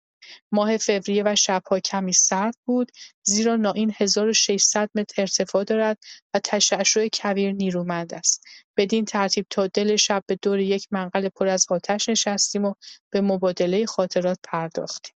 [0.52, 2.92] ماه فوریه و شب‌ها کمی سرد بود
[3.22, 5.98] زیرا نائین 1600 متر ارتفاع دارد
[6.34, 8.44] و تشعشع کویر نیرومند است.
[8.76, 12.74] بدین ترتیب تا دل شب به دور یک منقل پر از آتش نشستیم و
[13.10, 15.14] به مبادله خاطرات پرداختیم.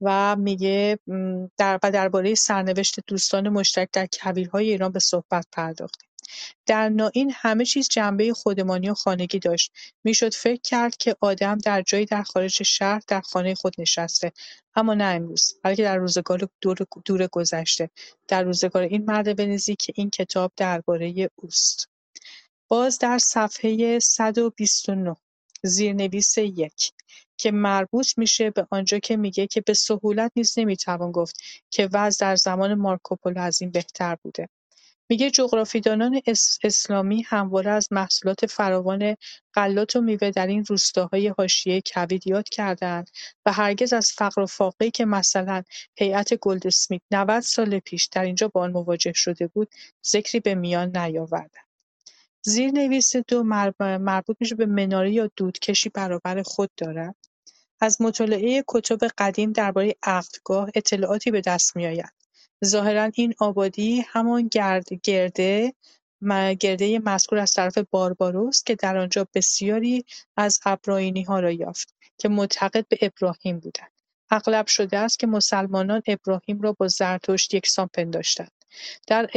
[0.00, 0.98] و میگه
[1.56, 6.08] در و درباره سرنوشت دوستان مشترک در کویرهای ایران به صحبت پرداختیم.
[6.66, 9.72] در نائین همه چیز جنبه خودمانی و خانگی داشت.
[10.04, 14.32] می‌شد فکر کرد که آدم در جایی در خارج شهر در خانه خود نشسته،
[14.74, 17.90] اما نه امروز، بلکه در روزگار دور, دور گذشته،
[18.28, 21.88] در روزگار این مرد بنزی که این کتاب درباره اوست.
[22.68, 25.16] باز در صفحه 129
[25.62, 26.92] زیرنویس یک
[27.38, 31.40] که مربوط میشه به آنجا که میگه که به سهولت نیز نمی‌توان گفت
[31.70, 34.48] که وضع در زمان مارکوپولو از این بهتر بوده.
[35.08, 36.20] میگه جغرافیدانان
[36.64, 39.16] اسلامی همواره از محصولات فراوان
[39.54, 43.10] غلات و میوه در این روستاهای حاشیه کوید یاد کردهاند
[43.46, 45.62] و هرگز از فقر و فاقه‌ای که مثلا
[45.96, 49.68] هیئت گلدسمیت 90 سال پیش در اینجا با آن مواجه شده بود
[50.06, 51.66] ذکری به میان نیاوردند.
[52.42, 53.42] زیرنویس دو
[53.80, 57.16] مربوط میشه به مناره یا دودکشی برابر خود دارد.
[57.80, 62.15] از مطالعه کتب قدیم درباره عقدگاه اطلاعاتی به دست میآید.
[62.64, 70.04] ظاهرا این آبادی همان گرده گرده مذکور از طرف بارباروس که در آنجا بسیاری
[70.36, 70.60] از
[71.26, 73.90] ها را یافت که معتقد به ابراهیم بودند.
[74.30, 78.52] اغلب شده است که مسلمانان ابراهیم را با زرتشت یکسان پنداشتند.
[79.06, 79.30] در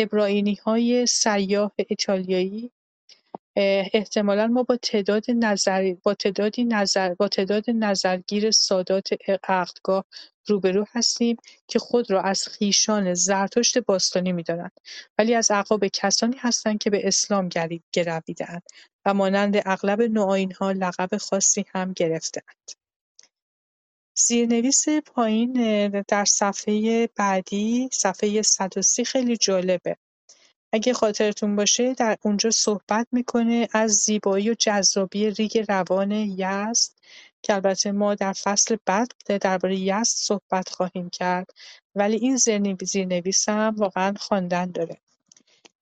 [0.63, 2.71] های سیاه ایتالیایی
[3.93, 9.09] احتمالا ما با تعداد نظر با تعدادی نظر با تعداد نظرگیر سادات
[9.43, 10.05] عقدگاه
[10.49, 14.79] روبرو هستیم که خود را از خیشان زرتشت باستانی می‌دانند
[15.17, 17.49] ولی از اعقاب کسانی هستند که به اسلام
[17.93, 18.63] گرویده‌اند
[19.05, 22.71] و مانند اغلب نوآیین‌ها لقب خاصی هم گرفته‌اند.
[24.17, 29.97] زیرنویس پایین در صفحه بعدی صفحه 130 خیلی جالبه.
[30.71, 36.91] اگه خاطرتون باشه در اونجا صحبت می‌کنه از زیبایی و جذابی ریگ روان یزد
[37.41, 39.11] که البته ما در فصل بعد
[39.41, 41.51] درباره یزد صحبت خواهیم کرد
[41.95, 42.37] ولی این
[42.83, 44.97] زیرنویس هم واقعا خواندن داره.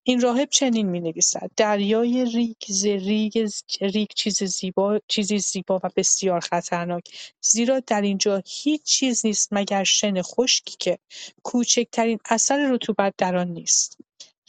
[0.10, 2.58] این راهب چنین نویسد دریای ریگ
[3.06, 3.50] ریگ
[3.82, 9.84] ریگ چیز زیبا چیزی زیبا و بسیار خطرناک زیرا در اینجا هیچ چیز نیست مگر
[9.84, 11.00] شن خشکی که
[11.44, 13.98] کوچکترین اثر رطوبت در آن نیست.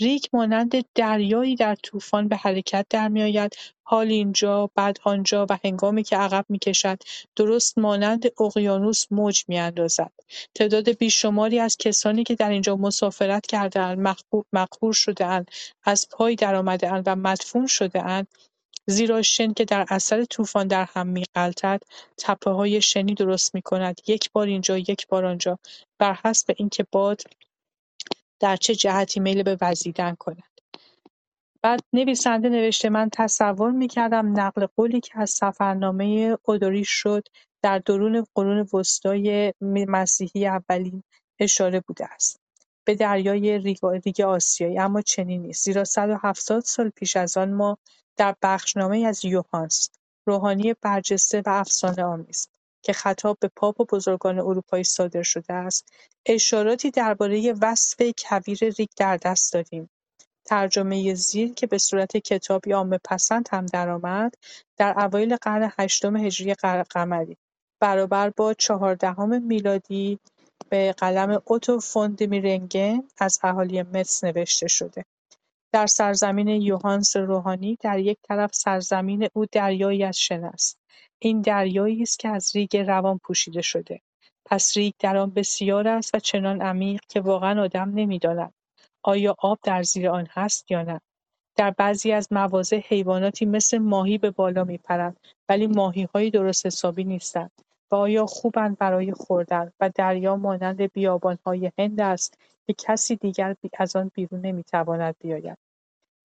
[0.00, 3.56] ریگ مانند دریایی در طوفان به حرکت درمیآید.
[3.82, 6.98] حال اینجا بعد آنجا و هنگامی که عقب می‌کشد
[7.36, 10.12] درست مانند اقیانوس موج میاندازد.
[10.54, 14.16] تعداد بیشماری از کسانی که در اینجا مسافرت کردهاند
[14.52, 15.50] مقهور شدهاند
[15.84, 18.28] از پای درآمدهاند و مدفون شدهاند.
[18.86, 21.82] زیرا شن که در اثر طوفان در هم میغلطد
[22.46, 24.00] های شنی درست می‌کند.
[24.06, 25.58] یک بار اینجا یک بار آنجا.
[25.98, 27.22] بر حسب اینکه باد
[28.40, 30.42] در چه جهتی میل به وزیدن کند.
[31.62, 37.28] بعد نویسنده نوشته من تصور می‌کردم نقل قولی که از سفرنامه اودوری شد
[37.62, 41.02] در درون قرون وسطای مسیحی اولین
[41.38, 42.40] اشاره بوده است
[42.84, 43.58] به دریای
[44.04, 47.78] ریگ آسیایی اما چنین نیست زیرا 170 سال پیش از آن ما
[48.16, 49.90] در بخشنامه از یوهانس
[50.26, 52.48] روحانی برجسته و افسانه آمیز
[52.88, 55.92] که خطاب به پاپ و بزرگان اروپایی صادر شده است.
[56.26, 59.90] اشاراتی درباره وصف کویر ریگ در دست داریم.
[60.44, 62.72] ترجمه زیر که به صورت کتابی
[63.04, 64.34] پسند هم درآمد
[64.76, 66.54] در اوایل قرن هشتم هجری
[66.90, 67.36] قمری.
[67.80, 70.18] برابر با چهاردهم میلادی
[70.68, 75.04] به قلم اوتو فون دیمرینگن از اهالی متس نوشته شده.
[75.72, 80.77] در سرزمین یوهانس روحانی در یک طرف سرزمین او دریایی از شن است.
[81.18, 84.00] این دریایی است که از ریگ روان پوشیده شده.
[84.46, 88.54] پس ریگ در آن بسیار است و چنان عمیق که واقعا آدم نمی‌داند.
[89.02, 91.00] آیا آب در زیر آن هست یا نه؟
[91.56, 97.50] در بعضی از مواضع حیواناتی مثل ماهی به بالا میپرند ولی ماهیهای درست حسابی نیستند
[97.90, 103.96] و آیا خوبند برای خوردن و دریا مانند بیابانهای هند است که کسی دیگر از
[103.96, 105.58] آن بیرون نمی‌تواند بیاید؟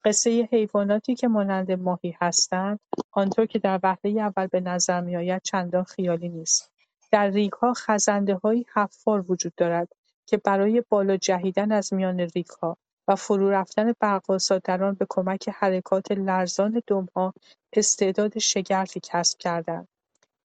[0.06, 2.80] قصه حیواناتی که مانند ماهی هستند
[3.12, 6.72] آنطور که در وهله اول به نظر میآید چندان خیالی نیست
[7.12, 9.88] در ریگ‌ها خزنده‌هایی حفار وجود دارد
[10.26, 12.78] که برای بالا جهیدن از میان ریگ‌ها
[13.08, 17.34] و فرورفتن برق‌آسا در آن به کمک حرکات لرزان دم‌ها
[17.74, 19.88] استعداد شگرفی کسب کرده‌اند.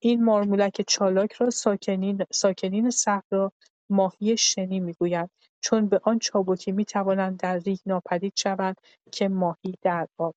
[0.01, 1.51] این مارمولک چالاک را
[2.31, 3.53] ساکنین صحرا
[3.91, 5.31] ماهی شنی می‌گویند
[5.61, 8.81] چون به آن چابکی می‌توانند در ریگ ناپدید شوند
[9.13, 10.35] که ماهی در آب.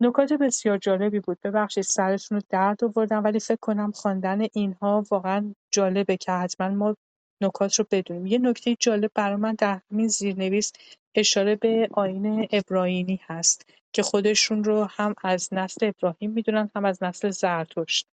[0.00, 1.38] نکات بسیار جالبی بود.
[1.44, 6.96] ببخشید سرتون رو درد آوردم ولی فکر کنم خواندن اینها واقعا جالبه که حتما ما
[7.40, 8.26] نکات رو بدونیم.
[8.26, 10.72] یه نکته جالب برای من در همین زیرنویس
[11.14, 17.02] اشاره به آین ابراهیمی هست که خودشون رو هم از نسل ابراهیم می‌دونن هم از
[17.02, 18.06] نسل زرتشت.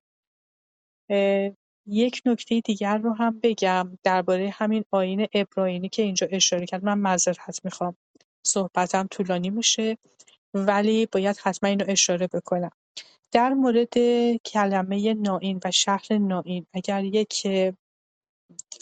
[1.88, 6.86] یک نکته دیگر رو هم بگم درباره همین آین ابراهیمی که اینجا اشاره کرد.
[6.86, 7.96] من معذرت می‌خوام.
[8.46, 9.98] صحبتم طولانی میشه
[10.54, 12.72] ولی باید حتما اینو اشاره بکنم.
[13.32, 13.94] در مورد
[14.46, 17.48] کلمه نائین و شهر نائین اگر یک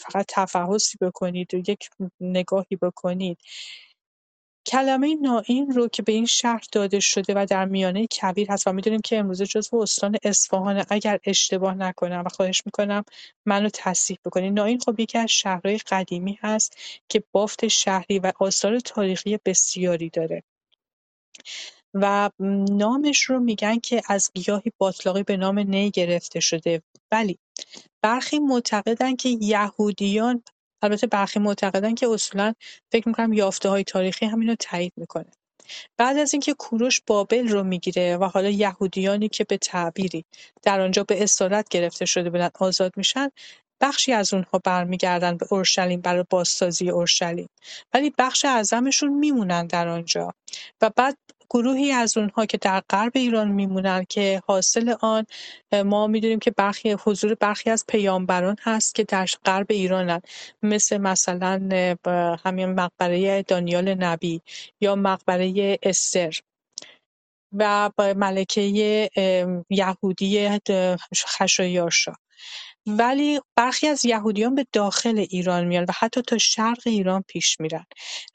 [0.00, 1.90] فقط تفحصی بکنید و یک
[2.20, 3.38] نگاهی بکنید
[4.66, 8.72] کلمه نائین رو که به این شهر داده شده و در میانه کویر هست و
[8.72, 13.04] می‌دونیم که امروزه جزو استان اصفهانه اگر اشتباه نکنم و خواهش می‌کنم
[13.46, 16.76] منو تصحیح بکنید نائین خب یکی از شهرهای قدیمی هست
[17.08, 20.42] که بافت شهری و آثار تاریخی بسیاری داره.
[21.94, 22.30] و
[22.70, 26.82] نامش رو میگن که از گیاهی باطلاقی به نام نی گرفته شده.
[27.12, 27.38] ولی
[28.02, 30.42] برخی معتقدن که یهودیان
[30.84, 32.54] البته برخی معتقدن که اصولا
[32.92, 35.30] فکر می‌کنم یافته های تاریخی همین رو تایید می‌کنه.
[35.96, 40.24] بعد از اینکه کوروش بابل رو می‌گیره و حالا یهودیانی که به تعبیری
[40.62, 43.28] در آنجا به اسارت گرفته شده بودن آزاد میشن
[43.80, 47.48] بخشی از اونها برمیگردن به اورشلیم برای بازسازی اورشلیم.
[47.94, 50.34] ولی بخش اعظمشون میمونن در آنجا
[50.80, 51.18] و بعد
[51.50, 55.26] گروهی از اونها که در غرب ایران میمونن که حاصل آن
[55.84, 60.20] ما می‌دونیم که برخی حضور برخی از پیامبران هست که در غرب ایرانن.
[60.62, 61.68] مثل مثلا
[62.44, 64.40] همین مقبره دانیال نبی
[64.80, 66.40] یا مقبره استر.
[67.52, 68.60] و ملکه
[69.70, 70.60] یهودی
[71.26, 72.12] خشایارشا
[72.86, 77.84] ولی برخی از یهودیان به داخل ایران میان و حتی تا شرق ایران پیش میرن.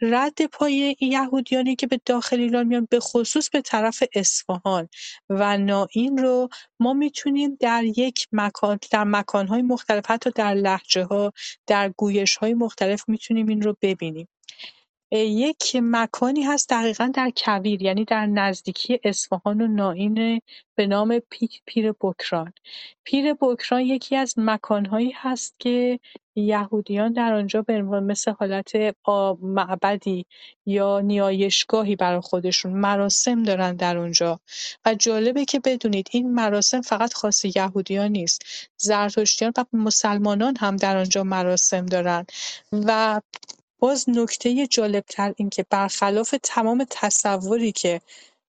[0.01, 4.89] رد پای یهودیانی که به داخل ایران میان به خصوص به طرف اصفهان
[5.29, 6.49] و نائین رو
[6.79, 11.33] ما می‌تونیم در یک مکان در مکانهای مختلف حتی در لحجه ها
[11.67, 14.27] در گویش های مختلف می‌تونیم این رو ببینیم.
[15.11, 20.41] یک مکانی هست دقیقا در کویر یعنی در نزدیکی اصفهان و نائین
[20.75, 21.19] به نام
[21.65, 22.53] پیر بکران.
[23.03, 25.99] پیر بکران یکی از مکانهایی هست که
[26.35, 28.71] یهودیان در آنجا به مثل حالت
[29.41, 30.25] معبدی
[30.65, 34.39] یا نیایشگاهی برای خودشون مراسم دارن در اونجا
[34.85, 38.41] و جالبه که بدونید این مراسم فقط خاص یهودیان نیست
[38.77, 42.25] زرتشتیان و مسلمانان هم در آنجا مراسم دارن.
[42.71, 43.21] و
[43.79, 48.01] باز نکته جالبتر این که برخلاف تمام تصوری که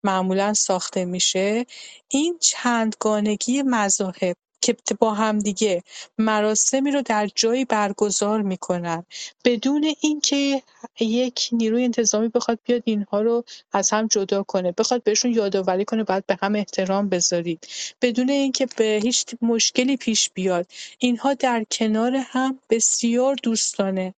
[0.04, 1.66] معمولا ساخته میشه
[2.08, 5.82] این چندگانگی مذاهب که با همدیگه
[6.18, 9.06] مراسمی رو در جایی برگزار می‌کنن
[9.44, 10.62] بدون اینکه
[11.00, 16.04] یک نیروی انتظامی بخواد بیاد اینها رو از هم جدا کنه بخواد بهشون یادآوری کنه
[16.04, 17.66] باید به هم احترام بذارید.
[18.02, 20.66] بدون اینکه به هیچ مشکلی پیش بیاد
[20.98, 24.14] اینها در کنار هم بسیار دوستانه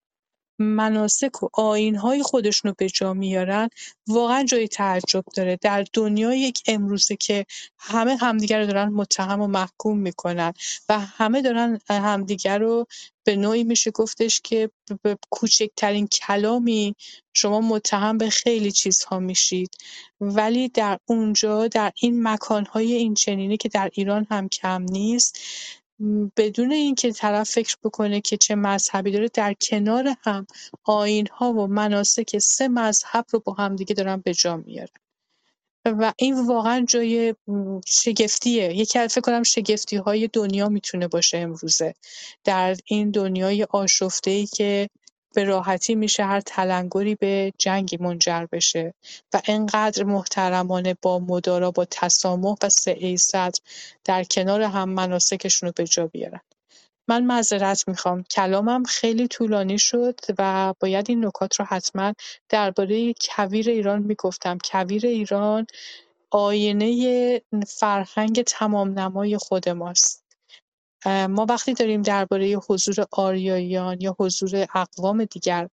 [0.62, 2.22] مناسک و آیین‌های
[2.78, 3.68] به جا میارن
[4.06, 5.58] واقعا جای تعجب داره.
[5.62, 7.46] در دنیای یک امروزه که
[7.78, 10.52] همه همدیگر رو دارن متهم و محکوم می‌کنن
[10.88, 12.86] و همه دارن همدیگر رو
[13.24, 14.70] به نوعی میشه گفتش که
[15.02, 16.94] به کوچکترین کلامی
[17.34, 19.70] شما متهم به خیلی چیزها میشید.
[20.20, 25.38] ولی در اونجا در این مکانهای این چنینی که در ایران هم کم نیست
[26.36, 30.46] بدون اینکه طرف فکر بکنه که چه مذهبی داره در کنار هم
[30.84, 34.88] آیین‌ها و مناسک سه مذهب رو با همدیگه دارن به جا میارن.
[35.84, 37.34] و این واقعا جای
[37.86, 38.74] شگفتیه.
[38.74, 41.94] یکی از فکر کنم شگفتی های دنیا می‌تونه باشه امروزه.
[42.44, 44.88] در این دنیای آشفته ای که
[45.34, 48.94] به راحتی میشه هر تلنگری به جنگی منجر بشه
[49.32, 53.60] و انقدر محترمانه با مدارا با تسامح و سعی صدر
[54.04, 56.40] در کنار هم مناسکشون رو به جا بیارن.
[57.08, 58.22] من معذرت می‌خوام.
[58.22, 62.12] کلامم خیلی طولانی شد و باید این نکات رو حتما
[62.48, 64.58] درباره کویر ایران می‌گفتم.
[64.64, 65.66] کویر ایران
[66.30, 70.21] آینه فرهنگ تمام نمای خود ماست.
[71.06, 75.68] ما وقتی داریم درباره حضور آریاییان یا حضور اقوام دیگر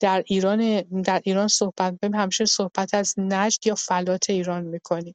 [0.00, 5.14] در ایران در ایران صحبت می‌کنیم همیشه صحبت از نجد یا فلات ایران می‌کنیم.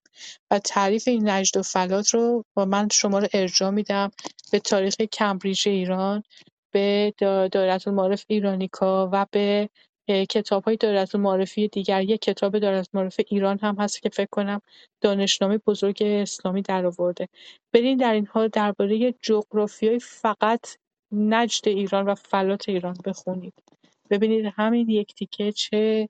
[0.52, 4.12] و تعریف این نجد و فلات رو با من شما رو ارجاع میدم
[4.52, 6.24] به تاریخ کمبریج ایران
[6.72, 7.14] به
[7.52, 9.70] دایره المعارف ایرانیکا و به
[10.08, 12.02] کتاب های دایره المعارفی دیگر.
[12.02, 14.62] یک کتاب دایره المعارف ایران هم هست که فکر کنم
[15.02, 17.30] دانشنامه بزرگ اسلامی در آورده.
[17.74, 20.66] برین در این حال درباره جغرافیای فقط
[21.12, 23.54] نجد ایران و فلات ایران بخونید.
[24.10, 26.10] ببینید همین یک تیکه چه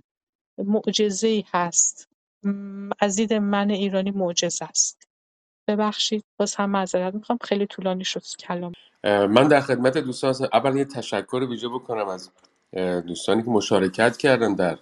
[0.57, 2.09] معجزه‌ای هست.
[2.99, 5.07] از دید من ایرانی معجزه است.
[5.67, 7.39] ببخشید باز هم معذرت می‌خوام.
[7.41, 8.71] خیلی طولانی شد کلام.
[9.03, 12.31] من در خدمت دوستان اول یه تشکر ویژه بکنم از
[13.07, 14.77] دوستانی که مشارکت کردن در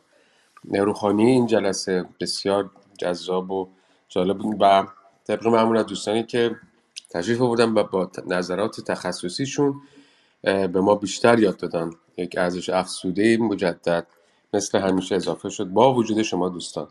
[0.72, 3.70] روحانی این جلسه بسیار جذاب و
[4.10, 4.88] جالب بود و
[5.28, 6.56] طبق معمول دوستانی که
[7.10, 9.82] تشریف آوردن و با نظرات تخصصیشون
[10.42, 11.92] به ما بیشتر یاد دادن.
[12.18, 14.08] یک ارزش افزوده مجدد
[14.54, 16.88] مثل همیشه اضافه شد با وجود شما دوستان.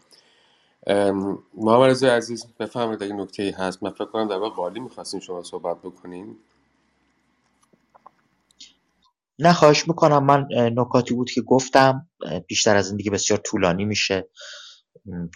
[1.54, 5.42] محمد عزیز بفهمید اگه نکته ای هست من فکر کنم در واقع قالی می‌خواستیم شما
[5.42, 6.38] صحبت بکنیم
[9.40, 10.24] نه خواهش می‌کنم.
[10.24, 12.08] من نکاتی بود که گفتم.
[12.46, 14.28] بیشتر از این دیگه بسیار طولانی میشه.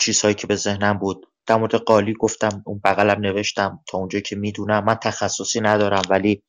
[0.00, 1.26] چیزهایی که به ذهنم بود.
[1.46, 4.84] در مورد قالی گفتم اون بغلم نوشتم تا اونجایی که می‌دونم.
[4.84, 6.42] من تخصصی ندارم ولی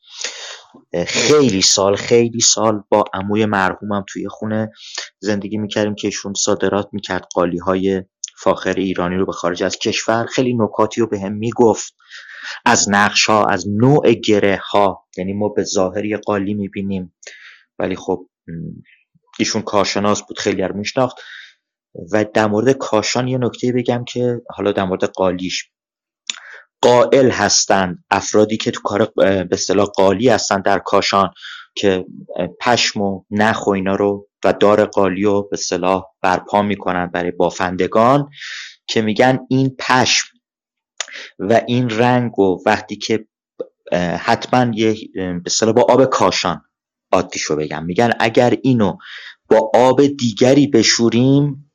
[1.07, 4.71] خیلی سال خیلی سال با عموی مرحومم توی خونه
[5.19, 8.03] زندگی می‌کردیم که ایشون صادرات می‌کرد قالی های
[8.37, 10.25] فاخر ایرانی رو به خارج از کشور.
[10.25, 11.95] خیلی نکاتی رو به هم می‌گفت.
[12.65, 17.13] از نقش ها از نوع گره ها یعنی ما به ظاهری قالی می‌بینیم.
[17.79, 18.29] ولی خب
[19.39, 21.17] ایشون کارشناس بود خیلی رو میشناخت.
[22.11, 25.69] و در مورد کاشان یه نکته بگم که حالا در مورد قالیش.
[26.81, 31.33] قائل هستند افرادی که تو کار به اصطلاح قالی هستن در کاشان
[31.75, 32.05] که
[32.61, 37.31] پشم و نخ و اینا رو و دار قالی رو به اصطلاح برپا می‌کنن برای
[37.31, 38.29] بافندگان
[38.87, 40.27] که میگن این پشم
[41.39, 43.27] و این رنگ و وقتی که
[44.19, 46.61] حتما یه به با آب کاشان
[47.11, 47.85] عادیشو بگم.
[47.85, 48.97] میگن اگر اینو
[49.49, 51.71] با آب دیگری بشوریم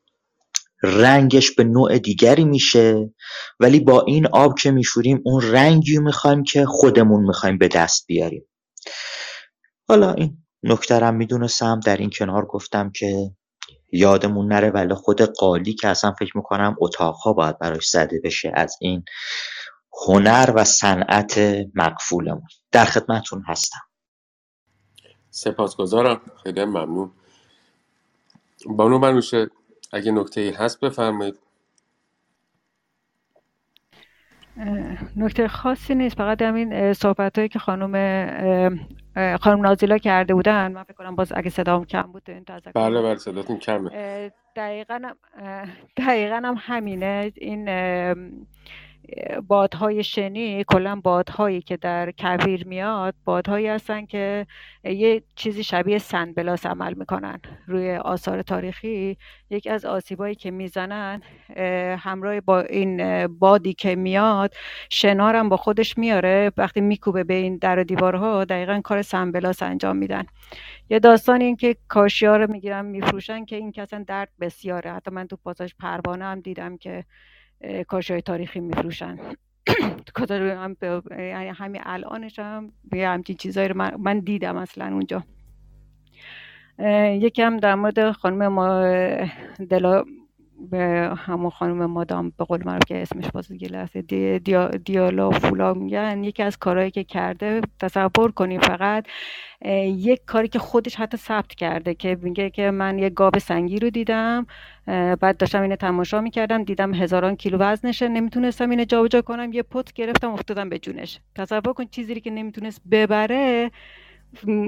[0.83, 3.15] رنگش به نوع دیگری میشه
[3.61, 8.47] ولی با این آب که میشوریم اون رنگی می‌خوایم که خودمون می‌خوایم به دست بیاریم.
[9.89, 13.31] حالا این نکترم می‌دونستم در این کنار گفتم که
[13.93, 18.77] یادمون نره ولی خود قالی که اصلا فکر می‌کنم اتاقها باید براش زده بشه از
[18.81, 19.05] این
[20.07, 21.41] هنر و صنعت
[21.75, 22.49] مقفولمون.
[22.73, 23.90] در خدمتون هستم.
[25.31, 26.21] سپاسگزارم.
[26.43, 27.11] خیلی ممنون.
[28.67, 29.51] بانو منوشه
[29.93, 31.39] اگه نکته ای هست بفرمایید.
[35.17, 37.93] نکته خاصی نیست فقط همین صحبت هایی که خانم
[39.41, 40.73] خانم نازیلا کرده بودن.
[40.73, 42.45] من فکر کنم باز اگه صدام کم بود این
[42.75, 44.31] بله بله صداتون کمه.
[44.57, 45.01] دقیقا
[45.97, 47.33] دقیقا هم همینه.
[47.37, 47.65] این
[49.49, 54.47] بادهای شنی کلا بادهایی که در کویر میاد بادهایی هستن که
[54.85, 59.17] یه چیزی شبیه سنبلاس عمل می‌کنن روی آثار تاریخی.
[59.51, 61.23] یکی از آسیبایی که می‌زنن
[61.99, 64.55] همراه با این بادی که میاد
[64.91, 69.97] شنارم با خودش میاره وقتی میکوبه به این در و دیوارها دقیقا کار سنبلاس انجام
[69.97, 70.25] میدن.
[70.91, 74.93] یه داستان این که کاشیا رو می‌گیرن میفروشن که این کسان درد بسیاره.
[74.93, 77.05] حتی من تو پاساژ پروانه هم دیدم که
[78.11, 79.19] های تاریخی میفروشن.
[80.17, 80.77] هم
[81.11, 85.25] یعنی همین الانش هم به همچین چیزایی رو من, دیدم اصلا اونجا.
[87.19, 88.81] یکی هم در مورد خانم ما
[89.71, 90.05] دلا
[90.71, 94.39] به همون خانم مادام به قول معروف که اسمش باز لحظه دی
[94.85, 99.07] دیالا فولا میگن یکی از کارهایی که کرده تصور کنیم فقط
[99.85, 103.91] یک کاری که خودش حتی ثبت کرده که میگه که من یک گاب سنگی رو
[103.91, 104.47] دیدم
[104.87, 109.93] بعد داشتم اینو تماشا می‌کردم دیدم هزاران کیلو وزنشه نمی‌تونستم اینو جابجا کنم یه پت
[109.93, 111.21] گرفتم افتادم به جونش.
[111.37, 113.71] تصور کن چیزی که نمی‌تونست ببره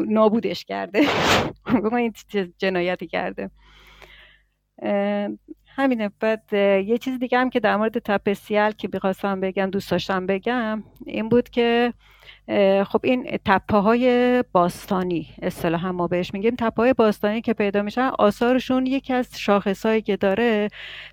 [0.08, 1.00] نابودش کرده.
[1.96, 2.12] این
[2.58, 3.50] جنایتی کرده.
[5.74, 6.10] همینه.
[6.20, 6.52] بعد
[6.86, 8.34] یه چیز دیگه هم که در مورد تپه
[8.78, 11.92] که بخواستم بگم دوست داشتم بگم این بود که
[12.84, 18.10] خب این تپه های باستانی اصطلاحا ما بهش میگیم تپه های باستانی که پیدا میشن
[18.18, 20.68] آثارشون یکی از شاخصهایی که داره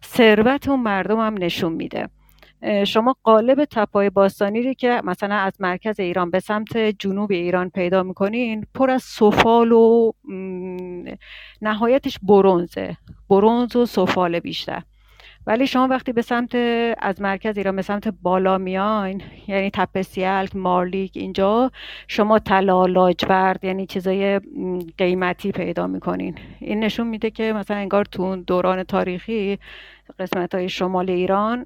[0.06, 2.10] ثروت اون مردم هم نشون میده.
[2.88, 8.04] شما قالب تپای باستانی رو که مثلا از مرکز ایران به سمت جنوب ایران پیدا
[8.04, 10.12] می‌کنین پر از سفال و
[11.62, 12.98] نهایتش برونزه.
[13.30, 14.82] برونز و سفال بیشتر.
[15.48, 16.56] ولی شما وقتی به سمت
[16.98, 21.72] از مرکز ایران به سمت بالا میاین یعنی تپه سیلک مارلیک اینجا
[22.08, 24.40] شما طلا لاجورد یعنی چیزای
[24.98, 26.36] قیمتی پیدا می‌کنین.
[26.60, 29.60] این نشون میده که مثلا انگار تو دوران تاریخی
[30.20, 31.66] قسمت های شمال ایران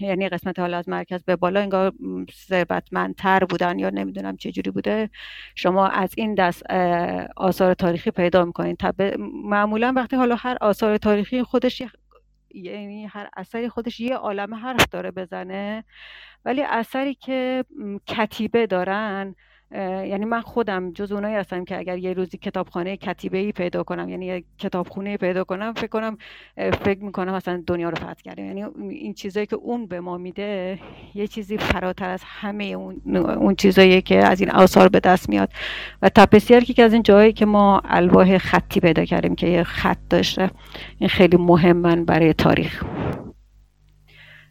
[0.00, 1.92] یعنی قسمت حالا از مرکز به بالا انگار
[2.32, 5.10] ثروتمندتر بودن یا نمی‌دونم چه جوری بوده.
[5.54, 6.62] شما از این دست
[7.36, 8.76] آثار تاریخی پیدا می‌کنین.
[9.44, 11.82] معمولا وقتی حالا هر آثار تاریخی خودش
[12.54, 15.84] یعنی هر اثری خودش یه عالم حرف داره بزنه
[16.44, 17.64] ولی اثری که
[18.06, 19.34] کتیبه دارن
[19.80, 24.08] یعنی من خودم جز اونایی هستم که اگر یه روزی کتابخانه کتیبه ای پیدا کنم
[24.08, 26.18] یعنی یه کتابخونه پیدا کنم فکر کنم
[26.56, 28.44] فکر می‌کنم مثلا دنیا رو فتح کردم.
[28.44, 30.78] یعنی این چیزایی که اون به ما میده
[31.14, 35.52] یه چیزی فراتر از همه اون, اون چیزایی که از این آثار به دست میاد.
[36.02, 39.98] و تپسیر که از این جایی که ما الواح خطی پیدا کردیم که یه خط
[40.10, 40.50] داشته
[40.98, 42.84] این خیلی مهمن برای تاریخ.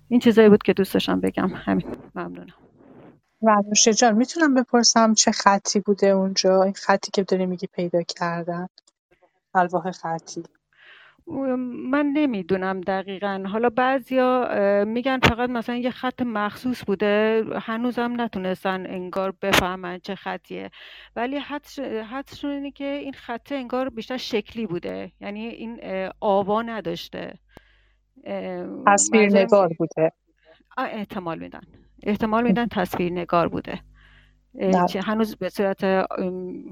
[0.10, 1.52] این چیزایی بود که دوست داشتم بگم.
[1.56, 1.88] همین.
[2.16, 2.63] ممنونم.
[3.44, 8.68] ورنوشه جان می‌تونم بپرسم چه خطی بوده اونجا؟ این خطی که داری میگی پیدا کردن
[9.56, 10.44] الواح خطی.
[11.92, 13.44] من نمی‌دونم دقیقا.
[13.48, 14.50] حالا بعضیا
[14.88, 20.72] میگن فقط مثلا یه خط مخصوص بوده هنوزم نتونستن انگار بفهمن چه خطیه.
[21.16, 21.38] ولی
[22.12, 25.12] حدشون اینه که این خطه انگار بیشتر شکلی بوده.
[25.22, 25.80] یعنی این
[26.20, 27.34] آوا نداشته.
[28.88, 30.12] تصویر نگار بوده.
[30.78, 31.62] احتمال میدن.
[32.04, 33.80] احتمال میدن تصویر نگار بوده.
[35.06, 36.06] هنوز به صورت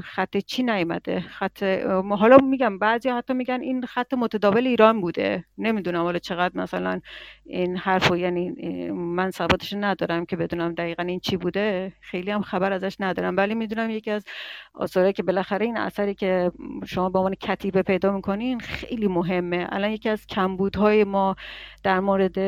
[0.04, 1.64] خط چی نیومده خط
[2.10, 5.46] حالا میگم بعضی حتی میگن این خط متداول ایران بوده.
[5.58, 7.02] نمی‌دونم حالا چقدر مثلا
[7.46, 8.50] این حرف یعنی
[8.92, 11.94] من سوادش ندارم که بدونم دقیقا این چی بوده.
[12.02, 13.38] خیلی هم خبر ازش ندارم.
[13.38, 14.26] ولی می‌دونم یکی از
[14.74, 16.52] آثاره که بالاخره این اثری که
[16.86, 19.68] شما به عنوان کتیبه پیدا می‌کنین خیلی مهمه.
[19.70, 21.36] الان یکی از کمبودهای ما
[21.84, 22.40] در مورد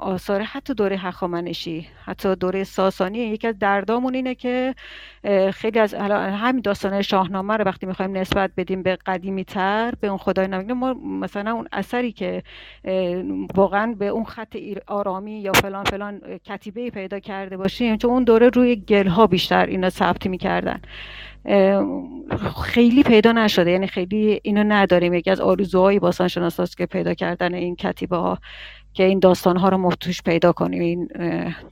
[0.00, 4.74] آثار حتی دوره هخامنشی حتی دوره ساسانی یکی از دردامون اینه که
[5.54, 10.18] خیلی از همین داستان شاهنامه رو وقتی می‌خوایم نسبت بدیم به قدیمی تر به اون
[10.18, 12.42] خدای نمیگه ما مثلا اون اثری که
[13.54, 14.56] واقعا به اون خط
[14.86, 19.90] آرامی یا فلان فلان کتیبه پیدا کرده باشیم چون اون دوره روی گلها بیشتر اینا
[19.90, 20.80] ثبت می‌کردن.
[22.62, 25.14] خیلی پیدا نشده یعنی خیلی اینو نداریم.
[25.14, 28.38] یکی از آرزوهای باستان شناساست که پیدا کردن این کتیبه ها
[28.92, 31.08] که این داستان ها رو ما توش پیدا کنیم این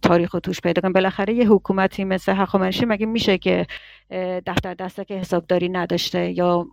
[0.02, 0.92] تاریخ رو توش پیدا کنیم.
[0.92, 3.66] بالاخره یه حکومتی مثل هخامنشی مگه میشه که
[4.46, 6.66] دفتر دستک حسابداری نداشته یا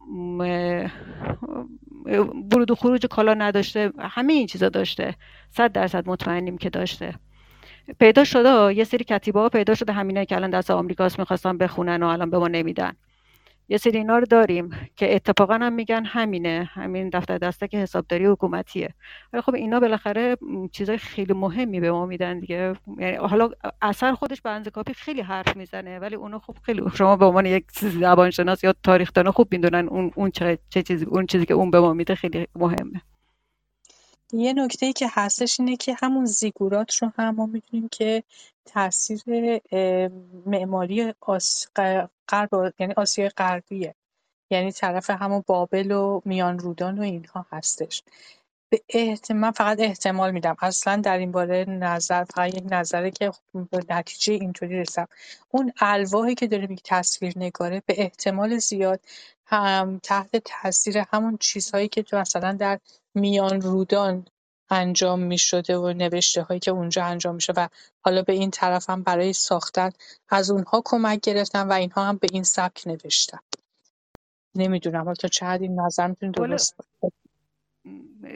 [2.51, 5.15] ورود و خروج کالا نداشته همه این چیزا داشته.
[5.51, 7.13] صد درصد مطمئنیم که داشته.
[7.99, 12.03] پیدا شده یه سری کتیبه ها پیدا شده همینه که الان دست آمریکاست می‌خواستن بخونن
[12.03, 12.93] و الان به ما نمیدن.
[13.69, 18.25] یه سری اینا رو داریم که اتفاقا هم میگن همینه همین دفتر دسته که حسابداری
[18.25, 18.93] حکومتیه.
[19.33, 20.37] ولی خب اینا بالاخره
[20.71, 22.73] چیزای خیلی مهمی به ما میدن دیگه.
[22.97, 23.49] یعنی حالا
[23.81, 27.65] اثر خودش به کافی خیلی حرف می‌زنه ولی اونو خب خیلی شما به عنوان یک
[27.71, 31.79] زبانشناس یا تاریخ دانا خوب می‌دونن اون اون چه چیزی اون چیزی که اون به
[31.79, 33.01] ما میده خیلی مهمه.
[34.33, 38.23] یه نکته ای که هستش اینه که همون زیگورات رو هم ما می‌دونیم که
[38.65, 39.21] تاثیر
[40.45, 41.67] معماری آس...
[42.29, 43.95] غرب یعنی آسیای غربیه.
[44.51, 48.03] یعنی طرف همون بابل و میان رودان و اینها هستش.
[48.69, 50.55] به احتمال فقط احتمال میدم.
[50.61, 55.07] اصلا در این باره نظر فقط یک نظره که به نتیجه اینطوری رسم.
[55.49, 58.99] اون الواحی که داره میگه تصویر نگاره به احتمال زیاد
[59.45, 62.79] هم تحت تاثیر همون چیزهایی که تو مثلا در
[63.15, 64.25] میان رودان
[64.69, 67.67] انجام می‌شده و نوشته هایی که اونجا انجام میشه و
[68.01, 69.91] حالا به این طرف هم برای ساختن
[70.29, 73.39] از اونها کمک گرفتن و اینها هم به این سبک نوشتن.
[74.55, 76.75] نمی‌دونم حالا تا چه حد این نظر می‌تونه درست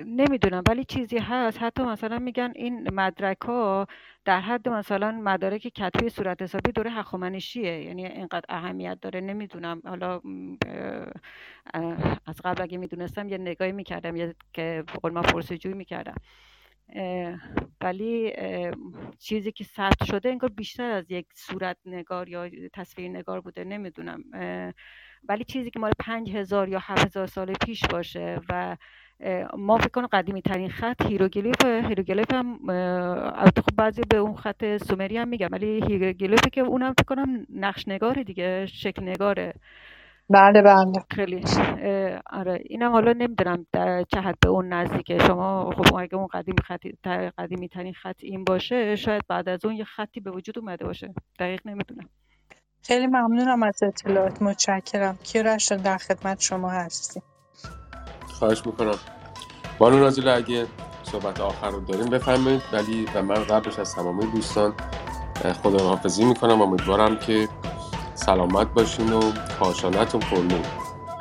[0.05, 1.57] نمی‌دونم ولی چیزی هست.
[1.61, 3.87] حتی مثلا میگن این مدرک ها
[4.25, 7.83] در حد مثلا مدارک کتبی صورت حسابی دوره هخامنشیه.
[7.83, 9.21] یعنی اینقدر اهمیت داره.
[9.21, 9.81] نمی‌دونم.
[9.85, 10.21] حالا
[12.25, 16.15] از قبل اگه می‌دونستم یه نگاهی می‌کردم یه که من پرسجوی می‌کردم
[17.81, 18.33] ولی
[19.19, 23.63] چیزی که ثبت شده انگار بیشتر از یک صورت نگار یا تصویر نگار بوده.
[23.63, 24.23] نمی‌دونم.
[25.23, 28.77] ولی چیزی که مال پنج هزار یا هفت هزار سال پیش باشه و
[29.57, 34.77] ما فکر کنم قدیمی ترین خط هیروگلیف هیروگلیف هم البته خب بعضی به اون خط
[34.77, 39.53] سومری هم میگن ولی هیروگلیف که اونم فکر کنم نقش نگاره دیگه شکل نگاره.
[40.29, 40.91] بله بله.
[41.11, 41.43] خیلی.
[42.31, 45.17] آره اینم حالا نمی‌دونم در جهت به اون نزدیکه.
[45.17, 46.97] شما خب اگه اون قدیمی خطی
[47.37, 51.13] قدیمی ترین خط این باشه شاید بعد از اون یه خطی به وجود اومده باشه.
[51.39, 52.09] دقیق نمی‌دونم.
[52.83, 54.41] خیلی ممنونم از اطلاعات.
[54.41, 55.17] متشکرم.
[55.23, 57.23] کیارش در خدمت شما هستیم
[58.39, 58.95] خواهش می‌کنم.
[59.77, 60.67] بانو نازل اگه
[61.03, 62.61] صحبت آخر رو داریم بفرمایید.
[62.73, 64.73] ولی و من قبلش از تمامی دوستان
[65.63, 66.61] خداحافظی می‌کنم.
[66.61, 67.49] امیدوارم که
[68.15, 70.65] سلامت باشین و کاشانتون پرنور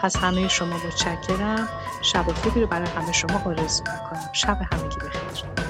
[0.01, 1.69] از همه شما متشکرم.
[2.03, 4.33] شب خوبی رو برای همه شما آرزو می‌کنم.
[4.33, 5.68] شب همگی بخیر.